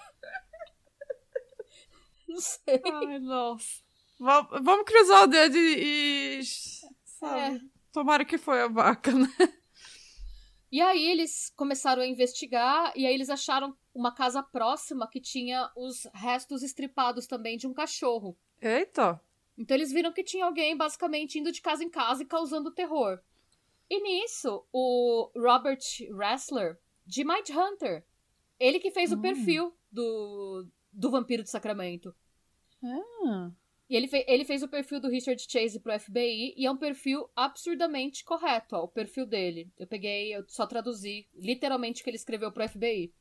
não 2.32 2.40
sei. 2.40 2.82
Ai, 2.86 3.20
nossa. 3.20 3.84
Vamos 4.20 4.86
cruzar 4.86 5.24
o 5.24 5.28
dedo 5.28 5.58
e. 5.58 6.42
Sabe? 7.06 7.58
É. 7.58 7.62
Tomara 7.92 8.24
que 8.24 8.38
foi 8.38 8.62
a 8.62 8.68
vaca, 8.68 9.12
né? 9.12 9.28
E 10.72 10.80
aí 10.82 11.10
eles 11.10 11.52
começaram 11.56 12.04
a 12.04 12.06
investigar 12.06 12.94
e 12.96 13.08
aí 13.08 13.14
eles 13.14 13.30
acharam 13.30 13.76
uma 13.94 14.14
casa 14.14 14.44
próxima 14.44 15.10
que 15.10 15.20
tinha 15.20 15.72
os 15.76 16.08
restos 16.14 16.62
estripados 16.62 17.26
também 17.26 17.58
de 17.58 17.66
um 17.66 17.74
cachorro. 17.74 18.38
Eita! 18.62 19.20
Então 19.58 19.76
eles 19.76 19.92
viram 19.92 20.14
que 20.14 20.24
tinha 20.24 20.46
alguém 20.46 20.78
basicamente 20.78 21.40
indo 21.40 21.52
de 21.52 21.62
casa 21.62 21.84
em 21.84 21.90
casa 21.90 22.22
e 22.22 22.28
causando 22.28 22.72
terror. 22.72 23.20
E 23.90 24.00
nisso, 24.02 24.64
o 24.72 25.32
Robert 25.36 25.80
Ressler, 26.16 26.78
de 27.04 27.24
Mind 27.24 27.50
Hunter, 27.50 28.06
ele 28.60 28.80
que 28.80 28.92
fez 28.92 29.12
hum. 29.12 29.16
o 29.16 29.22
perfil 29.22 29.76
do, 29.92 30.68
do 30.92 31.12
Vampiro 31.12 31.44
de 31.44 31.50
Sacramento. 31.50 32.16
Ah. 32.84 33.52
E 33.90 33.96
ele, 33.96 34.08
fe 34.08 34.24
ele 34.28 34.46
fez 34.46 34.62
o 34.62 34.68
perfil 34.68 35.00
do 35.00 35.10
Richard 35.10 35.44
Chase 35.50 35.80
pro 35.80 36.00
FBI 36.00 36.54
e 36.56 36.66
é 36.66 36.72
um 36.72 36.78
perfil 36.78 37.28
absurdamente 37.36 38.24
correto, 38.24 38.76
ó, 38.76 38.84
o 38.84 38.88
perfil 38.88 39.26
dele. 39.26 39.72
Eu 39.78 39.88
peguei, 39.88 40.36
eu 40.36 40.46
só 40.48 40.68
traduzi 40.68 41.28
literalmente 41.34 42.02
o 42.02 42.04
que 42.04 42.10
ele 42.10 42.18
escreveu 42.18 42.52
pro 42.52 42.68
FBI. 42.70 43.12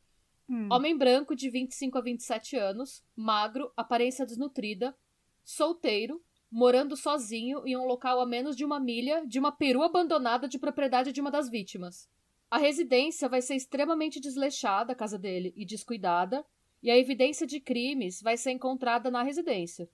Hum. 0.48 0.68
Homem 0.70 0.96
branco 0.96 1.34
de 1.34 1.48
25 1.48 1.96
a 1.96 2.00
27 2.02 2.56
anos, 2.56 3.02
magro, 3.16 3.72
aparência 3.76 4.26
desnutrida, 4.26 4.94
solteiro, 5.42 6.22
morando 6.50 6.96
sozinho 6.96 7.66
em 7.66 7.76
um 7.76 7.84
local 7.84 8.20
a 8.20 8.26
menos 8.26 8.54
de 8.54 8.64
uma 8.64 8.78
milha 8.78 9.24
de 9.26 9.38
uma 9.38 9.52
peru 9.52 9.82
abandonada 9.82 10.46
de 10.46 10.58
propriedade 10.58 11.12
de 11.12 11.20
uma 11.20 11.30
das 11.30 11.48
vítimas. 11.48 12.10
A 12.50 12.56
residência 12.58 13.28
vai 13.28 13.42
ser 13.42 13.54
extremamente 13.54 14.20
desleixada, 14.20 14.92
a 14.92 14.96
casa 14.96 15.18
dele, 15.18 15.52
e 15.54 15.66
descuidada, 15.66 16.44
e 16.82 16.90
a 16.90 16.96
evidência 16.96 17.46
de 17.46 17.60
crimes 17.60 18.22
vai 18.22 18.36
ser 18.36 18.52
encontrada 18.52 19.10
na 19.10 19.22
residência. 19.22 19.88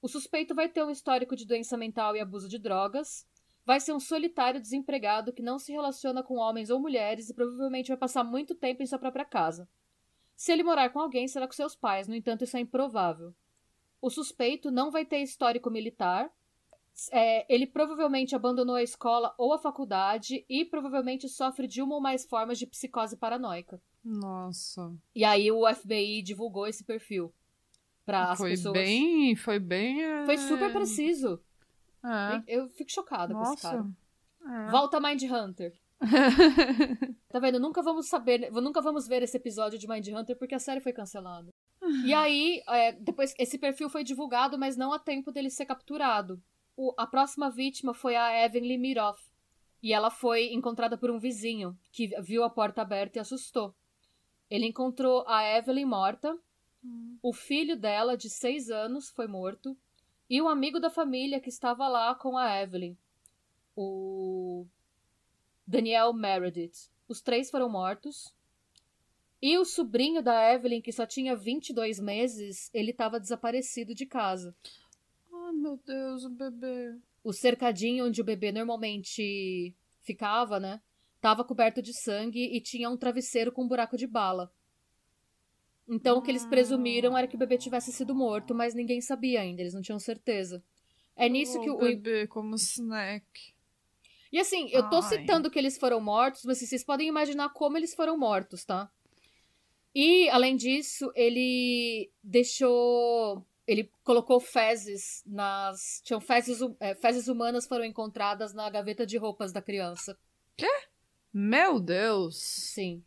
O 0.00 0.08
suspeito 0.08 0.54
vai 0.54 0.68
ter 0.68 0.84
um 0.84 0.90
histórico 0.90 1.34
de 1.34 1.46
doença 1.46 1.76
mental 1.76 2.14
e 2.14 2.20
abuso 2.20 2.48
de 2.48 2.58
drogas, 2.58 3.26
vai 3.64 3.80
ser 3.80 3.92
um 3.92 4.00
solitário 4.00 4.60
desempregado 4.60 5.32
que 5.32 5.42
não 5.42 5.58
se 5.58 5.72
relaciona 5.72 6.22
com 6.22 6.36
homens 6.36 6.70
ou 6.70 6.78
mulheres 6.78 7.30
e 7.30 7.34
provavelmente 7.34 7.88
vai 7.88 7.96
passar 7.96 8.22
muito 8.22 8.54
tempo 8.54 8.82
em 8.82 8.86
sua 8.86 8.98
própria 8.98 9.24
casa. 9.24 9.68
Se 10.36 10.52
ele 10.52 10.62
morar 10.62 10.90
com 10.90 11.00
alguém, 11.00 11.26
será 11.28 11.46
com 11.46 11.52
seus 11.52 11.74
pais, 11.74 12.06
no 12.08 12.14
entanto, 12.14 12.44
isso 12.44 12.56
é 12.56 12.60
improvável. 12.60 13.34
O 14.00 14.10
suspeito 14.10 14.70
não 14.70 14.90
vai 14.90 15.04
ter 15.04 15.18
histórico 15.22 15.70
militar. 15.70 16.30
É, 17.10 17.52
ele 17.52 17.66
provavelmente 17.66 18.36
abandonou 18.36 18.76
a 18.76 18.82
escola 18.82 19.34
ou 19.38 19.52
a 19.52 19.58
faculdade 19.58 20.44
e 20.48 20.64
provavelmente 20.64 21.28
sofre 21.28 21.66
de 21.66 21.80
uma 21.80 21.94
ou 21.94 22.00
mais 22.00 22.26
formas 22.26 22.58
de 22.58 22.66
psicose 22.66 23.16
paranoica. 23.16 23.80
Nossa. 24.04 24.92
E 25.14 25.24
aí 25.24 25.50
o 25.50 25.66
FBI 25.74 26.20
divulgou 26.22 26.66
esse 26.66 26.84
perfil 26.84 27.32
para 28.04 28.32
as 28.32 28.38
foi 28.38 28.50
pessoas. 28.50 28.74
Bem, 28.74 29.34
foi 29.34 29.58
bem. 29.58 30.02
É... 30.02 30.26
Foi 30.26 30.36
super 30.36 30.70
preciso. 30.72 31.40
É. 32.04 32.42
Eu 32.46 32.68
fico 32.68 32.92
chocada 32.92 33.32
Nossa. 33.32 33.48
com 33.48 33.54
esse 33.54 33.62
cara. 33.62 34.66
É. 34.66 34.70
Volta 34.70 35.00
Mind 35.00 35.22
Hunter. 35.22 35.72
tá 37.30 37.38
vendo? 37.38 37.58
Nunca 37.58 37.82
vamos 37.82 38.08
saber, 38.08 38.50
nunca 38.52 38.82
vamos 38.82 39.08
ver 39.08 39.22
esse 39.22 39.36
episódio 39.38 39.78
de 39.78 39.88
Mind 39.88 40.06
Hunter 40.08 40.36
porque 40.36 40.54
a 40.54 40.58
série 40.58 40.80
foi 40.80 40.92
cancelada. 40.92 41.48
E 42.04 42.12
aí, 42.12 42.62
é, 42.68 42.92
depois, 42.92 43.34
esse 43.38 43.58
perfil 43.58 43.88
foi 43.88 44.04
divulgado, 44.04 44.58
mas 44.58 44.76
não 44.76 44.92
há 44.92 44.98
tempo 44.98 45.32
dele 45.32 45.48
ser 45.48 45.64
capturado. 45.64 46.42
O, 46.76 46.92
a 46.98 47.06
próxima 47.06 47.50
vítima 47.50 47.94
foi 47.94 48.16
a 48.16 48.44
Evelyn 48.44 48.78
Miroff. 48.78 49.22
E 49.82 49.92
ela 49.92 50.10
foi 50.10 50.52
encontrada 50.52 50.96
por 50.96 51.10
um 51.10 51.18
vizinho, 51.18 51.78
que 51.92 52.08
viu 52.22 52.42
a 52.42 52.50
porta 52.50 52.82
aberta 52.82 53.18
e 53.18 53.20
assustou. 53.20 53.74
Ele 54.54 54.66
encontrou 54.66 55.24
a 55.26 55.42
Evelyn 55.42 55.84
morta, 55.84 56.38
hum. 56.84 57.18
o 57.20 57.32
filho 57.32 57.76
dela, 57.76 58.16
de 58.16 58.30
seis 58.30 58.70
anos, 58.70 59.10
foi 59.10 59.26
morto, 59.26 59.76
e 60.30 60.40
um 60.40 60.48
amigo 60.48 60.78
da 60.78 60.88
família 60.88 61.40
que 61.40 61.48
estava 61.48 61.88
lá 61.88 62.14
com 62.14 62.38
a 62.38 62.62
Evelyn, 62.62 62.96
o 63.74 64.64
Daniel 65.66 66.12
Meredith. 66.12 66.88
Os 67.08 67.20
três 67.20 67.50
foram 67.50 67.68
mortos. 67.68 68.32
E 69.42 69.58
o 69.58 69.64
sobrinho 69.64 70.22
da 70.22 70.52
Evelyn, 70.52 70.80
que 70.80 70.92
só 70.92 71.04
tinha 71.04 71.34
22 71.34 71.98
meses, 71.98 72.70
ele 72.72 72.92
estava 72.92 73.18
desaparecido 73.18 73.92
de 73.92 74.06
casa. 74.06 74.54
Ai, 75.32 75.52
meu 75.52 75.80
Deus, 75.84 76.24
o 76.24 76.30
bebê. 76.30 76.96
O 77.24 77.32
cercadinho 77.32 78.06
onde 78.06 78.20
o 78.20 78.24
bebê 78.24 78.52
normalmente 78.52 79.74
ficava, 80.00 80.60
né? 80.60 80.80
Tava 81.24 81.42
coberto 81.42 81.80
de 81.80 81.94
sangue 81.94 82.54
e 82.54 82.60
tinha 82.60 82.90
um 82.90 82.98
travesseiro 82.98 83.50
com 83.50 83.64
um 83.64 83.66
buraco 83.66 83.96
de 83.96 84.06
bala. 84.06 84.52
Então, 85.88 86.18
o 86.18 86.22
que 86.22 86.30
eles 86.30 86.44
presumiram 86.44 87.16
era 87.16 87.26
que 87.26 87.34
o 87.34 87.38
bebê 87.38 87.56
tivesse 87.56 87.90
sido 87.94 88.14
morto, 88.14 88.54
mas 88.54 88.74
ninguém 88.74 89.00
sabia 89.00 89.40
ainda, 89.40 89.62
eles 89.62 89.72
não 89.72 89.80
tinham 89.80 89.98
certeza. 89.98 90.62
É 91.16 91.26
nisso 91.26 91.58
o 91.58 91.62
que 91.62 91.70
o. 91.70 91.78
bebê 91.78 92.26
como 92.26 92.54
snack. 92.56 93.24
E 94.30 94.38
assim, 94.38 94.68
eu 94.70 94.86
tô 94.90 94.96
Ai. 94.96 95.02
citando 95.02 95.50
que 95.50 95.58
eles 95.58 95.78
foram 95.78 95.98
mortos, 95.98 96.44
mas 96.44 96.58
assim, 96.58 96.66
vocês 96.66 96.84
podem 96.84 97.08
imaginar 97.08 97.48
como 97.54 97.78
eles 97.78 97.94
foram 97.94 98.18
mortos, 98.18 98.62
tá? 98.62 98.92
E, 99.94 100.28
além 100.28 100.54
disso, 100.56 101.10
ele 101.14 102.12
deixou. 102.22 103.42
Ele 103.66 103.90
colocou 104.02 104.40
fezes 104.40 105.22
nas. 105.24 106.02
Tinham 106.04 106.20
fezes, 106.20 106.58
é, 106.78 106.94
fezes 106.94 107.28
humanas 107.28 107.66
foram 107.66 107.86
encontradas 107.86 108.52
na 108.52 108.68
gaveta 108.68 109.06
de 109.06 109.16
roupas 109.16 109.54
da 109.54 109.62
criança. 109.62 110.18
Meu 111.36 111.80
Deus. 111.80 112.36
Sim. 112.36 113.02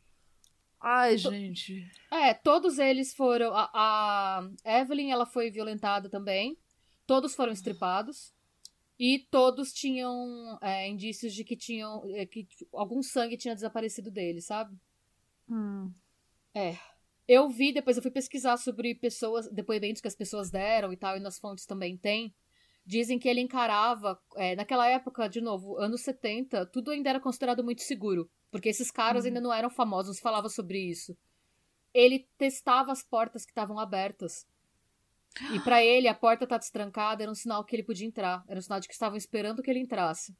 Ai, 0.81 1.17
gente. 1.17 1.89
É, 2.11 2.33
todos 2.33 2.77
eles 2.77 3.15
foram. 3.15 3.53
A, 3.53 3.71
a 4.65 4.79
Evelyn, 4.79 5.11
ela 5.11 5.25
foi 5.25 5.49
violentada 5.49 6.09
também. 6.09 6.57
Todos 7.05 7.33
foram 7.33 7.53
estripados. 7.53 8.33
E 8.99 9.19
todos 9.31 9.71
tinham 9.71 10.57
é, 10.61 10.89
indícios 10.89 11.33
de 11.33 11.45
que 11.45 11.55
tinham. 11.55 12.03
é, 12.15 12.25
que 12.25 12.45
algum 12.73 13.01
sangue 13.01 13.37
tinha 13.37 13.55
desaparecido 13.55 14.11
deles, 14.11 14.45
sabe? 14.45 14.75
Hum. 15.49 15.89
Eu 17.27 17.49
vi, 17.49 17.71
depois 17.71 17.95
eu 17.95 18.03
fui 18.03 18.11
pesquisar 18.11 18.57
sobre 18.57 18.93
pessoas, 18.93 19.49
depoimentos 19.49 20.01
que 20.01 20.07
as 20.07 20.15
pessoas 20.15 20.49
deram 20.49 20.91
e 20.91 20.97
tal, 20.97 21.15
e 21.15 21.19
nas 21.21 21.39
fontes 21.39 21.65
também 21.65 21.95
tem. 21.95 22.33
Dizem 22.89 23.19
que 23.19 23.27
ele 23.27 23.41
encarava, 23.41 24.17
é, 24.37 24.55
naquela 24.55 24.87
época, 24.87 25.27
de 25.27 25.41
novo, 25.41 25.77
anos 25.77 25.99
70, 26.03 26.65
tudo 26.67 26.89
ainda 26.91 27.09
era 27.09 27.19
considerado 27.19 27.61
muito 27.61 27.81
seguro. 27.81 28.29
Porque 28.49 28.69
esses 28.69 28.89
caras 28.89 29.25
ainda 29.25 29.41
não 29.41 29.53
eram 29.53 29.69
famosos, 29.69 30.07
não 30.07 30.13
se 30.13 30.21
falava 30.21 30.47
sobre 30.47 30.79
isso. 30.79 31.13
Ele 31.93 32.25
testava 32.37 32.93
as 32.93 33.03
portas 33.03 33.43
que 33.43 33.51
estavam 33.51 33.77
abertas. 33.77 34.45
E 35.53 35.59
pra 35.59 35.83
ele, 35.83 36.07
a 36.07 36.13
porta 36.15 36.45
estar 36.45 36.57
destrancada 36.57 37.21
era 37.23 37.31
um 37.31 37.35
sinal 37.35 37.65
que 37.65 37.75
ele 37.75 37.83
podia 37.83 38.07
entrar. 38.07 38.41
Era 38.47 38.57
um 38.57 38.61
sinal 38.61 38.79
de 38.79 38.87
que 38.87 38.93
estavam 38.93 39.17
esperando 39.17 39.61
que 39.61 39.69
ele 39.69 39.79
entrasse. 39.81 40.33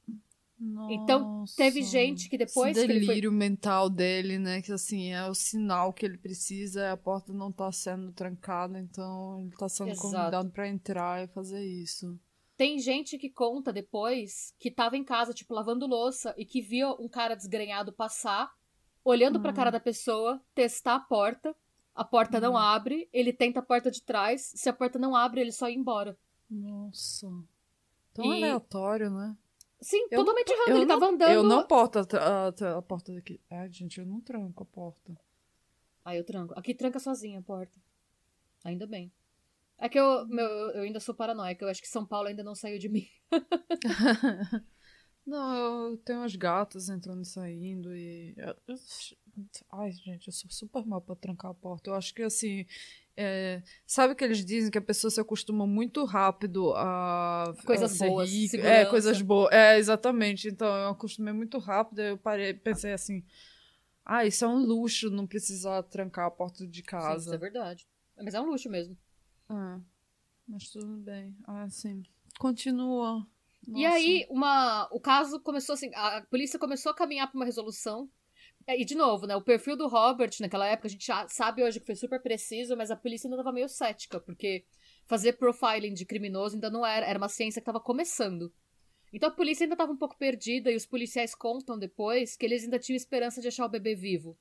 Então, 0.89 1.43
teve 1.55 1.81
Nossa. 1.81 1.91
gente 1.91 2.29
que 2.29 2.37
depois 2.37 2.75
Esse 2.75 2.85
que 2.87 2.91
ele 2.91 2.99
foi- 3.01 3.07
delírio 3.09 3.31
mental 3.31 3.89
dele, 3.89 4.39
né? 4.39 4.61
Que 4.61 4.71
assim, 4.71 5.11
é 5.13 5.27
o 5.29 5.35
sinal 5.35 5.93
que 5.93 6.03
ele 6.05 6.17
precisa, 6.17 6.93
a 6.93 6.97
porta 6.97 7.31
não 7.31 7.51
tá 7.51 7.71
sendo 7.71 8.11
trancada, 8.11 8.79
então 8.79 9.39
ele 9.41 9.51
tá 9.51 9.69
sendo 9.69 9.89
Exato. 9.91 10.01
convidado 10.01 10.49
pra 10.49 10.67
entrar 10.67 11.23
e 11.23 11.27
fazer 11.27 11.63
isso. 11.63 12.17
Tem 12.57 12.79
gente 12.79 13.17
que 13.19 13.29
conta 13.29 13.71
depois 13.71 14.53
que 14.59 14.71
tava 14.71 14.97
em 14.97 15.03
casa, 15.03 15.31
tipo, 15.33 15.53
lavando 15.53 15.85
louça 15.85 16.33
e 16.37 16.43
que 16.43 16.59
viu 16.59 16.89
um 16.99 17.07
cara 17.07 17.35
desgrenhado 17.35 17.93
passar, 17.93 18.51
olhando 19.05 19.39
pra 19.39 19.51
Hum. 19.51 19.55
cara 19.55 19.69
da 19.69 19.79
pessoa, 19.79 20.41
testar 20.55 20.95
a 20.95 20.99
porta. 20.99 21.55
A 21.93 22.03
porta 22.03 22.39
não 22.39 22.53
Hum. 22.53 22.57
abre, 22.57 23.07
ele 23.13 23.31
tenta 23.31 23.59
a 23.59 23.63
porta 23.63 23.89
de 23.91 24.01
trás. 24.01 24.51
Se 24.55 24.67
a 24.67 24.73
porta 24.73 24.97
não 24.99 25.15
abre, 25.15 25.39
ele 25.41 25.51
só 25.51 25.69
ia 25.69 25.75
embora. 25.75 26.17
Nossa. 26.49 27.27
Tão 28.13 28.25
E- 28.33 28.37
aleatório, 28.43 29.11
né? 29.11 29.37
Sim, 29.79 30.07
Eu 30.09 30.19
totalmente 30.19 30.49
errado. 30.49 30.69
Ele 30.69 30.85
não- 30.85 30.99
tava 30.99 31.11
andando. 31.13 31.31
Eu 31.31 31.43
não 31.43 31.63
porto 31.67 31.97
a, 31.99 32.47
a- 32.47 32.77
a 32.79 32.81
porta 32.81 33.13
daqui. 33.13 33.39
Ai, 33.51 33.71
gente, 33.71 33.99
eu 33.99 34.05
não 34.07 34.19
tranco 34.19 34.63
a 34.63 34.65
porta. 34.65 35.15
Aí 36.03 36.17
eu 36.17 36.23
tranco. 36.23 36.53
Aqui 36.57 36.73
tranca 36.73 36.97
sozinha 36.99 37.37
a 37.37 37.43
porta. 37.43 37.77
Ainda 38.63 38.87
bem. 38.87 39.11
É 39.79 39.87
que 39.87 39.99
eu, 39.99 40.27
meu, 40.27 40.47
eu 40.47 40.81
ainda 40.81 40.99
sou 40.99 41.13
paranoica. 41.13 41.63
Eu 41.63 41.69
acho 41.69 41.81
que 41.81 41.87
São 41.87 42.05
Paulo 42.05 42.27
ainda 42.27 42.43
não 42.43 42.55
saiu 42.55 42.79
de 42.79 42.89
mim. 42.89 43.07
Não, 45.27 45.89
eu 45.89 45.97
tenho 45.97 46.23
as 46.23 46.33
gatas 46.37 46.87
entrando 46.87 47.21
e 47.21 47.25
saindo 47.25 47.93
e. 47.93 48.33
Ai, 49.69 49.91
gente, 49.91 50.27
eu 50.27 50.33
sou 50.33 50.49
super 50.49 50.85
mal 50.85 51.01
pra 51.01 51.17
trancar 51.17 51.51
a 51.51 51.53
porta. 51.53 51.89
Eu 51.89 51.95
acho 51.95 52.13
que 52.13 52.23
assim. 52.23 52.65
é, 53.15 53.61
Sabe 53.85 54.15
que 54.15 54.23
eles 54.23 54.45
dizem 54.45 54.71
que 54.71 54.77
a 54.77 54.81
pessoa 54.81 55.11
se 55.11 55.19
acostuma 55.19 55.67
muito 55.67 56.05
rápido 56.05 56.73
a. 56.77 57.53
Coisas 57.65 57.91
a 57.91 57.93
ser 57.93 58.07
boas, 58.07 58.31
rica. 58.31 58.57
É, 58.57 58.85
coisas 58.85 59.21
boas. 59.21 59.51
É, 59.51 59.77
exatamente. 59.77 60.47
Então 60.47 60.65
eu 60.65 60.89
acostumei 60.91 61.33
muito 61.33 61.57
rápido. 61.57 61.99
Eu 61.99 62.17
parei, 62.17 62.53
pensei 62.53 62.93
assim. 62.93 63.21
Ah, 64.05 64.25
isso 64.25 64.45
é 64.45 64.47
um 64.47 64.59
luxo 64.59 65.09
não 65.09 65.27
precisar 65.27 65.83
trancar 65.83 66.27
a 66.27 66.31
porta 66.31 66.65
de 66.65 66.77
Sim, 66.77 66.81
isso 66.81 66.85
casa. 66.85 67.35
é 67.35 67.37
verdade. 67.37 67.85
Mas 68.15 68.33
é 68.33 68.39
um 68.39 68.45
luxo 68.45 68.69
mesmo. 68.69 68.97
Ah, 69.49 69.79
mas 70.47 70.69
tudo 70.69 70.97
bem. 70.97 71.35
Ah, 71.45 71.69
sim. 71.69 72.03
Continua. 72.39 73.25
E 73.67 73.83
Nossa. 73.83 73.95
aí, 73.95 74.25
uma, 74.29 74.87
o 74.91 74.99
caso 74.99 75.39
começou 75.41 75.73
assim, 75.73 75.91
a 75.93 76.21
polícia 76.29 76.59
começou 76.59 76.91
a 76.91 76.95
caminhar 76.95 77.27
para 77.27 77.37
uma 77.37 77.45
resolução. 77.45 78.09
É, 78.65 78.79
E 78.79 78.85
de 78.85 78.95
novo, 78.95 79.25
né, 79.25 79.35
o 79.35 79.41
perfil 79.41 79.75
do 79.77 79.87
Robert 79.87 80.31
naquela 80.39 80.67
época, 80.67 80.87
a 80.87 80.91
gente 80.91 81.05
já 81.05 81.27
sabe 81.27 81.63
hoje 81.63 81.79
que 81.79 81.85
foi 81.85 81.95
super 81.95 82.21
preciso, 82.21 82.75
mas 82.75 82.91
a 82.91 82.95
polícia 82.95 83.27
ainda 83.27 83.37
estava 83.37 83.53
meio 83.53 83.69
cética, 83.69 84.19
porque 84.19 84.65
fazer 85.05 85.33
profiling 85.33 85.93
de 85.93 86.05
criminoso 86.05 86.55
ainda 86.55 86.69
não 86.69 86.85
era, 86.85 87.05
era 87.05 87.17
uma 87.17 87.29
ciência 87.29 87.61
que 87.61 87.63
estava 87.63 87.79
começando. 87.79 88.51
Então 89.11 89.29
a 89.29 89.31
polícia 89.31 89.63
ainda 89.63 89.75
estava 89.75 89.91
um 89.91 89.97
pouco 89.97 90.17
perdida 90.17 90.69
e 90.69 90.75
os 90.75 90.85
policiais 90.85 91.33
contam 91.33 91.79
depois 91.79 92.35
que 92.35 92.45
eles 92.45 92.63
ainda 92.63 92.77
tinham 92.77 92.97
esperança 92.97 93.41
de 93.41 93.47
achar 93.47 93.65
o 93.65 93.69
bebê 93.69 93.95
vivo. 93.95 94.37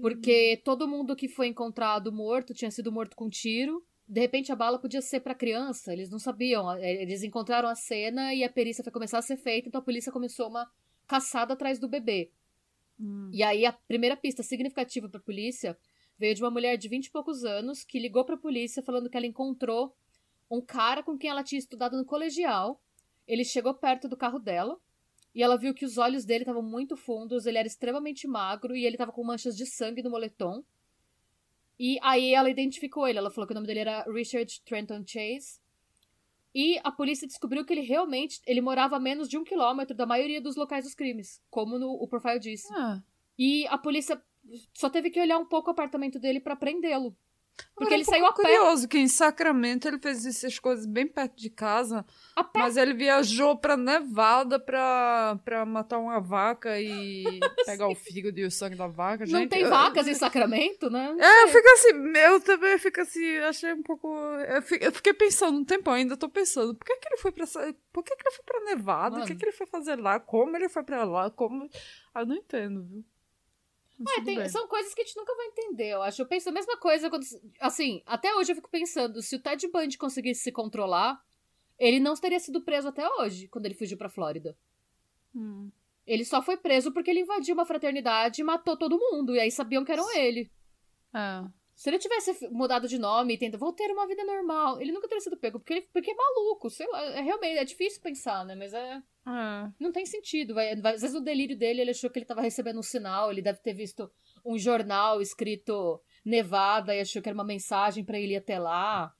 Porque 0.00 0.60
todo 0.64 0.88
mundo 0.88 1.16
que 1.16 1.28
foi 1.28 1.46
encontrado 1.46 2.12
morto 2.12 2.54
tinha 2.54 2.70
sido 2.70 2.90
morto 2.90 3.16
com 3.16 3.28
tiro. 3.28 3.84
De 4.10 4.20
repente 4.20 4.50
a 4.50 4.56
bala 4.56 4.76
podia 4.76 5.00
ser 5.00 5.20
pra 5.20 5.36
criança, 5.36 5.92
eles 5.92 6.10
não 6.10 6.18
sabiam. 6.18 6.68
Eh, 6.72 7.02
Eles 7.02 7.22
encontraram 7.22 7.68
a 7.68 7.76
cena 7.76 8.34
e 8.34 8.42
a 8.42 8.50
perícia 8.50 8.82
foi 8.82 8.92
começar 8.92 9.18
a 9.18 9.22
ser 9.22 9.36
feita, 9.36 9.68
então 9.68 9.80
a 9.80 9.84
polícia 9.84 10.10
começou 10.10 10.48
uma 10.48 10.68
caçada 11.06 11.54
atrás 11.54 11.78
do 11.78 11.88
bebê. 11.88 12.32
Hum. 12.98 13.30
E 13.32 13.40
aí 13.44 13.64
a 13.64 13.72
primeira 13.72 14.16
pista 14.16 14.42
significativa 14.42 15.08
pra 15.08 15.20
polícia 15.20 15.78
veio 16.18 16.34
de 16.34 16.42
uma 16.42 16.50
mulher 16.50 16.76
de 16.76 16.88
20 16.88 17.06
e 17.06 17.10
poucos 17.12 17.44
anos 17.44 17.84
que 17.84 18.00
ligou 18.00 18.24
pra 18.24 18.36
polícia 18.36 18.82
falando 18.82 19.08
que 19.08 19.16
ela 19.16 19.26
encontrou 19.26 19.94
um 20.50 20.60
cara 20.60 21.04
com 21.04 21.16
quem 21.16 21.30
ela 21.30 21.44
tinha 21.44 21.60
estudado 21.60 21.96
no 21.96 22.04
colegial. 22.04 22.82
Ele 23.28 23.44
chegou 23.44 23.72
perto 23.74 24.08
do 24.08 24.16
carro 24.16 24.40
dela 24.40 24.76
e 25.32 25.40
ela 25.40 25.56
viu 25.56 25.72
que 25.72 25.84
os 25.84 25.98
olhos 25.98 26.24
dele 26.24 26.42
estavam 26.42 26.62
muito 26.62 26.96
fundos, 26.96 27.46
ele 27.46 27.58
era 27.58 27.68
extremamente 27.68 28.26
magro 28.26 28.74
e 28.74 28.84
ele 28.84 28.96
estava 28.96 29.12
com 29.12 29.22
manchas 29.22 29.56
de 29.56 29.66
sangue 29.66 30.02
no 30.02 30.10
moletom. 30.10 30.64
E 31.82 31.98
aí 32.02 32.34
ela 32.34 32.50
identificou 32.50 33.08
ele, 33.08 33.16
ela 33.16 33.30
falou 33.30 33.46
que 33.46 33.54
o 33.54 33.54
nome 33.54 33.66
dele 33.66 33.80
era 33.80 34.02
Richard 34.02 34.60
Trenton 34.66 35.02
Chase. 35.06 35.58
E 36.54 36.78
a 36.84 36.92
polícia 36.92 37.26
descobriu 37.26 37.64
que 37.64 37.72
ele 37.72 37.80
realmente 37.80 38.38
ele 38.46 38.60
morava 38.60 38.96
a 38.96 39.00
menos 39.00 39.30
de 39.30 39.38
um 39.38 39.44
quilômetro 39.44 39.96
da 39.96 40.04
maioria 40.04 40.42
dos 40.42 40.56
locais 40.56 40.84
dos 40.84 40.94
crimes, 40.94 41.40
como 41.48 41.78
no, 41.78 41.92
o 41.92 42.06
profile 42.06 42.38
disse. 42.38 42.70
Ah. 42.74 43.00
E 43.38 43.66
a 43.68 43.78
polícia 43.78 44.22
só 44.74 44.90
teve 44.90 45.08
que 45.08 45.18
olhar 45.18 45.38
um 45.38 45.46
pouco 45.46 45.68
o 45.68 45.72
apartamento 45.72 46.18
dele 46.18 46.38
pra 46.38 46.54
prendê-lo. 46.54 47.16
Porque 47.74 47.94
Agora, 47.94 47.94
ele 47.94 48.02
um 48.02 48.04
saiu 48.04 48.26
a 48.26 48.32
pé. 48.32 48.42
curioso 48.42 48.88
que 48.88 48.98
em 48.98 49.08
Sacramento 49.08 49.88
ele 49.88 49.98
fez 49.98 50.26
essas 50.26 50.58
coisas 50.58 50.84
bem 50.86 51.06
perto 51.06 51.34
de 51.36 51.48
casa, 51.48 52.04
A 52.36 52.44
pé. 52.44 52.58
mas 52.60 52.76
ele 52.76 52.92
viajou 52.94 53.56
pra 53.56 53.76
Nevada 53.76 54.58
pra, 54.60 55.38
pra 55.44 55.64
matar 55.64 55.98
uma 55.98 56.20
vaca 56.20 56.78
e 56.80 57.24
pegar 57.66 57.88
o 57.88 57.94
fígado 57.94 58.38
e 58.38 58.44
o 58.44 58.50
sangue 58.50 58.76
da 58.76 58.86
vaca. 58.86 59.24
Não 59.26 59.40
gente, 59.40 59.50
tem 59.50 59.62
eu- 59.62 59.70
vacas 59.70 60.06
em 60.06 60.14
Sacramento, 60.14 60.90
né? 60.90 61.16
É, 61.18 61.44
eu 61.44 61.48
fico 61.48 61.68
assim, 61.70 62.18
eu 62.18 62.40
também 62.40 62.78
fico 62.78 63.00
assim, 63.00 63.36
achei 63.38 63.72
um 63.72 63.82
pouco. 63.82 64.08
Eu 64.48 64.62
fi- 64.62 64.78
eu 64.80 64.92
fiquei 64.92 65.14
pensando 65.14 65.58
um 65.58 65.64
tempo 65.64 65.90
ainda, 65.90 66.16
tô 66.16 66.28
pensando, 66.28 66.74
por 66.74 66.84
que, 66.84 66.96
que 66.96 67.08
ele 67.08 67.16
foi 67.16 67.32
pra. 67.32 67.46
Por 67.92 68.04
que, 68.04 68.14
que 68.14 68.22
ele 68.28 68.36
foi 68.36 68.44
pra 68.44 68.60
Nevada? 68.64 69.16
O 69.16 69.22
que, 69.22 69.28
Mano. 69.28 69.38
que 69.38 69.44
ele 69.46 69.52
foi 69.52 69.66
fazer 69.66 69.96
lá? 69.96 70.20
Como 70.20 70.56
ele 70.56 70.68
foi 70.68 70.82
pra 70.84 71.04
lá? 71.04 71.30
Como. 71.30 71.68
Ah, 72.14 72.20
eu 72.20 72.26
não 72.26 72.36
entendo, 72.36 72.84
viu? 72.84 73.04
Tem- 74.24 74.48
são 74.48 74.66
coisas 74.66 74.94
que 74.94 75.02
a 75.02 75.04
gente 75.04 75.16
nunca 75.16 75.34
vai 75.34 75.46
entender, 75.46 75.90
eu 75.90 76.02
acho. 76.02 76.22
Eu 76.22 76.26
penso 76.26 76.48
a 76.48 76.52
mesma 76.52 76.76
coisa 76.78 77.10
quando. 77.10 77.24
Assim, 77.60 78.02
até 78.06 78.34
hoje 78.34 78.52
eu 78.52 78.56
fico 78.56 78.70
pensando, 78.70 79.20
se 79.20 79.36
o 79.36 79.40
Ted 79.40 79.68
Bundy 79.68 79.98
conseguisse 79.98 80.42
se 80.42 80.52
controlar, 80.52 81.20
ele 81.78 82.00
não 82.00 82.14
teria 82.14 82.40
sido 82.40 82.62
preso 82.62 82.88
até 82.88 83.06
hoje, 83.16 83.48
quando 83.48 83.66
ele 83.66 83.74
fugiu 83.74 83.98
pra 83.98 84.08
Flórida. 84.08 84.56
Hum. 85.34 85.70
Ele 86.06 86.24
só 86.24 86.42
foi 86.42 86.56
preso 86.56 86.92
porque 86.92 87.10
ele 87.10 87.20
invadiu 87.20 87.54
uma 87.54 87.66
fraternidade 87.66 88.40
e 88.40 88.44
matou 88.44 88.76
todo 88.76 88.98
mundo. 88.98 89.36
E 89.36 89.40
aí 89.40 89.50
sabiam 89.50 89.84
que 89.84 89.92
eram 89.92 90.10
ele. 90.16 90.50
É. 91.14 91.44
Se 91.80 91.88
ele 91.88 91.98
tivesse 91.98 92.46
mudado 92.50 92.86
de 92.86 92.98
nome 92.98 93.32
e 93.32 93.38
tentado, 93.38 93.58
vou 93.58 93.72
ter 93.72 93.90
uma 93.90 94.06
vida 94.06 94.22
normal, 94.22 94.78
ele 94.82 94.92
nunca 94.92 95.08
teria 95.08 95.22
sido 95.22 95.38
pego, 95.38 95.58
porque 95.58 95.72
ele 95.72 95.88
porque 95.90 96.10
é 96.10 96.14
maluco, 96.14 96.68
sei 96.68 96.86
lá, 96.86 97.02
é 97.06 97.22
realmente, 97.22 97.56
é 97.56 97.64
difícil 97.64 98.02
pensar, 98.02 98.44
né, 98.44 98.54
mas 98.54 98.74
é, 98.74 99.02
É. 99.26 99.70
não 99.80 99.90
tem 99.90 100.04
sentido, 100.04 100.52
vai, 100.52 100.76
vai- 100.76 100.94
às 100.96 101.00
vezes 101.00 101.14
no 101.16 101.22
delírio 101.24 101.56
dele 101.56 101.80
ele 101.80 101.92
achou 101.92 102.10
que 102.10 102.18
ele 102.18 102.26
tava 102.26 102.42
recebendo 102.42 102.78
um 102.78 102.82
sinal, 102.82 103.30
ele 103.32 103.40
deve 103.40 103.60
ter 103.60 103.72
visto 103.72 104.10
um 104.44 104.58
jornal 104.58 105.22
escrito 105.22 105.98
Nevada 106.22 106.94
e 106.94 107.00
achou 107.00 107.22
que 107.22 107.30
era 107.30 107.34
uma 107.34 107.44
mensagem 107.44 108.04
pra 108.04 108.18
ele 108.20 108.34
ir 108.34 108.36
até 108.36 108.58
lá, 108.58 109.10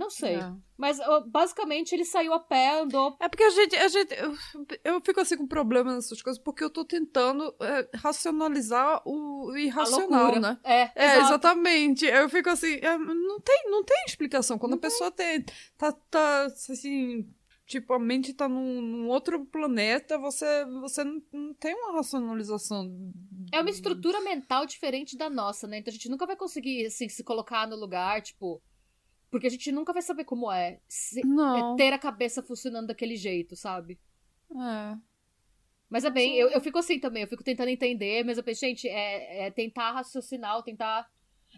não 0.00 0.08
sei, 0.08 0.36
É. 0.36 0.52
mas 0.78 0.98
basicamente 1.26 1.94
ele 1.94 2.06
saiu 2.06 2.32
a 2.32 2.40
pé, 2.40 2.80
andou, 2.80 3.14
É 3.20 3.28
porque 3.28 3.44
a 3.44 3.50
gente, 3.50 3.76
a 3.76 3.88
gente 3.88 4.14
eu, 4.14 4.34
eu 4.82 5.00
fico 5.02 5.20
assim 5.20 5.36
com 5.36 5.46
problema 5.46 5.94
nessas 5.94 6.22
coisas, 6.22 6.42
porque 6.42 6.64
eu 6.64 6.70
tô 6.70 6.84
tentando 6.86 7.54
é, 7.60 7.88
racionalizar 7.94 9.02
o 9.06 9.54
irracional, 9.56 10.40
né? 10.40 10.58
é, 10.64 10.90
É, 10.94 11.06
exato. 11.06 11.20
exatamente. 11.26 12.06
Eu 12.06 12.28
fico 12.30 12.48
assim, 12.48 12.74
é, 12.76 12.96
não 12.96 13.38
tem, 13.40 13.70
não 13.70 13.84
tem 13.84 14.04
explicação. 14.06 14.58
Quando 14.58 14.74
a 14.74 14.78
pessoa 14.78 15.10
tem, 15.10 15.44
tá, 15.76 15.92
tá, 15.92 16.44
assim, 16.46 17.28
tipo, 17.66 17.92
a 17.92 17.98
mente 17.98 18.32
tá 18.32 18.48
num, 18.48 18.80
num 18.80 19.08
outro 19.08 19.44
planeta, 19.44 20.16
você, 20.18 20.64
você 20.80 21.04
não, 21.04 21.22
não 21.32 21.54
tem 21.54 21.74
uma 21.74 21.92
racionalização 21.92 22.90
É 23.52 23.60
uma 23.60 23.70
estrutura 23.70 24.20
mental 24.22 24.64
diferente 24.66 25.16
da 25.16 25.28
nossa, 25.28 25.66
né? 25.66 25.78
Então 25.78 25.90
a 25.90 25.94
gente 25.94 26.08
nunca 26.08 26.26
vai 26.26 26.36
conseguir, 26.36 26.86
assim, 26.86 27.08
se 27.08 27.22
colocar 27.22 27.66
no 27.68 27.76
lugar, 27.76 28.22
tipo. 28.22 28.62
Porque 29.30 29.46
a 29.46 29.50
gente 29.50 29.70
nunca 29.70 29.92
vai 29.92 30.02
saber 30.02 30.24
como 30.24 30.50
é, 30.50 30.80
se, 30.88 31.24
Não. 31.24 31.74
é 31.74 31.76
ter 31.76 31.92
a 31.92 31.98
cabeça 31.98 32.42
funcionando 32.42 32.88
daquele 32.88 33.16
jeito, 33.16 33.54
sabe? 33.54 33.98
É. 34.50 34.96
Mas 35.88 36.04
é 36.04 36.10
bem, 36.10 36.36
eu, 36.36 36.48
eu 36.48 36.60
fico 36.60 36.78
assim 36.78 36.98
também, 36.98 37.22
eu 37.22 37.28
fico 37.28 37.42
tentando 37.44 37.68
entender, 37.68 38.24
mas 38.24 38.38
eu 38.38 38.44
penso, 38.44 38.60
gente, 38.60 38.88
é, 38.88 39.46
é 39.46 39.50
tentar 39.50 39.92
raciocinar, 39.92 40.62
tentar. 40.62 41.08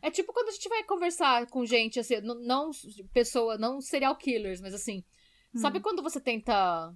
É 0.01 0.11
tipo 0.11 0.33
quando 0.33 0.49
a 0.49 0.53
gente 0.53 0.69
vai 0.69 0.83
conversar 0.85 1.47
com 1.49 1.65
gente, 1.67 2.01
assim, 2.01 2.21
não, 2.21 2.35
não 2.37 2.71
pessoa, 3.13 3.59
não 3.59 3.81
serial 3.81 4.17
killers, 4.17 4.61
mas 4.61 4.75
assim. 4.75 5.05
Sabe 5.55 5.79
Hum. 5.79 5.83
quando 5.83 6.03
você 6.03 6.19
tenta. 6.21 6.95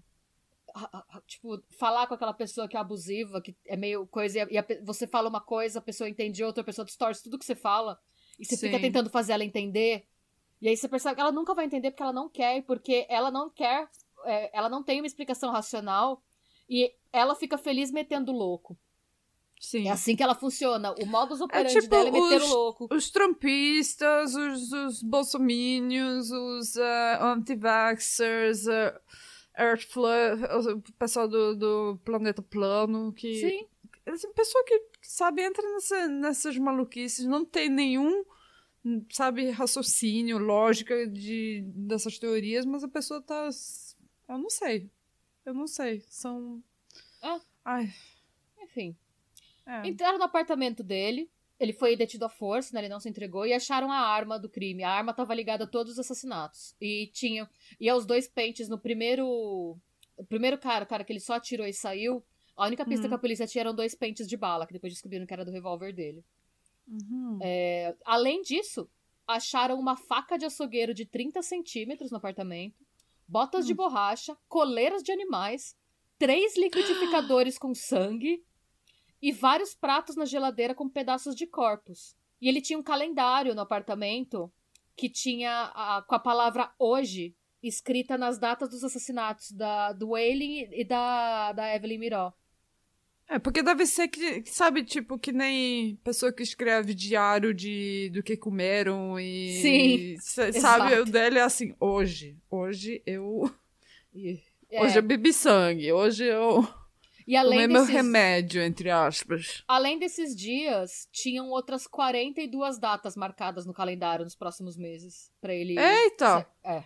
Tipo, 1.26 1.62
falar 1.78 2.06
com 2.06 2.14
aquela 2.14 2.34
pessoa 2.34 2.68
que 2.68 2.76
é 2.76 2.80
abusiva, 2.80 3.40
que 3.40 3.56
é 3.66 3.76
meio 3.76 4.06
coisa, 4.06 4.38
e, 4.38 4.40
a- 4.42 4.48
e 4.50 4.58
a 4.58 4.66
você 4.82 5.06
fala 5.06 5.28
uma 5.28 5.40
coisa, 5.40 5.78
a 5.78 5.82
pessoa 5.82 6.08
entende 6.08 6.42
outra, 6.44 6.60
a 6.62 6.64
pessoa 6.64 6.84
distorce 6.84 7.22
tudo 7.22 7.38
que 7.38 7.44
você 7.46 7.54
fala, 7.54 7.98
e 8.38 8.44
você 8.44 8.56
fica 8.58 8.76
Sim. 8.76 8.82
tentando 8.82 9.08
fazer 9.08 9.32
ela 9.32 9.44
entender. 9.44 10.06
E 10.60 10.68
aí 10.68 10.76
você 10.76 10.88
percebe 10.88 11.16
que 11.16 11.20
ela 11.20 11.32
nunca 11.32 11.54
vai 11.54 11.64
entender 11.64 11.90
porque 11.90 12.02
ela 12.02 12.12
não 12.12 12.28
quer, 12.28 12.62
porque 12.62 13.06
ela 13.08 13.30
não 13.30 13.50
quer, 13.50 13.88
é, 14.24 14.56
ela 14.56 14.68
não 14.68 14.82
tem 14.82 15.00
uma 15.00 15.06
explicação 15.06 15.50
racional, 15.50 16.22
e 16.68 16.92
ela 17.12 17.34
fica 17.34 17.56
feliz 17.58 17.90
metendo 17.90 18.32
louco. 18.32 18.76
Sim. 19.60 19.88
É 19.88 19.90
assim 19.92 20.14
que 20.14 20.22
ela 20.22 20.34
funciona. 20.34 20.92
O 21.00 21.06
modus 21.06 21.40
operandi 21.40 21.74
tipo 21.74 21.88
dela 21.88 22.08
é 22.08 22.12
meter 22.12 22.42
os- 22.42 22.48
louco. 22.50 22.88
Os 22.90 23.10
trumpistas, 23.10 24.34
os, 24.34 24.72
os 24.72 25.02
bolsominions, 25.02 26.30
os 26.30 26.76
uh, 26.76 27.22
anti-vaxxers, 27.22 28.66
uh, 28.66 29.00
Earth 29.58 29.96
o 29.96 30.92
pessoal 30.98 31.26
do, 31.26 31.56
do 31.56 32.00
planeta 32.04 32.42
plano, 32.42 33.12
que... 33.12 33.34
Sim. 33.34 33.66
Essa 34.04 34.28
pessoa 34.28 34.62
que, 34.64 34.82
sabe, 35.02 35.42
entra 35.42 35.68
nessa, 35.72 36.06
nessas 36.06 36.56
maluquices, 36.58 37.26
não 37.26 37.44
tem 37.44 37.68
nenhum, 37.68 38.24
sabe, 39.10 39.50
raciocínio, 39.50 40.38
lógica 40.38 41.06
de, 41.06 41.62
dessas 41.74 42.18
teorias, 42.18 42.64
mas 42.64 42.84
a 42.84 42.88
pessoa 42.88 43.20
tá... 43.22 43.48
Eu 44.28 44.38
não 44.38 44.50
sei. 44.50 44.90
Eu 45.44 45.54
não 45.54 45.66
sei. 45.66 46.02
São... 46.08 46.62
Ah. 47.22 47.40
Ai, 47.64 47.92
Enfim. 48.62 48.96
é. 49.66 49.88
Entraram 49.88 50.18
no 50.18 50.24
apartamento 50.24 50.82
dele. 50.82 51.30
Ele 51.58 51.72
foi 51.72 51.96
detido 51.96 52.24
à 52.24 52.28
força, 52.28 52.74
né? 52.74 52.80
Ele 52.80 52.88
não 52.88 53.00
se 53.00 53.08
entregou. 53.08 53.46
E 53.46 53.52
acharam 53.54 53.90
a 53.90 53.96
arma 53.98 54.38
do 54.38 54.48
crime. 54.48 54.82
A 54.82 54.90
arma 54.90 55.10
estava 55.12 55.34
ligada 55.34 55.64
a 55.64 55.66
todos 55.66 55.94
os 55.94 55.98
assassinatos. 55.98 56.76
E 56.80 57.06
tinha. 57.14 57.48
E 57.80 57.88
aos 57.88 58.04
dois 58.04 58.28
pentes 58.28 58.68
no 58.68 58.78
primeiro. 58.78 59.26
O 60.16 60.24
primeiro 60.28 60.58
cara, 60.58 60.84
o 60.84 60.86
cara 60.86 61.02
que 61.02 61.12
ele 61.12 61.20
só 61.20 61.34
atirou 61.34 61.66
e 61.66 61.72
saiu. 61.72 62.22
A 62.56 62.66
única 62.66 62.84
pista 62.84 63.04
Uhum. 63.04 63.08
que 63.08 63.14
a 63.14 63.18
polícia 63.18 63.46
tinha 63.46 63.62
eram 63.62 63.74
dois 63.74 63.94
pentes 63.94 64.28
de 64.28 64.36
bala, 64.36 64.66
que 64.66 64.72
depois 64.74 64.92
descobriram 64.92 65.26
que 65.26 65.32
era 65.32 65.44
do 65.44 65.50
revólver 65.50 65.92
dele. 65.92 66.22
Uhum. 66.86 67.38
É, 67.42 67.96
além 68.04 68.42
disso, 68.42 68.88
acharam 69.26 69.78
uma 69.78 69.96
faca 69.96 70.36
de 70.38 70.44
açougueiro 70.44 70.94
de 70.94 71.04
30 71.04 71.42
centímetros 71.42 72.10
no 72.10 72.16
apartamento, 72.18 72.84
botas 73.26 73.66
de 73.66 73.72
Hum. 73.72 73.76
borracha, 73.76 74.36
coleiras 74.48 75.02
de 75.02 75.10
animais, 75.12 75.76
três 76.18 76.56
liquidificadores 76.56 77.58
com 77.58 77.74
sangue 77.74 78.44
e 79.20 79.32
vários 79.32 79.74
pratos 79.74 80.14
na 80.16 80.24
geladeira 80.24 80.74
com 80.74 80.88
pedaços 80.88 81.34
de 81.34 81.46
corpos. 81.46 82.14
E 82.40 82.48
ele 82.48 82.60
tinha 82.60 82.78
um 82.78 82.82
calendário 82.82 83.54
no 83.54 83.62
apartamento 83.62 84.52
que 84.94 85.08
tinha 85.08 85.72
a- 85.74 86.02
com 86.06 86.14
a 86.14 86.18
palavra 86.18 86.72
hoje 86.78 87.34
escrita 87.62 88.16
nas 88.16 88.38
datas 88.38 88.68
dos 88.70 88.84
assassinatos 88.84 89.50
da, 89.50 89.92
do 89.92 90.10
Wailing 90.10 90.68
e 90.72 90.84
da, 90.84 91.52
da 91.52 91.74
Evelyn 91.74 91.98
Miró. 91.98 92.32
É, 93.28 93.38
porque 93.40 93.62
deve 93.62 93.86
ser 93.86 94.06
que, 94.08 94.44
sabe, 94.46 94.84
tipo, 94.84 95.18
que 95.18 95.32
nem 95.32 95.96
pessoa 96.04 96.32
que 96.32 96.42
escreve 96.44 96.94
diário 96.94 97.52
de 97.52 98.08
do 98.14 98.22
que 98.22 98.36
comeram 98.36 99.18
e. 99.18 99.58
Sim, 99.60 100.16
sa- 100.20 100.52
Sabe, 100.60 100.94
o 101.00 101.04
dele 101.04 101.38
é 101.38 101.42
assim, 101.42 101.74
hoje. 101.80 102.36
Hoje 102.50 103.02
eu. 103.06 103.50
E, 104.14 104.40
Hoje 104.80 104.98
eu 104.98 105.02
bebi 105.02 105.30
sangue. 105.32 105.92
Hoje 105.92 106.24
eu 106.24 106.66
e 107.26 107.36
além 107.36 107.52
tomei 107.60 107.66
meu 107.66 107.82
desses- 107.82 107.94
remédio, 107.94 108.62
entre 108.62 108.90
aspas. 108.90 109.62
Além 109.68 109.98
desses 109.98 110.34
dias, 110.34 111.06
tinham 111.12 111.50
outras 111.50 111.86
42 111.86 112.78
datas 112.78 113.14
marcadas 113.14 113.66
no 113.66 113.74
calendário 113.74 114.24
nos 114.24 114.34
próximos 114.34 114.76
meses. 114.76 115.30
Pra 115.40 115.54
ele. 115.54 115.76
Eita! 115.78 116.48
É. 116.64 116.82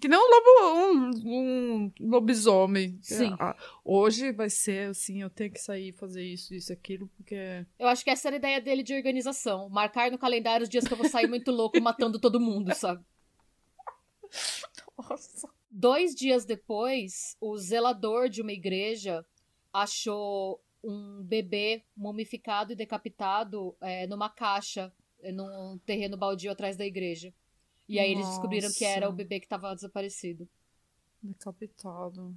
Que 0.00 0.08
nem 0.08 0.18
um 0.18 0.22
lobo. 0.22 0.92
Um, 0.92 1.10
um 1.26 1.92
lobisomem. 2.00 2.98
Sim. 3.02 3.34
Ah, 3.38 3.56
hoje 3.84 4.32
vai 4.32 4.50
ser 4.50 4.90
assim, 4.90 5.22
eu 5.22 5.30
tenho 5.30 5.52
que 5.52 5.60
sair 5.60 5.88
e 5.88 5.92
fazer 5.92 6.24
isso, 6.24 6.54
isso, 6.54 6.72
aquilo, 6.72 7.08
porque. 7.16 7.64
Eu 7.78 7.88
acho 7.88 8.04
que 8.04 8.10
essa 8.10 8.28
era 8.28 8.36
a 8.36 8.38
ideia 8.38 8.60
dele 8.60 8.82
de 8.82 8.94
organização. 8.94 9.68
Marcar 9.68 10.10
no 10.10 10.18
calendário 10.18 10.64
os 10.64 10.68
dias 10.68 10.86
que 10.86 10.92
eu 10.92 10.98
vou 10.98 11.08
sair 11.08 11.28
muito 11.28 11.50
louco 11.50 11.80
matando 11.80 12.18
todo 12.18 12.40
mundo, 12.40 12.74
sabe? 12.74 13.04
Nossa. 14.98 15.48
Dois 15.70 16.14
dias 16.14 16.44
depois, 16.44 17.36
o 17.40 17.56
zelador 17.58 18.28
de 18.28 18.40
uma 18.40 18.52
igreja 18.52 19.24
achou 19.72 20.60
um 20.82 21.22
bebê 21.22 21.82
mumificado 21.96 22.72
e 22.72 22.76
decapitado 22.76 23.76
é, 23.80 24.06
numa 24.06 24.30
caixa, 24.30 24.92
é, 25.20 25.32
num 25.32 25.78
terreno 25.84 26.16
baldio 26.16 26.50
atrás 26.50 26.76
da 26.76 26.86
igreja. 26.86 27.32
E 27.88 27.98
aí 27.98 28.10
eles 28.10 28.26
descobriram 28.26 28.68
que 28.72 28.84
era 28.84 29.08
o 29.08 29.12
bebê 29.12 29.38
que 29.38 29.46
estava 29.46 29.74
desaparecido. 29.74 30.48
Decapitado. 31.22 32.36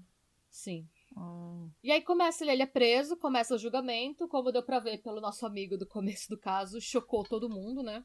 Sim. 0.50 0.88
Ah. 1.16 1.68
E 1.84 1.92
aí 1.92 2.02
começa 2.02 2.44
ele, 2.44 2.52
ele 2.52 2.64
é 2.64 2.68
preso, 2.68 3.18
começa 3.18 3.56
o 3.56 3.58
julgamento, 3.58 4.28
como 4.28 4.52
deu 4.52 4.64
pra 4.64 4.80
ver 4.80 5.02
pelo 5.02 5.22
nosso 5.22 5.46
amigo 5.46 5.78
do 5.78 5.86
começo 5.86 6.30
do 6.30 6.38
caso, 6.38 6.80
chocou 6.80 7.24
todo 7.24 7.50
mundo, 7.50 7.84
né? 7.84 8.04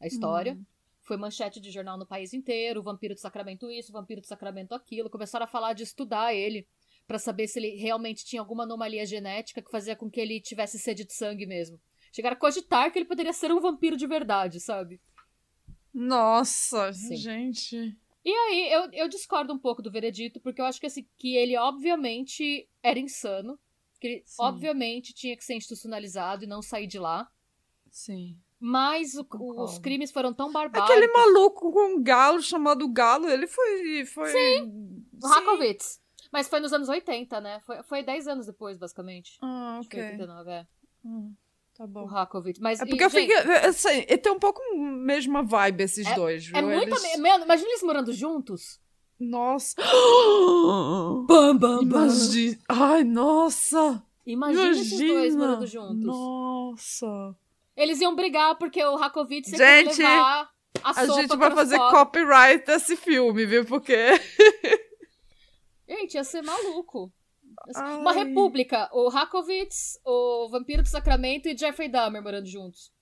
A 0.00 0.06
história. 0.06 0.54
Hum. 0.54 0.64
Foi 1.02 1.16
manchete 1.16 1.60
de 1.60 1.70
jornal 1.70 1.96
no 1.96 2.06
país 2.06 2.34
inteiro, 2.34 2.80
o 2.80 2.82
vampiro 2.82 3.14
do 3.14 3.20
Sacramento 3.20 3.70
isso, 3.70 3.90
o 3.90 3.92
vampiro 3.92 4.20
do 4.20 4.26
Sacramento 4.26 4.74
aquilo. 4.74 5.08
Começaram 5.08 5.44
a 5.44 5.48
falar 5.48 5.72
de 5.72 5.84
estudar 5.84 6.34
ele 6.34 6.66
pra 7.06 7.18
saber 7.18 7.46
se 7.46 7.60
ele 7.60 7.76
realmente 7.76 8.24
tinha 8.24 8.42
alguma 8.42 8.64
anomalia 8.64 9.06
genética 9.06 9.62
que 9.62 9.70
fazia 9.70 9.94
com 9.94 10.10
que 10.10 10.20
ele 10.20 10.40
tivesse 10.40 10.78
sede 10.78 11.04
de 11.04 11.14
sangue 11.14 11.46
mesmo. 11.46 11.80
Chegaram 12.12 12.36
a 12.36 12.40
cogitar 12.40 12.90
que 12.90 12.98
ele 12.98 13.06
poderia 13.06 13.32
ser 13.32 13.52
um 13.52 13.60
vampiro 13.60 13.96
de 13.96 14.06
verdade, 14.06 14.58
sabe? 14.58 15.00
Nossa, 15.96 16.92
Sim. 16.92 17.16
gente. 17.16 17.96
E 18.24 18.30
aí, 18.30 18.70
eu, 18.72 18.90
eu 18.92 19.08
discordo 19.08 19.52
um 19.54 19.58
pouco 19.58 19.80
do 19.80 19.90
veredito, 19.90 20.38
porque 20.40 20.60
eu 20.60 20.66
acho 20.66 20.78
que, 20.78 20.86
assim, 20.86 21.06
que 21.16 21.34
ele 21.36 21.56
obviamente 21.56 22.68
era 22.82 22.98
insano. 22.98 23.58
Que 23.98 24.06
ele 24.06 24.22
Sim. 24.26 24.36
obviamente 24.42 25.14
tinha 25.14 25.34
que 25.36 25.44
ser 25.44 25.54
institucionalizado 25.54 26.44
e 26.44 26.46
não 26.46 26.60
sair 26.60 26.86
de 26.86 26.98
lá. 26.98 27.26
Sim. 27.90 28.36
Mas 28.60 29.14
o- 29.14 29.26
os 29.62 29.78
crimes 29.78 30.10
foram 30.10 30.34
tão 30.34 30.52
barbáricos. 30.52 30.90
Aquele 30.94 31.10
maluco 31.12 31.72
com 31.72 31.94
um 31.96 32.02
galo 32.02 32.42
chamado 32.42 32.86
Galo, 32.88 33.28
ele 33.28 33.46
foi. 33.46 34.04
foi... 34.04 34.30
Sim. 34.30 35.04
Rakovitz. 35.22 36.00
Mas 36.32 36.48
foi 36.48 36.60
nos 36.60 36.72
anos 36.72 36.88
80, 36.88 37.40
né? 37.40 37.60
Foi, 37.64 37.82
foi 37.84 38.02
10 38.02 38.26
anos 38.28 38.44
depois, 38.46 38.76
basicamente. 38.76 39.38
Ah, 39.40 39.78
Acho 39.78 39.88
que 39.88 39.96
foi 39.96 40.04
ok. 40.04 40.12
89, 40.12 40.50
é. 40.50 40.66
Hum, 41.04 41.34
tá 41.76 41.84
O 41.84 41.88
bom. 41.88 42.04
Rakovitz. 42.06 42.58
Mas, 42.60 42.80
É 42.80 42.84
e, 42.84 42.88
porque 42.88 43.04
eu 43.04 43.10
gente, 43.10 43.34
fiquei. 43.34 43.54
Assim, 43.56 44.04
e 44.08 44.16
tem 44.18 44.32
um 44.32 44.38
pouco 44.38 44.60
mesma 44.78 45.42
vibe 45.42 45.82
esses 45.84 46.12
dois, 46.14 46.46
viu? 46.46 46.56
É 46.56 46.62
muito. 46.62 46.82
Eles- 46.82 47.18
Mano, 47.18 47.44
imagina 47.44 47.68
eles 47.68 47.82
morando 47.82 48.12
juntos. 48.12 48.80
Nossa. 49.18 49.74
Bam, 51.26 51.56
bam, 51.56 51.82
Imagina. 51.82 52.58
Ai, 52.68 53.02
nossa. 53.04 54.02
Imagina, 54.26 54.70
esses 54.70 54.90
dois 54.90 55.00
Imagina. 55.34 55.36
morando 55.38 55.66
juntos. 55.66 56.04
Nossa. 56.04 57.36
Eles 57.76 58.00
iam 58.00 58.14
brigar 58.14 58.56
porque 58.58 58.82
o 58.84 58.96
Rakovitz 58.96 59.52
ia 59.52 59.58
Gente, 59.58 59.98
levar 60.02 60.50
a, 60.82 61.00
A 61.00 61.06
gente 61.06 61.36
vai 61.36 61.50
fazer 61.50 61.78
copyright 61.78 62.66
desse 62.66 62.96
filme, 62.96 63.46
viu? 63.46 63.64
Porque. 63.64 63.96
Gente, 65.88 66.14
ia 66.14 66.24
ser 66.24 66.42
maluco. 66.42 67.12
Ai. 67.74 67.96
Uma 67.96 68.12
república. 68.12 68.88
O 68.92 69.08
Rakovitz, 69.08 69.98
o 70.04 70.48
Vampiro 70.48 70.82
do 70.82 70.88
Sacramento 70.88 71.48
e 71.48 71.56
Jeffrey 71.56 71.88
Dahmer 71.88 72.22
morando 72.22 72.46
juntos. 72.46 72.92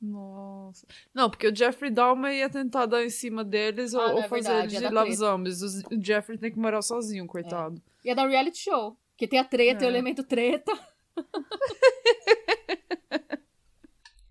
Nossa. 0.00 0.86
Não, 1.12 1.28
porque 1.28 1.48
o 1.48 1.54
Jeffrey 1.54 1.90
Dahmer 1.90 2.32
ia 2.32 2.48
tentar 2.48 2.86
dar 2.86 3.04
em 3.04 3.10
cima 3.10 3.44
deles 3.44 3.94
Ah, 3.94 4.06
ou, 4.06 4.12
ou 4.12 4.18
é 4.20 4.28
fazer 4.28 4.48
verdade, 4.48 4.76
eles 4.76 4.88
de 4.88 4.94
love 4.94 5.14
zombies. 5.14 5.60
O 5.62 6.00
Jeffrey 6.00 6.38
tem 6.38 6.52
que 6.52 6.58
morar 6.58 6.82
sozinho, 6.82 7.26
coitado. 7.26 7.82
Ia 8.04 8.14
dar 8.14 8.28
reality 8.28 8.58
show. 8.58 8.96
Que 9.16 9.26
tem 9.26 9.40
a 9.40 9.44
treta, 9.44 9.84
É. 9.84 9.88
o 9.88 9.90
elemento 9.90 10.22
treta. 10.22 10.72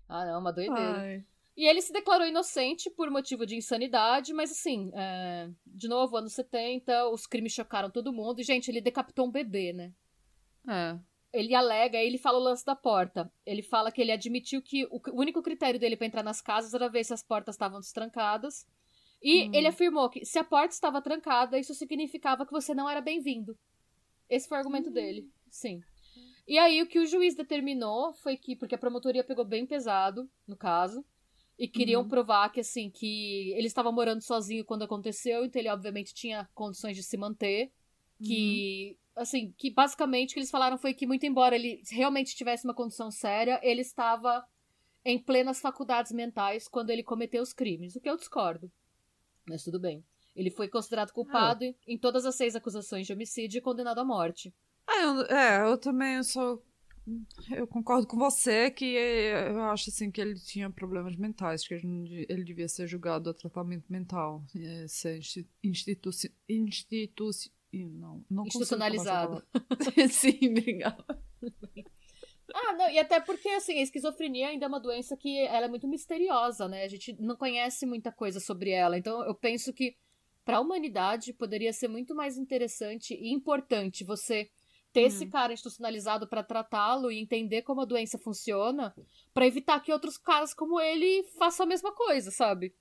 ah, 0.08 0.24
não, 0.24 0.40
uma 0.40 0.52
doideira. 0.52 0.98
Ai. 0.98 1.24
E 1.58 1.66
ele 1.66 1.82
se 1.82 1.92
declarou 1.92 2.24
inocente 2.24 2.88
por 2.88 3.10
motivo 3.10 3.44
de 3.44 3.56
insanidade, 3.56 4.32
mas 4.32 4.52
assim, 4.52 4.92
é, 4.94 5.50
de 5.66 5.88
novo, 5.88 6.16
anos 6.16 6.32
70, 6.32 7.08
os 7.08 7.26
crimes 7.26 7.52
chocaram 7.52 7.90
todo 7.90 8.12
mundo. 8.12 8.40
E, 8.40 8.44
gente, 8.44 8.70
ele 8.70 8.80
decapitou 8.80 9.26
um 9.26 9.30
bebê, 9.32 9.72
né? 9.72 9.92
É. 10.68 10.96
Ele 11.32 11.56
alega, 11.56 11.98
ele 11.98 12.16
fala 12.16 12.38
o 12.38 12.42
lance 12.42 12.64
da 12.64 12.76
porta. 12.76 13.28
Ele 13.44 13.60
fala 13.60 13.90
que 13.90 14.00
ele 14.00 14.12
admitiu 14.12 14.62
que 14.62 14.84
o, 14.84 15.00
único 15.12 15.42
critério 15.42 15.80
dele 15.80 15.96
pra 15.96 16.06
entrar 16.06 16.22
nas 16.22 16.40
casas 16.40 16.72
era 16.74 16.88
ver 16.88 17.02
se 17.02 17.12
as 17.12 17.24
portas 17.24 17.56
estavam 17.56 17.80
destrancadas. 17.80 18.64
E 19.20 19.48
Hum. 19.48 19.50
ele 19.52 19.66
afirmou 19.66 20.08
que 20.08 20.24
se 20.24 20.38
a 20.38 20.44
porta 20.44 20.72
estava 20.72 21.02
trancada, 21.02 21.58
isso 21.58 21.74
significava 21.74 22.46
que 22.46 22.52
você 22.52 22.72
não 22.72 22.88
era 22.88 23.00
bem-vindo. 23.00 23.58
Esse 24.30 24.46
foi 24.48 24.58
o 24.58 24.60
argumento 24.60 24.92
dele. 24.92 25.28
Sim. 25.50 25.80
E 26.46 26.56
aí 26.56 26.80
o 26.80 26.86
que 26.86 27.00
o 27.00 27.06
juiz 27.06 27.34
determinou 27.34 28.14
foi 28.14 28.36
que, 28.36 28.54
porque 28.54 28.76
a 28.76 28.78
promotoria 28.78 29.24
pegou 29.24 29.44
bem 29.44 29.66
pesado 29.66 30.30
no 30.46 30.56
caso, 30.56 31.04
e 31.58 31.66
queriam 31.66 32.02
uhum. 32.02 32.08
provar 32.08 32.50
que, 32.50 32.60
assim, 32.60 32.88
que 32.88 33.52
ele 33.52 33.66
estava 33.66 33.90
morando 33.90 34.22
sozinho 34.22 34.64
quando 34.64 34.84
aconteceu, 34.84 35.44
então 35.44 35.60
ele 35.60 35.68
obviamente 35.68 36.14
tinha 36.14 36.48
condições 36.54 36.96
de 36.96 37.02
se 37.02 37.16
manter. 37.16 37.72
Que, 38.22 38.96
uhum. 39.16 39.22
assim, 39.22 39.54
que 39.56 39.70
basicamente 39.70 40.30
o 40.30 40.34
que 40.34 40.40
eles 40.40 40.50
falaram 40.50 40.78
foi 40.78 40.94
que, 40.94 41.06
muito 41.06 41.26
embora 41.26 41.56
ele 41.56 41.82
realmente 41.90 42.36
tivesse 42.36 42.64
uma 42.64 42.74
condição 42.74 43.10
séria, 43.10 43.60
ele 43.62 43.80
estava 43.80 44.44
em 45.04 45.18
plenas 45.18 45.60
faculdades 45.60 46.12
mentais 46.12 46.68
quando 46.68 46.90
ele 46.90 47.02
cometeu 47.02 47.42
os 47.42 47.52
crimes, 47.52 47.96
o 47.96 48.00
que 48.00 48.08
eu 48.08 48.16
discordo. 48.16 48.70
Mas 49.48 49.64
tudo 49.64 49.80
bem. 49.80 50.04
Ele 50.36 50.50
foi 50.50 50.68
considerado 50.68 51.12
culpado 51.12 51.64
ah. 51.64 51.74
em 51.86 51.98
todas 51.98 52.24
as 52.24 52.36
seis 52.36 52.54
acusações 52.54 53.06
de 53.06 53.12
homicídio 53.12 53.58
e 53.58 53.62
condenado 53.62 53.98
à 53.98 54.04
morte. 54.04 54.54
Ah, 54.86 55.00
eu, 55.00 55.22
é, 55.22 55.70
eu 55.72 55.78
também 55.78 56.22
sou 56.22 56.62
eu 57.50 57.66
concordo 57.66 58.06
com 58.06 58.16
você 58.16 58.70
que 58.70 58.84
eu 58.84 59.62
acho 59.64 59.90
assim 59.90 60.10
que 60.10 60.20
ele 60.20 60.34
tinha 60.34 60.70
problemas 60.70 61.16
mentais, 61.16 61.66
que 61.66 61.74
ele 61.74 62.44
devia 62.44 62.68
ser 62.68 62.86
julgado 62.86 63.30
a 63.30 63.34
tratamento 63.34 63.90
mental, 63.90 64.44
é, 64.56 64.86
ser 64.88 65.20
institu 65.62 66.10
institu 66.48 67.30
não, 67.72 68.24
não 68.30 68.46
institucionalizado. 68.46 69.42
Sim, 70.10 70.38
obrigada. 70.50 71.04
Ah, 72.54 72.72
não, 72.72 72.90
e 72.90 72.98
até 72.98 73.20
porque, 73.20 73.48
assim, 73.50 73.78
a 73.78 73.82
esquizofrenia 73.82 74.48
ainda 74.48 74.64
é 74.64 74.68
uma 74.68 74.80
doença 74.80 75.16
que 75.16 75.38
ela 75.38 75.66
é 75.66 75.68
muito 75.68 75.86
misteriosa, 75.86 76.66
né? 76.66 76.84
A 76.84 76.88
gente 76.88 77.14
não 77.20 77.36
conhece 77.36 77.84
muita 77.84 78.10
coisa 78.10 78.40
sobre 78.40 78.70
ela. 78.70 78.96
Então, 78.96 79.22
eu 79.22 79.34
penso 79.34 79.72
que 79.72 79.96
para 80.44 80.56
a 80.56 80.60
humanidade 80.60 81.34
poderia 81.34 81.74
ser 81.74 81.88
muito 81.88 82.14
mais 82.14 82.38
interessante 82.38 83.12
e 83.12 83.34
importante 83.34 84.02
você 84.02 84.50
ter 84.98 85.06
esse 85.06 85.24
hum. 85.24 85.30
cara 85.30 85.52
institucionalizado 85.52 86.26
para 86.26 86.42
tratá-lo 86.42 87.12
e 87.12 87.20
entender 87.20 87.62
como 87.62 87.80
a 87.80 87.84
doença 87.84 88.18
funciona, 88.18 88.92
para 89.32 89.46
evitar 89.46 89.80
que 89.80 89.92
outros 89.92 90.18
caras 90.18 90.52
como 90.52 90.80
ele 90.80 91.22
façam 91.38 91.64
a 91.64 91.68
mesma 91.68 91.92
coisa, 91.92 92.30
sabe? 92.32 92.74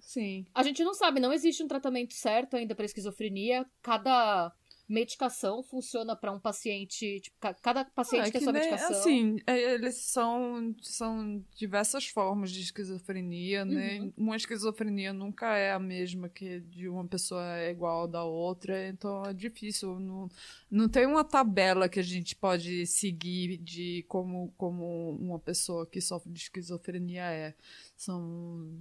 Sim. 0.00 0.44
A 0.54 0.62
gente 0.62 0.82
não 0.82 0.92
sabe, 0.92 1.20
não 1.20 1.32
existe 1.32 1.62
um 1.62 1.68
tratamento 1.68 2.14
certo 2.14 2.56
ainda 2.56 2.74
para 2.74 2.84
esquizofrenia. 2.84 3.64
Cada 3.80 4.52
medicação 4.88 5.62
funciona 5.62 6.14
para 6.14 6.30
um 6.30 6.38
paciente, 6.38 7.20
tipo, 7.20 7.36
cada 7.60 7.84
paciente 7.84 8.28
ah, 8.28 8.32
tem 8.32 8.40
sua 8.40 8.52
nem, 8.52 8.62
medicação. 8.62 8.96
Assim, 8.96 9.36
é, 9.46 9.74
eles 9.74 9.96
são, 9.96 10.74
são 10.80 11.44
diversas 11.56 12.06
formas 12.06 12.52
de 12.52 12.60
esquizofrenia, 12.60 13.64
né? 13.64 14.00
Uhum. 14.00 14.12
Uma 14.16 14.36
esquizofrenia 14.36 15.12
nunca 15.12 15.56
é 15.56 15.72
a 15.72 15.78
mesma 15.78 16.28
que 16.28 16.60
de 16.60 16.88
uma 16.88 17.04
pessoa 17.06 17.58
é 17.58 17.70
igual 17.70 18.06
da 18.06 18.22
outra, 18.24 18.88
então 18.88 19.24
é 19.24 19.34
difícil. 19.34 19.98
Não, 19.98 20.28
não 20.70 20.88
tem 20.88 21.04
uma 21.04 21.24
tabela 21.24 21.88
que 21.88 21.98
a 21.98 22.04
gente 22.04 22.36
pode 22.36 22.86
seguir 22.86 23.56
de 23.58 24.04
como, 24.08 24.52
como 24.56 25.16
uma 25.20 25.38
pessoa 25.38 25.84
que 25.84 26.00
sofre 26.00 26.32
de 26.32 26.40
esquizofrenia 26.40 27.24
é. 27.24 27.54
São, 27.96 28.78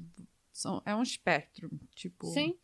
são, 0.51 0.82
é 0.86 0.95
um 0.95 1.01
espectro, 1.01 1.72
tipo... 1.95 2.28
Sim. 2.28 2.56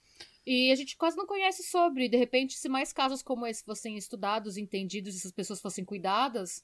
E 0.45 0.71
a 0.71 0.75
gente 0.75 0.97
quase 0.97 1.15
não 1.15 1.27
conhece 1.27 1.63
sobre. 1.63 2.09
De 2.09 2.17
repente, 2.17 2.57
se 2.57 2.67
mais 2.67 2.91
casos 2.91 3.21
como 3.21 3.45
esse 3.45 3.63
fossem 3.63 3.95
estudados, 3.95 4.57
entendidos, 4.57 5.13
e 5.13 5.17
essas 5.17 5.31
pessoas 5.31 5.61
fossem 5.61 5.85
cuidadas, 5.85 6.63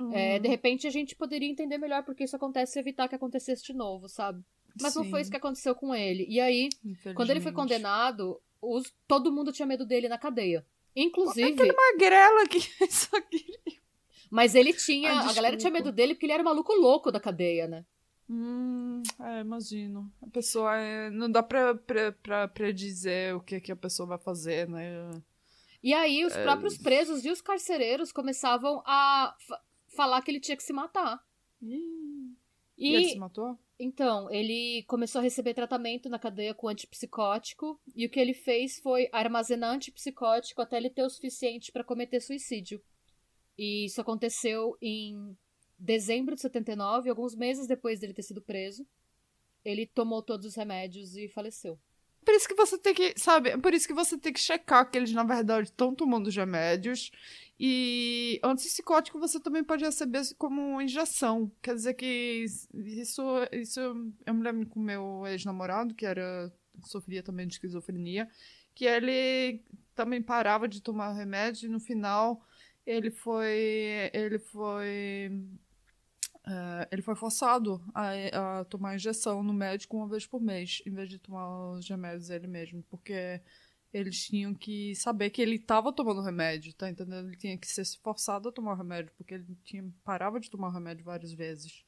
uhum. 0.00 0.12
é, 0.12 0.38
de 0.38 0.48
repente 0.48 0.86
a 0.86 0.90
gente 0.90 1.14
poderia 1.14 1.48
entender 1.48 1.78
melhor 1.78 2.04
porque 2.04 2.24
isso 2.24 2.36
acontece 2.36 2.78
e 2.78 2.80
evitar 2.80 3.08
que 3.08 3.14
acontecesse 3.14 3.64
de 3.64 3.72
novo, 3.72 4.08
sabe? 4.08 4.42
Mas 4.80 4.92
Sim. 4.92 5.00
não 5.00 5.10
foi 5.10 5.20
isso 5.20 5.30
que 5.30 5.36
aconteceu 5.36 5.74
com 5.74 5.94
ele. 5.94 6.26
E 6.28 6.40
aí, 6.40 6.68
quando 7.14 7.30
ele 7.30 7.40
foi 7.40 7.52
condenado, 7.52 8.40
os, 8.60 8.92
todo 9.06 9.32
mundo 9.32 9.52
tinha 9.52 9.66
medo 9.66 9.84
dele 9.86 10.08
na 10.08 10.18
cadeia. 10.18 10.66
Inclusive. 10.94 11.52
Aquele 11.52 11.72
magrela 11.72 12.46
que 12.48 12.60
só 12.90 13.20
queria. 13.20 13.82
Mas 14.30 14.54
ele 14.54 14.72
tinha. 14.72 15.12
a 15.12 15.32
galera 15.32 15.56
tinha 15.56 15.70
medo 15.70 15.92
dele 15.92 16.14
porque 16.14 16.26
ele 16.26 16.32
era 16.32 16.42
maluco 16.42 16.72
louco 16.72 17.12
da 17.12 17.20
cadeia, 17.20 17.66
né? 17.68 17.84
Hum, 18.32 19.02
é, 19.20 19.40
imagino. 19.40 20.10
A 20.22 20.26
pessoa 20.30 20.74
é, 20.74 21.10
não 21.10 21.30
dá 21.30 21.42
pra, 21.42 21.74
pra, 21.74 22.12
pra 22.12 22.48
predizer 22.48 23.36
o 23.36 23.40
que, 23.40 23.60
que 23.60 23.70
a 23.70 23.76
pessoa 23.76 24.06
vai 24.08 24.18
fazer, 24.18 24.66
né? 24.66 25.10
E 25.82 25.92
aí 25.92 26.24
os 26.24 26.34
é... 26.34 26.42
próprios 26.42 26.78
presos 26.78 27.26
e 27.26 27.30
os 27.30 27.42
carcereiros 27.42 28.10
começavam 28.10 28.82
a 28.86 29.36
falar 29.94 30.22
que 30.22 30.30
ele 30.30 30.40
tinha 30.40 30.56
que 30.56 30.62
se 30.62 30.72
matar. 30.72 31.22
Hum. 31.62 32.34
E... 32.78 32.92
e 32.92 32.94
ele 32.94 33.08
se 33.10 33.18
matou? 33.18 33.58
Então, 33.78 34.30
ele 34.30 34.82
começou 34.84 35.18
a 35.18 35.22
receber 35.22 35.52
tratamento 35.52 36.08
na 36.08 36.18
cadeia 36.18 36.54
com 36.54 36.68
antipsicótico 36.68 37.78
e 37.94 38.06
o 38.06 38.10
que 38.10 38.18
ele 38.18 38.32
fez 38.32 38.78
foi 38.78 39.10
armazenar 39.12 39.74
antipsicótico 39.74 40.62
até 40.62 40.78
ele 40.78 40.88
ter 40.88 41.02
o 41.02 41.10
suficiente 41.10 41.70
para 41.70 41.84
cometer 41.84 42.20
suicídio. 42.20 42.80
E 43.58 43.84
isso 43.84 44.00
aconteceu 44.00 44.78
em 44.80 45.36
dezembro 45.82 46.34
de 46.34 46.40
79, 46.40 47.10
alguns 47.10 47.34
meses 47.34 47.66
depois 47.66 47.98
dele 47.98 48.14
ter 48.14 48.22
sido 48.22 48.40
preso, 48.40 48.86
ele 49.64 49.86
tomou 49.86 50.22
todos 50.22 50.46
os 50.46 50.54
remédios 50.54 51.16
e 51.16 51.28
faleceu. 51.28 51.78
Por 52.24 52.34
isso 52.34 52.46
que 52.46 52.54
você 52.54 52.78
tem 52.78 52.94
que, 52.94 53.14
sabe, 53.18 53.58
por 53.58 53.74
isso 53.74 53.86
que 53.86 53.94
você 53.94 54.16
tem 54.16 54.32
que 54.32 54.38
checar 54.38 54.88
que 54.88 54.96
eles, 54.96 55.12
na 55.12 55.24
verdade, 55.24 55.68
estão 55.68 55.92
tomando 55.92 56.28
os 56.28 56.36
remédios. 56.36 57.10
E 57.58 58.40
antipsicótico 58.44 59.18
você 59.18 59.40
também 59.40 59.64
pode 59.64 59.84
receber 59.84 60.22
como 60.38 60.80
injeção. 60.80 61.50
Quer 61.60 61.74
dizer 61.74 61.94
que 61.94 62.44
isso, 62.72 63.22
isso 63.50 63.80
eu 63.80 64.34
me 64.34 64.42
lembro 64.42 64.68
com 64.68 64.78
meu 64.78 65.24
ex-namorado, 65.26 65.94
que 65.94 66.06
era 66.06 66.52
sofria 66.84 67.22
também 67.22 67.46
de 67.46 67.54
esquizofrenia, 67.54 68.28
que 68.74 68.84
ele 68.84 69.60
também 69.94 70.22
parava 70.22 70.68
de 70.68 70.80
tomar 70.80 71.12
remédio 71.12 71.66
e 71.66 71.68
no 71.68 71.80
final 71.80 72.40
ele 72.86 73.10
foi 73.10 74.10
ele 74.12 74.38
foi 74.38 75.30
é, 76.44 76.88
ele 76.90 77.02
foi 77.02 77.14
forçado 77.14 77.80
a, 77.94 78.60
a, 78.60 78.64
tomar 78.64 78.96
injeção 78.96 79.42
no 79.42 79.52
médico 79.52 79.96
uma 79.96 80.08
vez 80.08 80.26
por 80.26 80.40
mês, 80.40 80.82
em 80.84 80.90
vez 80.90 81.08
de 81.08 81.18
tomar 81.18 81.72
os 81.72 81.88
remédios 81.88 82.30
ele 82.30 82.48
mesmo, 82.48 82.82
porque 82.90 83.40
eles 83.92 84.24
tinham 84.24 84.54
que 84.54 84.94
saber 84.96 85.30
que 85.30 85.40
ele 85.40 85.56
estava 85.56 85.92
tomando 85.92 86.22
remédio, 86.22 86.74
tá 86.74 86.88
entendendo? 86.90 87.28
Ele 87.28 87.36
tinha 87.36 87.56
que 87.58 87.66
ser 87.66 87.84
forçado 88.02 88.48
a 88.48 88.52
tomar 88.52 88.74
remédio, 88.74 89.12
porque 89.16 89.34
ele 89.34 89.56
tinha, 89.62 89.84
parava 90.02 90.40
de 90.40 90.50
tomar 90.50 90.68
o 90.68 90.72
remédio 90.72 91.04
várias 91.04 91.32
vezes. 91.32 91.84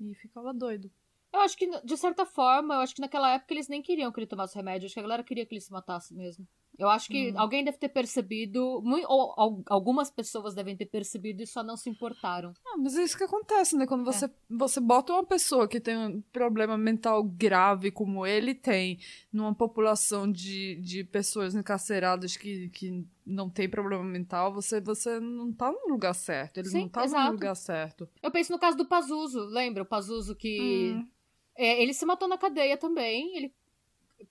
E 0.00 0.14
ficava 0.14 0.52
doido. 0.52 0.90
Eu 1.32 1.40
acho 1.40 1.56
que, 1.56 1.66
de 1.80 1.96
certa 1.96 2.26
forma, 2.26 2.74
eu 2.74 2.80
acho 2.80 2.94
que 2.94 3.00
naquela 3.00 3.34
época 3.34 3.54
eles 3.54 3.68
nem 3.68 3.82
queriam 3.82 4.10
que 4.12 4.18
ele 4.18 4.26
tomasse 4.26 4.56
remédio, 4.56 4.86
acho 4.86 4.94
que 4.94 5.00
a 5.00 5.02
galera 5.02 5.24
queria 5.24 5.46
que 5.46 5.54
ele 5.54 5.60
se 5.60 5.72
matasse 5.72 6.12
mesmo. 6.12 6.46
Eu 6.78 6.88
acho 6.90 7.08
que 7.08 7.32
hum. 7.32 7.38
alguém 7.38 7.64
deve 7.64 7.78
ter 7.78 7.88
percebido, 7.88 8.82
ou, 9.08 9.64
algumas 9.66 10.10
pessoas 10.10 10.54
devem 10.54 10.76
ter 10.76 10.86
percebido 10.86 11.42
e 11.42 11.46
só 11.46 11.62
não 11.62 11.76
se 11.76 11.88
importaram. 11.88 12.52
Ah, 12.66 12.76
mas 12.76 12.96
é 12.96 13.02
isso 13.02 13.16
que 13.16 13.24
acontece, 13.24 13.76
né? 13.76 13.86
Quando 13.86 14.04
você, 14.04 14.26
é. 14.26 14.30
você 14.50 14.78
bota 14.80 15.12
uma 15.12 15.24
pessoa 15.24 15.66
que 15.66 15.80
tem 15.80 15.96
um 15.96 16.20
problema 16.32 16.76
mental 16.76 17.22
grave 17.22 17.90
como 17.90 18.26
ele 18.26 18.54
tem, 18.54 18.98
numa 19.32 19.54
população 19.54 20.30
de, 20.30 20.76
de 20.76 21.02
pessoas 21.02 21.54
encarceradas 21.54 22.36
que, 22.36 22.68
que 22.68 23.06
não 23.24 23.48
tem 23.48 23.68
problema 23.68 24.04
mental, 24.04 24.52
você, 24.52 24.80
você 24.80 25.18
não 25.18 25.52
tá 25.52 25.72
no 25.72 25.88
lugar 25.88 26.14
certo. 26.14 26.58
Ele 26.58 26.68
Sim, 26.68 26.80
não 26.82 26.88
tá 26.88 27.04
exato. 27.04 27.26
no 27.26 27.32
lugar 27.32 27.56
certo. 27.56 28.08
Eu 28.22 28.30
penso 28.30 28.52
no 28.52 28.58
caso 28.58 28.76
do 28.76 28.86
Pazuso, 28.86 29.40
lembra? 29.46 29.82
O 29.82 29.86
Pazuso 29.86 30.36
que. 30.36 30.94
Hum. 30.94 31.08
É, 31.58 31.82
ele 31.82 31.94
se 31.94 32.04
matou 32.04 32.28
na 32.28 32.36
cadeia 32.36 32.76
também. 32.76 33.34
Ele 33.34 33.54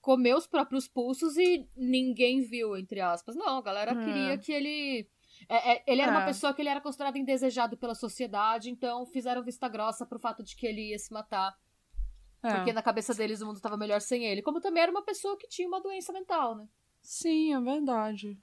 comeu 0.00 0.36
os 0.36 0.46
próprios 0.46 0.88
pulsos 0.88 1.36
e 1.36 1.68
ninguém 1.76 2.42
viu, 2.42 2.76
entre 2.76 3.00
aspas. 3.00 3.36
Não, 3.36 3.58
a 3.58 3.62
galera 3.62 3.92
é. 3.92 4.04
queria 4.04 4.38
que 4.38 4.52
ele. 4.52 5.08
É, 5.48 5.72
é, 5.72 5.84
ele 5.86 6.00
era 6.00 6.10
uma 6.10 6.22
é. 6.22 6.26
pessoa 6.26 6.54
que 6.54 6.62
ele 6.62 6.68
era 6.68 6.80
considerado 6.80 7.16
indesejado 7.16 7.76
pela 7.76 7.94
sociedade, 7.94 8.70
então 8.70 9.04
fizeram 9.06 9.42
vista 9.42 9.68
grossa 9.68 10.06
pro 10.06 10.18
fato 10.18 10.42
de 10.42 10.56
que 10.56 10.66
ele 10.66 10.90
ia 10.90 10.98
se 10.98 11.12
matar. 11.12 11.56
É. 12.42 12.54
Porque 12.54 12.72
na 12.72 12.82
cabeça 12.82 13.14
deles 13.14 13.40
o 13.40 13.46
mundo 13.46 13.56
estava 13.56 13.76
melhor 13.76 14.00
sem 14.00 14.24
ele. 14.24 14.42
Como 14.42 14.60
também 14.60 14.82
era 14.82 14.90
uma 14.90 15.02
pessoa 15.02 15.36
que 15.36 15.48
tinha 15.48 15.68
uma 15.68 15.80
doença 15.80 16.12
mental, 16.12 16.54
né? 16.54 16.68
Sim, 17.02 17.54
é 17.54 17.60
verdade. 17.60 18.38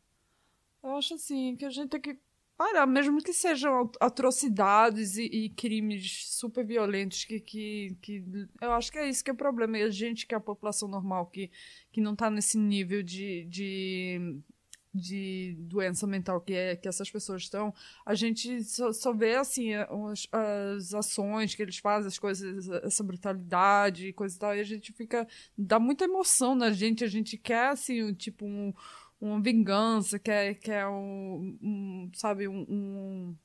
Eu 0.84 0.96
acho 0.98 1.16
assim 1.16 1.56
que 1.56 1.66
a 1.66 1.70
gente 1.70 1.90
tem 1.90 2.02
que 2.02 2.20
parar, 2.64 2.88
mesmo 2.88 3.22
que 3.22 3.34
sejam 3.34 3.92
atrocidades 4.00 5.18
e, 5.18 5.26
e, 5.26 5.50
crimes 5.50 6.30
super 6.30 6.66
violentos, 6.66 7.26
que, 7.26 7.42
que, 7.42 7.98
que 8.02 8.24
eu 8.62 8.72
acho 8.72 8.90
que 8.90 8.98
é 8.98 9.10
isso 9.10 9.22
que 9.22 9.30
é 9.30 9.34
o 9.34 9.38
problema. 9.38 9.78
E 9.78 9.84
a 9.84 9.90
gente, 9.90 10.26
que 10.26 10.34
é 10.34 10.38
a 10.38 10.42
população 10.42 10.88
normal, 10.88 11.26
que, 11.26 11.52
que 11.92 12.00
não 12.00 12.16
tá 12.16 12.30
nesse 12.30 12.58
nível 12.58 13.04
de, 13.04 13.44
de, 13.50 14.40
de 14.94 15.58
doença 15.60 16.08
mental 16.08 16.40
que, 16.40 16.54
é, 16.54 16.78
que 16.78 16.88
essas 16.88 17.12
pessoas 17.12 17.42
estão, 17.42 17.74
a 18.06 18.16
gente 18.16 18.64
só, 18.64 18.94
só 18.94 19.12
vê, 19.12 19.36
assim, 19.36 19.74
as, 19.74 20.28
as 20.32 20.94
ações 20.94 21.54
que 21.54 21.62
eles 21.62 21.80
fazem, 21.80 22.08
as 22.08 22.18
coisas, 22.18 22.70
essa 22.70 23.04
brutalidade 23.04 24.08
e 24.08 24.14
coisa 24.14 24.38
e 24.38 24.40
tal, 24.40 24.56
e 24.56 24.62
a 24.62 24.66
gente 24.66 24.94
fica... 24.94 25.28
dá 25.58 25.80
muita 25.80 26.06
emoção 26.06 26.56
na 26.56 26.72
gente, 26.72 27.04
a 27.04 27.08
gente 27.08 27.38
quer, 27.38 27.72
assim, 27.72 28.14
tipo, 28.14 28.46
um 28.46 28.74
uma 29.24 29.42
vingança, 29.42 30.20
quer, 30.20 30.56
quer 30.56 30.86
um, 30.86 31.58
um 31.62 32.12
sabe, 32.14 32.48
um, 32.48 32.66
um, 32.70 33.36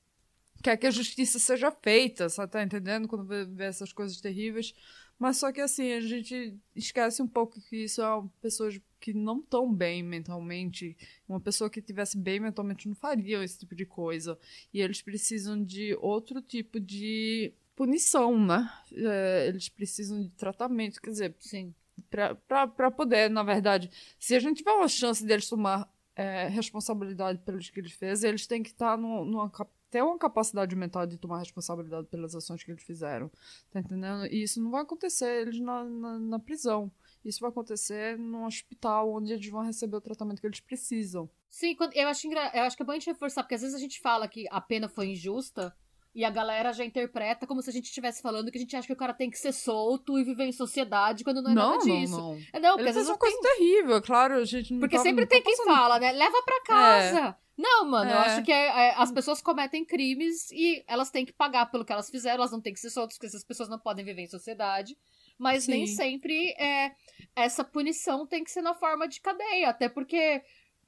quer 0.61 0.77
que 0.77 0.87
a 0.89 0.91
justiça 0.91 1.39
seja 1.39 1.71
feita, 1.71 2.29
você 2.29 2.47
tá 2.49 2.63
entendendo? 2.63 3.07
Quando 3.07 3.25
vê, 3.25 3.45
vê, 3.45 3.65
essas 3.65 3.93
coisas 3.93 4.21
terríveis. 4.21 4.75
Mas 5.19 5.37
só 5.37 5.53
que 5.53 5.61
assim, 5.61 5.93
a 5.93 6.01
gente 6.01 6.57
esquece 6.75 7.23
um 7.23 7.29
pouco 7.29 7.61
que 7.61 7.85
isso 7.85 8.03
é 8.03 8.25
pessoas 8.41 8.81
que 9.01 9.13
não 9.13 9.39
estão 9.39 9.73
bem 9.73 10.03
mentalmente. 10.03 10.97
Uma 11.29 11.41
pessoa 11.41 11.71
que 11.71 11.79
estivesse 11.79 12.19
bem 12.19 12.41
mentalmente 12.41 12.89
não 12.89 12.95
faria 12.97 13.43
esse 13.45 13.59
tipo 13.59 13.75
de 13.75 13.87
coisa. 13.87 14.39
E 14.73 14.81
eles 14.81 15.01
precisam 15.01 15.63
de 15.63 15.97
outro 16.01 16.43
tipo 16.43 16.81
de 16.81 17.53
punição, 17.77 18.45
né? 18.45 18.69
É, 18.93 19.47
eles 19.49 19.69
precisam 19.69 20.23
de 20.23 20.31
tratamento, 20.31 21.01
quer 21.01 21.11
dizer, 21.11 21.35
Sim. 21.39 21.73
Para 22.11 22.91
poder, 22.91 23.31
na 23.31 23.43
verdade, 23.43 23.91
se 24.19 24.35
a 24.35 24.41
gente 24.41 24.59
tiver 24.59 24.73
uma 24.73 24.89
chance 24.89 25.25
deles 25.25 25.49
tomar 25.49 25.89
é, 26.15 26.49
responsabilidade 26.49 27.39
pelos 27.39 27.71
que 27.71 27.79
eles 27.79 27.93
fez, 27.93 28.25
eles 28.25 28.47
têm 28.47 28.63
que 28.63 28.71
estar 28.71 28.97
no, 28.97 29.25
numa 29.25 29.51
ter 29.91 30.03
uma 30.03 30.19
capacidade 30.19 30.75
mental 30.77 31.07
de 31.07 31.17
tomar 31.17 31.39
responsabilidade 31.39 32.07
pelas 32.09 32.35
ações 32.35 32.63
que 32.63 32.71
eles 32.71 32.83
fizeram, 32.83 33.31
tá 33.71 33.81
entendendo? 33.81 34.27
E 34.27 34.43
isso 34.43 34.63
não 34.63 34.71
vai 34.71 34.83
acontecer 34.83 35.43
eles 35.43 35.59
na, 35.59 35.85
na, 35.85 36.19
na 36.19 36.39
prisão. 36.39 36.91
Isso 37.25 37.41
vai 37.41 37.51
acontecer 37.51 38.19
num 38.19 38.45
hospital 38.45 39.13
onde 39.13 39.33
eles 39.33 39.49
vão 39.49 39.63
receber 39.63 39.97
o 39.97 40.01
tratamento 40.01 40.41
que 40.41 40.47
eles 40.47 40.61
precisam. 40.61 41.29
Sim, 41.49 41.77
eu 41.95 42.09
acho, 42.09 42.29
eu 42.29 42.63
acho 42.63 42.77
que 42.77 42.83
é 42.83 42.87
bom 42.87 42.93
a 42.93 42.95
gente 42.95 43.11
reforçar, 43.11 43.43
porque 43.43 43.55
às 43.55 43.63
vezes 43.63 43.75
a 43.75 43.81
gente 43.81 44.01
fala 44.01 44.29
que 44.29 44.47
a 44.51 44.61
pena 44.61 44.89
foi 44.89 45.09
injusta, 45.09 45.75
e 46.15 46.25
a 46.25 46.31
galera 46.31 46.73
já 46.73 46.85
interpreta 46.85 47.47
como 47.47 47.63
se 47.63 47.71
a 47.71 47.73
gente 47.73 47.85
estivesse 47.87 48.21
falando 48.23 48.51
que 48.51 48.59
a 48.59 48.61
gente 48.61 48.75
acha 48.75 48.87
que 48.87 48.93
o 48.93 48.97
cara 48.97 49.15
tem 49.15 49.31
que 49.31 49.39
ser 49.39 49.53
solto 49.53 50.19
e 50.19 50.25
viver 50.25 50.45
em 50.45 50.53
sociedade, 50.53 51.23
quando 51.23 51.43
não 51.43 51.51
é 51.53 51.55
não, 51.55 51.71
nada 51.73 51.85
disso. 51.85 52.17
Não, 52.17 52.35
não. 52.35 52.41
É, 52.53 52.59
não 52.61 52.71
porque 52.71 52.83
Ele 52.83 52.89
às 52.89 52.95
vezes 52.97 53.11
uma 53.11 53.19
coisa 53.19 53.37
tem... 53.41 53.53
terrível, 53.57 54.03
claro, 54.03 54.35
a 54.35 54.45
gente 54.45 54.73
não 54.73 54.81
Porque 54.81 54.97
tá, 54.97 55.03
sempre 55.03 55.23
não 55.23 55.29
tem 55.29 55.41
tá 55.43 55.45
quem 55.49 55.57
passando... 55.57 55.77
fala, 55.77 55.99
né? 56.01 56.13
Leva 56.13 56.43
pra 56.43 56.61
casa. 56.63 57.19
É. 57.29 57.49
Não, 57.61 57.85
mano, 57.87 58.09
É. 58.11 58.15
eu 58.15 58.19
acho 58.19 58.43
que 58.45 58.53
é- 58.53 58.67
é- 58.89 58.95
as 58.97 59.11
pessoas 59.11 59.43
cometem 59.43 59.85
crimes 59.85 60.49
e 60.53 60.85
elas 60.87 61.11
têm 61.11 61.27
que 61.27 61.33
pagar 61.33 61.67
pelo 61.67 61.85
que 61.85 61.93
elas 61.93 62.09
fizeram, 62.09 62.37
elas 62.37 62.53
não 62.53 62.61
têm 62.61 62.73
que 62.73 62.79
ser 62.79 62.91
soltas, 62.91 63.19
porque 63.19 63.27
essas 63.27 63.43
pessoas 63.45 63.69
não 63.69 63.79
podem 63.81 64.05
viver 64.05 64.23
em 64.23 64.29
sociedade. 64.29 64.97
Mas 65.37 65.67
nem 65.69 65.87
Sim. 65.87 65.95
sempre 65.95 66.51
é, 66.53 66.93
essa 67.35 67.63
punição 67.65 68.27
tem 68.27 68.43
que 68.45 68.51
ser 68.51 68.63
na 68.63 68.75
forma 68.75 69.07
de 69.09 69.21
cadeia, 69.21 69.69
até 69.71 69.89
porque 69.89 70.43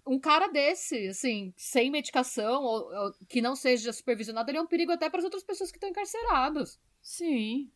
um 0.07 0.18
cara 0.18 0.48
desse, 0.48 1.09
assim, 1.09 1.53
sem 1.57 1.90
medicação, 1.90 2.62
ou, 2.62 2.92
ou 2.94 3.12
que 3.28 3.40
não 3.40 3.55
seja 3.57 3.92
supervisionado, 3.92 4.51
ele 4.51 4.59
é 4.59 4.62
um 4.62 4.66
perigo 4.66 4.92
até 4.92 5.09
para 5.09 5.18
as 5.18 5.24
outras 5.24 5.42
pessoas 5.44 5.70
que 5.70 5.76
estão 5.76 5.88
encarceradas. 5.90 6.78
Sim, 7.03 7.70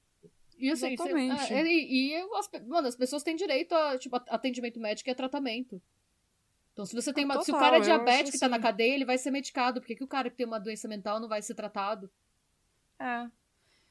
E 0.59 0.70
assim, 0.70 0.93
Exatamente. 0.93 1.53
é, 1.53 1.64
e, 1.66 1.93
e 1.93 2.12
eu- 2.14 2.35
as, 2.37 2.49
mano, 2.66 2.87
as 2.87 2.95
pessoas 2.97 3.22
têm 3.25 3.35
direito 3.35 3.75
a, 3.75 3.99
tipo, 3.99 4.14
atendimento 4.16 4.79
médico 4.79 5.11
e 5.11 5.12
a 5.12 5.14
tratamento. 5.14 5.83
Então, 6.72 6.87
se 6.87 6.95
você 6.95 7.12
tem 7.12 7.25
Ah, 7.25 7.27
uma. 7.27 7.35
se 7.43 7.51
o 7.51 7.55
total, 7.55 7.61
cara 7.61 7.77
é 7.79 7.81
diabético 7.81 8.37
e 8.37 8.41
tá 8.41 8.49
na 8.49 8.57
assim- 8.57 8.62
cadeia, 8.62 8.95
ele 8.95 9.05
vai 9.05 9.18
ser 9.18 9.31
medicado. 9.31 9.81
Por 9.81 9.87
que, 9.87 9.97
que 9.97 10.05
o 10.05 10.09
cara 10.09 10.31
que 10.31 10.37
tem 10.37 10.47
uma 10.47 10.59
doença 10.61 10.87
mental 10.89 11.18
não 11.20 11.29
vai 11.29 11.41
ser 11.43 11.55
tratado? 11.55 12.11
é. 12.99 13.29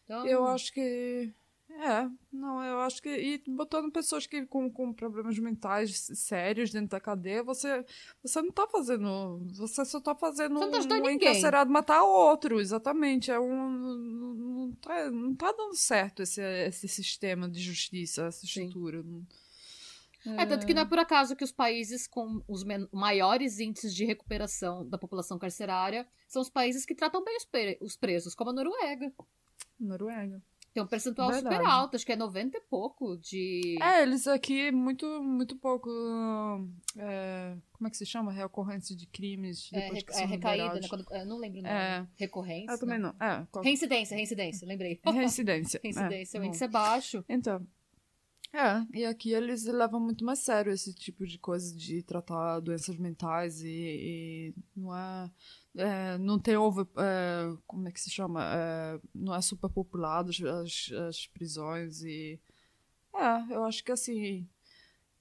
Então, 0.06 0.26
Eu 0.28 0.46
acho 0.46 0.74
que. 0.74 1.32
É, 1.76 2.08
não, 2.32 2.64
eu 2.64 2.80
acho 2.82 3.02
que. 3.02 3.10
E 3.10 3.44
botando 3.50 3.92
pessoas 3.92 4.26
que 4.28 4.46
com, 4.46 4.70
com 4.72 4.94
problemas 4.94 5.38
mentais 5.40 6.08
sérios 6.14 6.72
dentro 6.72 6.90
da 6.90 7.00
cadeia, 7.00 7.44
você, 7.44 7.84
você 8.24 8.42
não 8.42 8.52
tá 8.52 8.68
fazendo. 8.68 9.42
Você 9.56 9.84
só 9.84 10.00
tá 10.00 10.16
fazendo 10.16 10.60
Você 10.60 10.66
não 10.66 10.88
tá 10.88 10.96
um 10.96 10.98
ninguém. 11.00 11.16
encarcerado 11.16 11.70
matar 11.72 12.04
outro, 12.04 12.62
exatamente. 12.62 13.32
É 13.32 13.40
um. 13.40 13.70
Não, 13.72 14.72
tá, 14.80 15.12
não 15.12 15.36
tá 15.36 15.52
dando 15.52 15.76
certo 15.76 16.22
esse, 16.22 16.42
esse 16.42 16.88
sistema 16.88 17.50
de 17.50 17.60
justiça, 17.60 18.28
essa 18.28 18.46
Sim. 18.46 18.66
estrutura. 18.66 19.04
Não- 19.04 19.26
É, 20.40 20.46
tanto 20.46 20.66
que 20.66 20.74
não 20.74 20.84
é 20.84 20.86
por 20.86 21.00
acaso 21.00 21.36
que 21.36 21.44
os 21.44 21.52
países 21.52 22.08
com 22.08 22.42
os 22.48 22.64
maiores 22.94 23.60
índices 23.60 23.94
de 23.94 24.06
recuperação 24.06 24.88
da 24.88 24.98
população 24.98 25.38
carcerária 25.38 26.08
são 26.30 26.42
os 26.42 26.50
países 26.50 26.86
que 26.86 26.96
tratam 26.96 27.22
bem 27.26 27.36
os, 27.36 27.44
pre- 27.46 27.78
os 27.82 27.98
presos, 27.98 28.34
como 28.34 28.52
a 28.52 28.54
Noruega. 28.54 29.12
Noruega. 29.78 30.42
Tem 30.74 30.82
um 30.82 30.88
percentual 30.88 31.30
Verdade. 31.30 31.56
super 31.56 31.68
alto, 31.70 31.96
acho 31.96 32.06
que 32.06 32.12
é 32.12 32.16
90 32.16 32.58
e 32.58 32.62
pouco 32.62 33.16
de. 33.18 33.78
É, 33.82 34.02
eles 34.02 34.26
aqui, 34.28 34.72
muito, 34.72 35.06
muito 35.22 35.56
pouco. 35.58 35.90
é, 36.98 37.56
como 37.72 37.88
é 37.88 37.92
que 37.92 37.98
se 37.98 38.06
chama? 38.06 38.32
Reocorrência 38.32 38.96
de 38.96 39.06
crimes. 39.08 39.70
É, 39.72 39.82
Depois 39.82 40.00
re- 40.00 40.04
que 40.06 40.14
é 40.14 40.26
recaída, 40.26 40.74
né? 40.80 40.88
Quando, 40.90 41.06
eu 41.12 41.26
não 41.26 41.38
lembro 41.38 41.60
o 41.60 41.64
nome. 41.64 41.74
É. 41.76 42.08
Recorrência? 42.16 42.72
Eu 42.74 42.80
também 42.80 42.98
não. 42.98 43.10
É, 43.20 43.46
qual- 43.52 43.64
Reincidência, 43.64 44.16
reincidência, 44.16 44.68
lembrei. 44.68 45.00
Reincidência. 45.06 45.80
Reincidência, 45.84 46.38
é, 46.38 46.42
o 46.42 46.44
índice 46.44 46.64
é 46.64 46.68
baixo. 46.68 47.24
Então. 47.30 47.66
É, 48.56 48.86
e 48.94 49.04
aqui 49.04 49.32
eles 49.32 49.66
levam 49.66 50.00
muito 50.00 50.24
mais 50.24 50.38
sério 50.38 50.72
esse 50.72 50.94
tipo 50.94 51.26
de 51.26 51.40
coisa 51.40 51.76
de 51.76 52.04
tratar 52.04 52.60
doenças 52.60 52.96
mentais 52.98 53.64
e, 53.64 53.68
e 53.68 54.54
não 54.76 54.96
é, 54.96 55.32
é, 55.76 56.18
não 56.20 56.38
tem 56.38 56.56
over, 56.56 56.86
é, 56.96 57.58
como 57.66 57.88
é 57.88 57.92
que 57.92 58.00
se 58.00 58.12
chama, 58.12 58.44
É, 58.44 59.00
não 59.14 59.34
é 59.34 59.42
super 59.42 59.70
populado 59.70 60.30
as, 60.30 60.92
as, 61.10 61.26
prisões 61.28 62.04
e 62.04 62.40
é, 63.16 63.56
eu 63.56 63.64
acho 63.64 63.84
que 63.84 63.92
assim, 63.92 64.48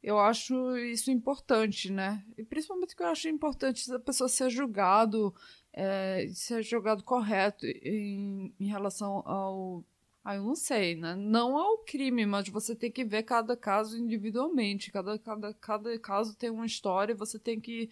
eu 0.03 0.19
acho 0.19 0.77
isso 0.77 1.11
importante, 1.11 1.91
né? 1.91 2.23
E 2.37 2.45
principalmente 2.45 2.95
que 2.95 3.03
eu 3.03 3.07
acho 3.07 3.29
importante 3.29 3.91
a 3.95 3.99
pessoa 3.99 4.29
ser 4.29 4.51
julgado, 4.51 5.35
é, 5.73 6.29
ser 6.35 6.63
julgado 6.63 7.03
correto 7.03 7.65
em, 7.67 8.55
em 8.61 8.67
relação 8.67 9.23
ao 9.27 9.85
ah, 10.25 10.37
eu 10.37 10.45
não 10.45 10.55
sei, 10.55 10.95
né? 10.97 11.17
Não 11.17 11.57
ao 11.59 11.79
crime, 11.79 12.25
mas 12.27 12.49
você 12.49 12.77
tem 12.77 12.91
que 12.93 13.05
ver 13.05 13.25
cada 13.25 13.57
caso 13.57 13.99
individualmente. 13.99 14.93
Cada, 14.93 15.19
cada, 15.19 15.55
cada 15.55 15.99
caso 15.99 16.37
tem 16.37 16.51
uma 16.51 16.67
história 16.67 17.13
e 17.13 17.17
você 17.17 17.39
tem 17.39 17.61
que, 17.61 17.91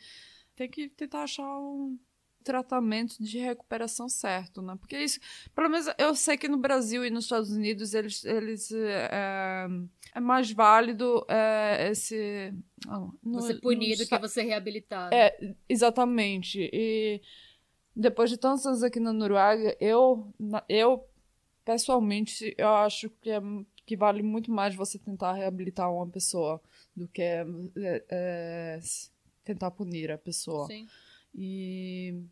tem 0.55 0.69
que 0.71 0.89
tentar 0.89 1.25
achar 1.25 1.59
um 1.59 1.99
tratamento 2.43 3.23
de 3.23 3.39
recuperação 3.39 4.09
certo, 4.09 4.63
né? 4.63 4.77
Porque 4.81 4.97
isso, 4.99 5.21
pelo 5.55 5.69
menos 5.69 5.87
eu 5.99 6.15
sei 6.15 6.39
que 6.39 6.49
no 6.49 6.57
Brasil 6.57 7.05
e 7.05 7.11
nos 7.11 7.25
Estados 7.25 7.51
Unidos 7.51 7.93
eles, 7.95 8.25
eles 8.25 8.71
é, 8.73 9.69
é 10.15 10.21
mais 10.21 10.51
válido 10.51 11.25
é, 11.29 11.89
esse 11.91 12.55
não, 12.87 13.13
no- 13.23 13.41
Você 13.41 13.55
punir 13.55 13.91
nos 13.91 13.99
do 13.99 14.07
que 14.07 14.19
você 14.19 14.43
reabilitar. 14.43 15.13
é, 15.13 15.55
exatamente. 15.69 16.71
E 16.73 17.21
depois 17.95 18.31
de 18.31 18.39
tantos 18.39 18.65
anos 18.67 18.83
aqui 18.83 18.99
na 19.01 19.13
Noruega, 19.13 19.77
eu, 19.81 20.33
eu 20.69 21.10
pessoalmente, 21.65 22.55
eu 22.57 22.69
acho 22.69 23.11
que, 23.21 23.31
é, 23.31 23.41
que 23.87 23.97
vale 23.97 24.23
muito 24.23 24.51
mais 24.51 24.75
você 24.75 24.99
tentar 24.99 25.35
reabilitar 25.35 25.93
uma 25.93 26.07
pessoa 26.07 26.61
do 26.95 27.09
que 27.09 27.23
é, 27.23 27.45
é, 28.09 28.81
tentar 29.45 29.71
punir 29.71 30.11
a 30.11 30.19
pessoa. 30.19 30.67
Sim. 30.67 30.89
E 31.35 32.23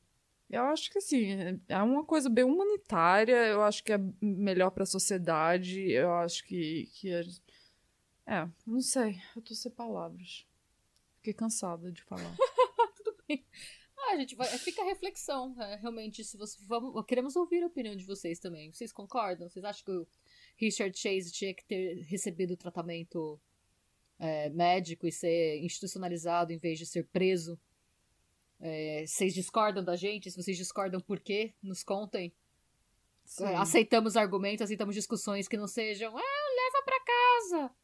eu 0.51 0.63
acho 0.65 0.91
que 0.91 0.99
assim, 0.99 1.61
é 1.69 1.83
uma 1.83 2.05
coisa 2.05 2.29
bem 2.29 2.45
humanitária, 2.45 3.47
eu 3.47 3.63
acho 3.63 3.85
que 3.85 3.93
é 3.93 4.01
melhor 4.21 4.71
para 4.71 4.83
a 4.83 4.87
sociedade, 4.87 5.91
eu 5.91 6.13
acho 6.15 6.45
que, 6.45 6.89
que 6.95 7.13
é, 7.13 7.23
é, 8.27 8.49
não 8.67 8.81
sei, 8.81 9.21
eu 9.37 9.43
tô 9.43 9.55
sem 9.55 9.71
palavras. 9.71 10.47
Fiquei 11.17 11.35
cansada 11.35 11.91
de 11.93 12.03
falar. 12.03 12.35
Ah, 14.11 14.17
gente, 14.17 14.35
vai, 14.35 14.47
fica 14.59 14.81
a 14.81 14.87
reflexão. 14.87 15.55
é, 15.61 15.77
realmente, 15.77 16.25
se 16.25 16.37
você. 16.37 16.57
Vamos, 16.67 17.05
queremos 17.05 17.37
ouvir 17.37 17.63
a 17.63 17.67
opinião 17.67 17.95
de 17.95 18.05
vocês 18.05 18.39
também. 18.39 18.73
Vocês 18.73 18.91
concordam? 18.91 19.49
Vocês 19.49 19.65
acham 19.65 19.85
que 19.85 19.93
o 19.93 20.07
Richard 20.57 20.99
Chase 20.99 21.31
tinha 21.31 21.53
que 21.53 21.65
ter 21.65 22.03
recebido 22.05 22.57
tratamento 22.57 23.39
é, 24.19 24.49
médico 24.49 25.07
e 25.07 25.13
ser 25.13 25.59
institucionalizado 25.59 26.53
em 26.53 26.59
vez 26.59 26.79
de 26.79 26.87
ser 26.87 27.05
preso? 27.05 27.59
É, 28.61 29.05
vocês 29.07 29.35
discordam 29.35 29.85
da 29.85 29.95
gente? 29.95 30.31
Se 30.31 30.43
vocês 30.43 30.57
discordam, 30.57 31.01
por 31.01 31.21
quê? 31.21 31.55
Nos 31.63 31.83
contem. 31.83 32.33
Sim. 33.25 33.45
Aceitamos 33.45 34.17
argumentos, 34.17 34.63
aceitamos 34.63 34.95
discussões 34.95 35.47
que 35.47 35.57
não 35.59 35.69
sejam. 35.69 36.17
Ah, 36.17 36.55
leva 36.57 36.83
pra 36.83 37.01
casa. 37.05 37.75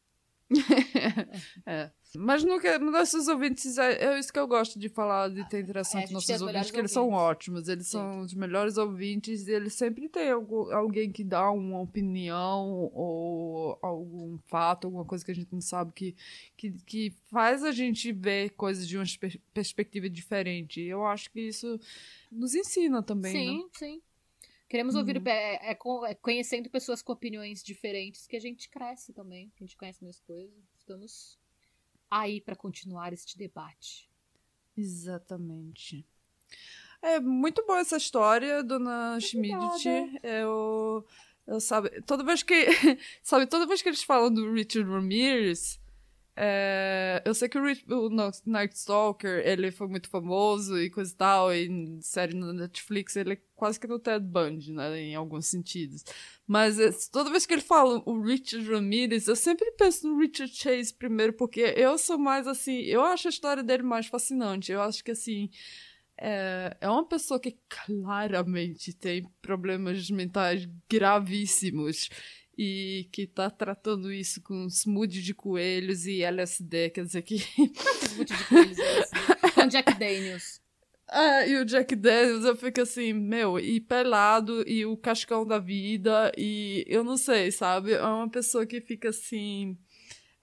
É. 1.67 1.91
Mas 2.17 2.45
que, 2.61 2.79
nossos 2.79 3.27
ouvintes, 3.27 3.77
é, 3.77 4.05
é 4.05 4.19
isso 4.21 4.33
que 4.33 4.39
eu 4.39 4.47
gosto 4.47 4.79
de 4.79 4.89
falar, 4.89 5.29
de 5.31 5.49
ter 5.49 5.61
interação 5.63 6.01
É, 6.01 6.07
com 6.07 6.13
nossos 6.13 6.41
ouvintes, 6.41 6.71
que 6.71 6.79
eles 6.79 6.93
são 6.93 7.11
ótimos, 7.11 7.67
eles 7.69 7.87
Sim. 7.89 7.93
são 7.99 8.21
os 8.21 8.33
melhores 8.35 8.77
ouvintes, 8.77 9.49
e 9.49 9.51
eles 9.53 9.73
sempre 9.75 10.09
têm 10.09 10.31
algu- 10.31 10.71
alguém 10.71 11.11
que 11.11 11.25
dá 11.25 11.51
uma 11.51 11.81
opinião 11.81 12.89
ou 12.95 13.77
algum 13.83 14.39
fato, 14.47 14.85
alguma 14.87 15.05
coisa 15.05 15.25
que 15.25 15.33
a 15.33 15.35
gente 15.35 15.53
não 15.53 15.61
sabe, 15.61 15.91
que, 15.93 16.15
que, 16.57 16.71
que 16.87 17.13
faz 17.33 17.65
a 17.65 17.73
gente 17.73 18.13
ver 18.13 18.51
coisas 18.51 18.87
de 18.87 18.97
uma 18.97 19.05
per- 19.19 19.41
perspectiva 19.53 20.09
diferente. 20.09 20.81
E 20.81 20.87
eu 20.89 21.05
acho 21.05 21.29
que 21.33 21.41
isso 21.41 21.81
nos 22.31 22.55
ensina 22.55 23.03
também, 23.03 23.33
sim, 23.33 23.63
né? 23.65 23.69
sim. 23.73 24.03
Queremos 24.75 24.97
ouvir, 24.97 25.19
Uhum. 25.19 25.29
é, 25.29 25.71
é 25.71 25.75
co- 25.77 26.05
é 26.05 26.17
conhecendo 26.17 26.69
pessoas 26.69 27.01
com 27.01 27.13
opiniões 27.13 27.63
diferentes 27.63 28.27
que 28.27 28.35
a 28.35 28.41
gente 28.41 28.69
cresce 28.69 29.13
também, 29.13 29.53
a 29.57 29.61
gente 29.63 29.77
conhece 29.77 30.03
mais 30.03 30.19
coisas. 30.19 30.53
Estamos 30.77 31.39
aí 32.11 32.41
pra 32.41 32.57
continuar 32.57 33.13
este 33.13 33.39
debate. 33.39 34.11
Exatamente. 34.77 36.05
É 37.01 37.21
muito 37.21 37.65
boa 37.65 37.79
essa 37.79 37.97
história, 37.97 38.65
dona 38.65 39.17
Schmidt. 39.21 39.87
Eu, 40.25 41.07
eu 41.47 41.61
sabe, 41.61 42.03
toda 42.03 42.25
vez 42.25 42.43
que, 42.43 42.55
sabe, 43.23 43.47
toda 43.47 43.67
vez 43.69 43.81
que 43.81 43.89
eles 43.89 44.03
falam 44.03 44.29
do 44.35 44.53
Richard 44.53 44.91
Ramirez, 44.91 45.79
É, 46.37 47.23
eu 47.25 47.33
sei 47.33 47.49
que 47.49 47.57
o, 47.57 47.65
Rich, 47.65 47.85
o 47.89 48.09
Night 48.45 48.75
Stalker, 48.75 49.41
ele 49.47 49.71
foi 49.71 49.87
muito 49.87 50.09
famoso 50.09 50.77
e 50.77 50.91
coisa 50.91 51.13
e 51.13 51.17
tal, 51.17 51.55
e 51.55 51.99
série 52.03 52.35
na 52.35 52.53
Netflix 52.53 53.15
ele 53.15 53.35
é 53.35 53.39
quase 53.55 53.79
que 53.79 53.87
no 53.87 54.01
Ted 54.01 54.25
Bundy, 54.27 54.73
né, 54.73 54.99
em 54.99 55.15
alguns 55.15 55.47
sentidos. 55.47 56.05
Mas 56.45 56.79
é, 56.81 56.91
toda 57.13 57.31
vez 57.31 57.47
que 57.47 57.55
ele 57.55 57.63
fala 57.63 58.03
o 58.05 58.21
Richard 58.21 58.69
Ramirez, 58.69 59.29
eu 59.29 59.37
sempre 59.37 59.71
penso 59.73 60.09
no 60.09 60.19
Richard 60.19 60.53
Chase 60.53 60.93
primeiro, 60.93 61.33
porque 61.35 61.61
eu 61.77 61.97
sou 61.97 62.19
mais 62.19 62.49
assim, 62.49 62.81
eu 62.81 63.03
acho 63.03 63.29
a 63.29 63.31
história 63.31 63.63
dele 63.63 63.85
mais 63.85 64.07
fascinante. 64.07 64.73
Eu 64.73 64.83
acho 64.83 65.05
que 65.05 65.13
assim, 65.13 65.49
é, 66.19 66.77
é 66.81 66.89
uma 66.89 67.07
pessoa 67.07 67.39
que 67.39 67.59
claramente 67.69 68.93
tem 68.93 69.25
problemas 69.41 70.11
mentais 70.11 70.69
gravíssimos 70.89 72.09
e 72.57 73.09
que 73.13 73.27
tá 73.27 73.51
tratando 73.51 74.13
isso 74.13 74.41
com 74.43 74.67
smoothie 74.69 75.23
de 75.23 75.35
coelhos 75.35 76.07
e 76.07 76.23
LSD, 76.23 76.91
quer 76.91 77.05
dizer 77.05 77.23
que. 77.23 77.37
smoothie 77.37 78.37
de 78.37 78.45
coelhos 78.49 78.79
e 78.79 78.83
LSD. 78.83 79.53
Com 79.55 79.67
Jack 79.67 79.99
Daniels. 79.99 80.65
É, 81.11 81.49
e 81.51 81.57
o 81.57 81.65
Jack 81.65 81.95
Daniels, 81.95 82.45
eu 82.45 82.57
fico 82.57 82.81
assim, 82.81 83.13
meu, 83.13 83.59
e 83.59 83.81
pelado, 83.81 84.67
e 84.69 84.85
o 84.87 84.97
cascão 84.97 85.47
da 85.47 85.59
vida, 85.59 86.33
e 86.37 86.85
eu 86.89 87.05
não 87.05 87.17
sei, 87.17 87.51
sabe? 87.51 87.93
É 87.93 88.03
uma 88.03 88.29
pessoa 88.29 88.67
que 88.67 88.81
fica 88.81 89.11
assim. 89.11 89.79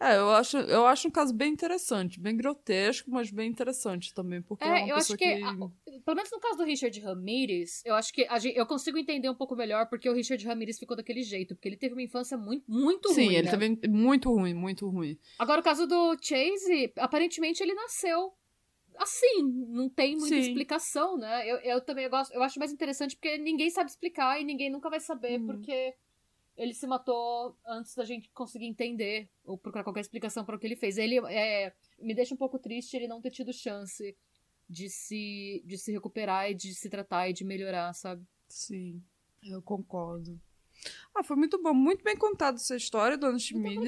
É, 0.02 0.18
eu 0.18 0.32
acho, 0.32 0.58
eu 0.58 0.88
acho 0.88 1.08
um 1.08 1.12
caso 1.12 1.32
bem 1.32 1.54
interessante, 1.54 2.20
bem 2.20 2.36
grotesco, 2.36 3.12
mas 3.12 3.30
bem 3.30 3.48
interessante 3.48 4.12
também, 4.16 4.42
porque 4.42 4.64
é, 4.64 4.68
é 4.68 4.72
uma 4.72 4.88
eu 4.88 4.96
acho 4.96 5.16
que, 5.16 5.38
que... 5.38 5.44
A, 5.44 5.54
pelo 6.04 6.16
menos 6.16 6.32
no 6.32 6.40
caso 6.40 6.58
do 6.58 6.64
Richard 6.64 7.00
Ramirez, 7.00 7.84
eu 7.86 7.94
acho 7.94 8.12
que 8.12 8.26
a, 8.28 8.40
eu 8.56 8.66
consigo 8.66 8.98
entender 8.98 9.30
um 9.30 9.36
pouco 9.36 9.56
melhor 9.56 9.88
porque 9.88 10.10
o 10.10 10.14
Richard 10.14 10.44
Ramirez 10.44 10.80
ficou 10.80 10.98
daquele 10.98 11.22
jeito, 11.22 11.54
porque 11.54 11.70
ele 11.70 11.78
teve 11.78 11.94
uma 11.94 12.02
infância 12.02 12.36
muito, 12.36 12.64
muito 12.68 13.10
Sim, 13.10 13.26
ruim. 13.26 13.30
Sim, 13.30 13.36
ele 13.36 13.52
né? 13.52 13.52
teve 13.52 13.88
muito 13.90 14.34
ruim, 14.34 14.56
muito 14.56 14.90
ruim. 14.90 15.20
Agora, 15.38 15.62
o 15.62 15.64
caso 15.64 15.86
do 15.86 16.18
Chase, 16.20 16.92
aparentemente 16.98 17.62
ele 17.62 17.76
nasceu 17.76 18.34
assim, 18.98 19.44
não 19.70 19.88
tem 19.88 20.16
muita 20.16 20.36
Sim. 20.36 20.40
explicação, 20.40 21.18
né? 21.18 21.48
Eu, 21.48 21.58
eu 21.58 21.82
também 21.82 22.10
gosto, 22.10 22.34
eu 22.34 22.42
acho 22.42 22.60
mais 22.60 22.72
interessante 22.72 23.16
porque 23.16 23.38
ninguém 23.38 23.70
sabe 23.70 23.90
explicar 23.90 24.42
e 24.42 24.44
ninguém 24.44 24.72
nunca 24.72 24.90
vai 24.90 25.00
saber, 25.00 25.40
hum. 25.40 25.46
porque 25.46 25.94
ele 26.62 26.76
se 26.76 26.86
matou 26.86 27.58
antes 27.66 27.96
da 27.96 28.06
gente 28.06 28.30
conseguir 28.30 28.68
entender 28.68 29.28
ou 29.44 29.58
procurar 29.58 29.84
qualquer 29.84 30.02
explicação 30.02 30.46
para 30.46 30.56
o 30.56 30.60
que 30.60 30.68
ele 30.68 30.76
fez. 30.76 30.98
Ele 30.98 31.18
é, 31.28 31.74
me 32.00 32.14
deixa 32.14 32.36
um 32.36 32.38
pouco 32.38 32.60
triste 32.60 32.96
ele 32.96 33.08
não 33.08 33.20
ter 33.20 33.32
tido 33.32 33.52
chance 33.52 34.16
de 34.70 34.88
se, 34.88 35.64
de 35.66 35.76
se 35.78 35.92
recuperar 35.92 36.52
e 36.52 36.54
de 36.54 36.76
se 36.76 36.88
tratar 36.88 37.28
e 37.28 37.34
de 37.34 37.44
melhorar, 37.44 37.92
sabe? 37.94 38.24
Sim, 38.48 39.02
eu 39.44 39.60
concordo. 39.62 40.40
Ah, 41.16 41.24
foi 41.24 41.36
muito 41.36 41.62
bom, 41.62 41.74
muito 41.74 42.04
bem 42.04 42.16
contado 42.16 42.56
essa 42.56 42.76
história, 42.76 43.18
Dona 43.18 43.40
Schmidt. 43.40 43.80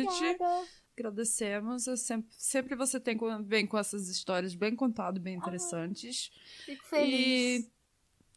Agradecemos. 0.97 1.86
sempre, 1.97 2.34
sempre 2.38 2.76
você 2.76 2.99
tem, 2.99 3.17
vem 3.45 3.67
com 3.67 3.78
essas 3.78 4.09
histórias 4.09 4.55
bem 4.55 4.76
contadas, 4.76 5.21
bem 5.21 5.36
interessantes. 5.36 6.32
Ah, 6.34 6.63
fico 6.65 6.86
feliz. 6.86 7.65
E 7.65 7.71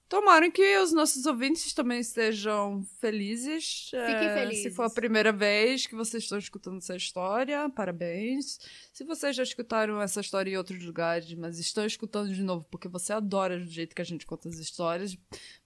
Tomara 0.09 0.49
que 0.51 0.79
os 0.79 0.93
nossos 0.93 1.27
ouvintes 1.27 1.73
também 1.73 1.99
estejam 1.99 2.85
felizes. 3.01 3.91
Fiquem 3.91 4.29
é, 4.29 4.35
felizes. 4.35 4.63
Se 4.63 4.71
for 4.71 4.85
a 4.85 4.91
primeira 4.91 5.33
vez 5.33 5.87
que 5.87 5.97
vocês 5.97 6.23
estão 6.23 6.39
escutando 6.39 6.79
essa 6.79 6.95
história, 6.95 7.69
parabéns. 7.71 8.59
Se 8.93 9.03
vocês 9.03 9.35
já 9.35 9.43
escutaram 9.43 10.01
essa 10.01 10.21
história 10.21 10.51
em 10.51 10.57
outros 10.57 10.81
lugares, 10.85 11.35
mas 11.35 11.59
estão 11.59 11.85
escutando 11.85 12.33
de 12.33 12.43
novo 12.43 12.65
porque 12.71 12.87
você 12.87 13.13
adora 13.13 13.57
o 13.57 13.67
jeito 13.67 13.97
que 13.97 14.03
a 14.03 14.05
gente 14.05 14.25
conta 14.27 14.49
as 14.49 14.59
histórias, 14.59 15.19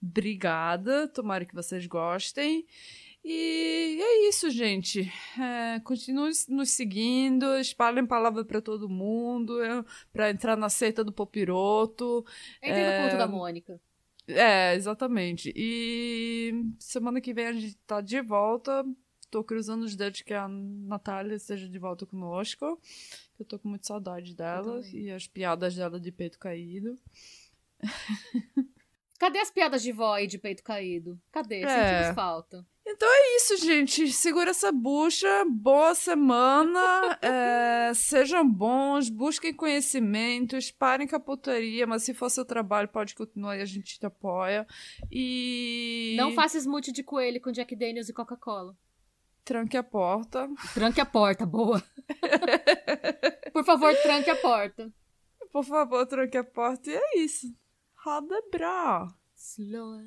obrigada. 0.02 1.06
Tomara 1.08 1.44
que 1.44 1.54
vocês 1.54 1.86
gostem. 1.86 2.66
E 3.22 4.00
é 4.00 4.28
isso, 4.28 4.48
gente. 4.48 5.12
É, 5.38 5.80
continuem 5.80 6.32
nos 6.48 6.70
seguindo, 6.70 7.58
espalhem 7.58 8.06
palavra 8.06 8.42
para 8.42 8.62
todo 8.62 8.88
mundo, 8.88 9.62
é, 9.62 9.84
para 10.10 10.30
entrar 10.30 10.56
na 10.56 10.70
seita 10.70 11.04
do 11.04 11.12
Popiroto. 11.12 12.24
Entre 12.62 12.80
é, 12.80 12.96
no 12.96 13.02
culto 13.02 13.18
da 13.18 13.26
Mônica. 13.26 13.78
É, 14.34 14.74
exatamente. 14.74 15.52
E 15.54 16.52
semana 16.78 17.20
que 17.20 17.32
vem 17.34 17.46
a 17.46 17.52
gente 17.52 17.76
tá 17.86 18.00
de 18.00 18.20
volta. 18.20 18.84
Tô 19.30 19.44
cruzando 19.44 19.84
os 19.84 19.94
dedos 19.94 20.22
que 20.22 20.34
a 20.34 20.48
Natália 20.48 21.36
esteja 21.36 21.68
de 21.68 21.78
volta 21.78 22.04
conosco. 22.04 22.80
Eu 23.38 23.44
tô 23.44 23.58
com 23.58 23.68
muita 23.68 23.86
saudade 23.86 24.34
dela 24.34 24.82
e 24.92 25.10
as 25.10 25.26
piadas 25.26 25.76
dela 25.76 26.00
de 26.00 26.10
peito 26.10 26.38
caído. 26.38 26.98
Cadê 29.18 29.38
as 29.38 29.50
piadas 29.50 29.82
de 29.82 29.92
vó 29.92 30.14
aí 30.14 30.26
de 30.26 30.38
peito 30.38 30.64
caído? 30.64 31.20
Cadê? 31.30 31.62
É. 31.62 31.68
Sentimos 31.68 32.14
falta. 32.14 32.66
Então 32.92 33.08
é 33.08 33.36
isso, 33.36 33.56
gente. 33.58 34.10
Segura 34.10 34.50
essa 34.50 34.72
bucha. 34.72 35.44
Boa 35.48 35.94
semana. 35.94 37.18
é, 37.22 37.92
sejam 37.94 38.48
bons, 38.48 39.08
busquem 39.08 39.54
conhecimentos, 39.54 40.72
parem 40.72 41.06
com 41.06 41.14
a 41.14 41.20
putaria, 41.20 41.86
mas 41.86 42.02
se 42.02 42.12
for 42.12 42.28
seu 42.28 42.44
trabalho, 42.44 42.88
pode 42.88 43.14
continuar 43.14 43.56
e 43.56 43.62
a 43.62 43.64
gente 43.64 43.98
te 43.98 44.04
apoia. 44.04 44.66
E. 45.10 46.16
Não 46.18 46.32
faça 46.32 46.58
smoothie 46.58 46.92
de 46.92 47.04
coelho 47.04 47.40
com 47.40 47.52
Jack 47.52 47.76
Daniels 47.76 48.08
e 48.08 48.12
Coca-Cola. 48.12 48.76
Tranque 49.44 49.76
a 49.76 49.82
porta. 49.84 50.48
Tranque 50.74 51.00
a 51.00 51.06
porta, 51.06 51.46
boa. 51.46 51.82
Por 53.52 53.64
favor, 53.64 53.94
tranque 54.02 54.30
a 54.30 54.36
porta. 54.36 54.92
Por 55.52 55.64
favor, 55.64 56.06
tranque 56.06 56.36
a 56.36 56.44
porta. 56.44 56.90
E 56.90 56.94
é 56.94 57.18
isso. 57.18 57.46
Roda 57.94 58.42
bra. 58.50 59.08
Slow 59.36 60.00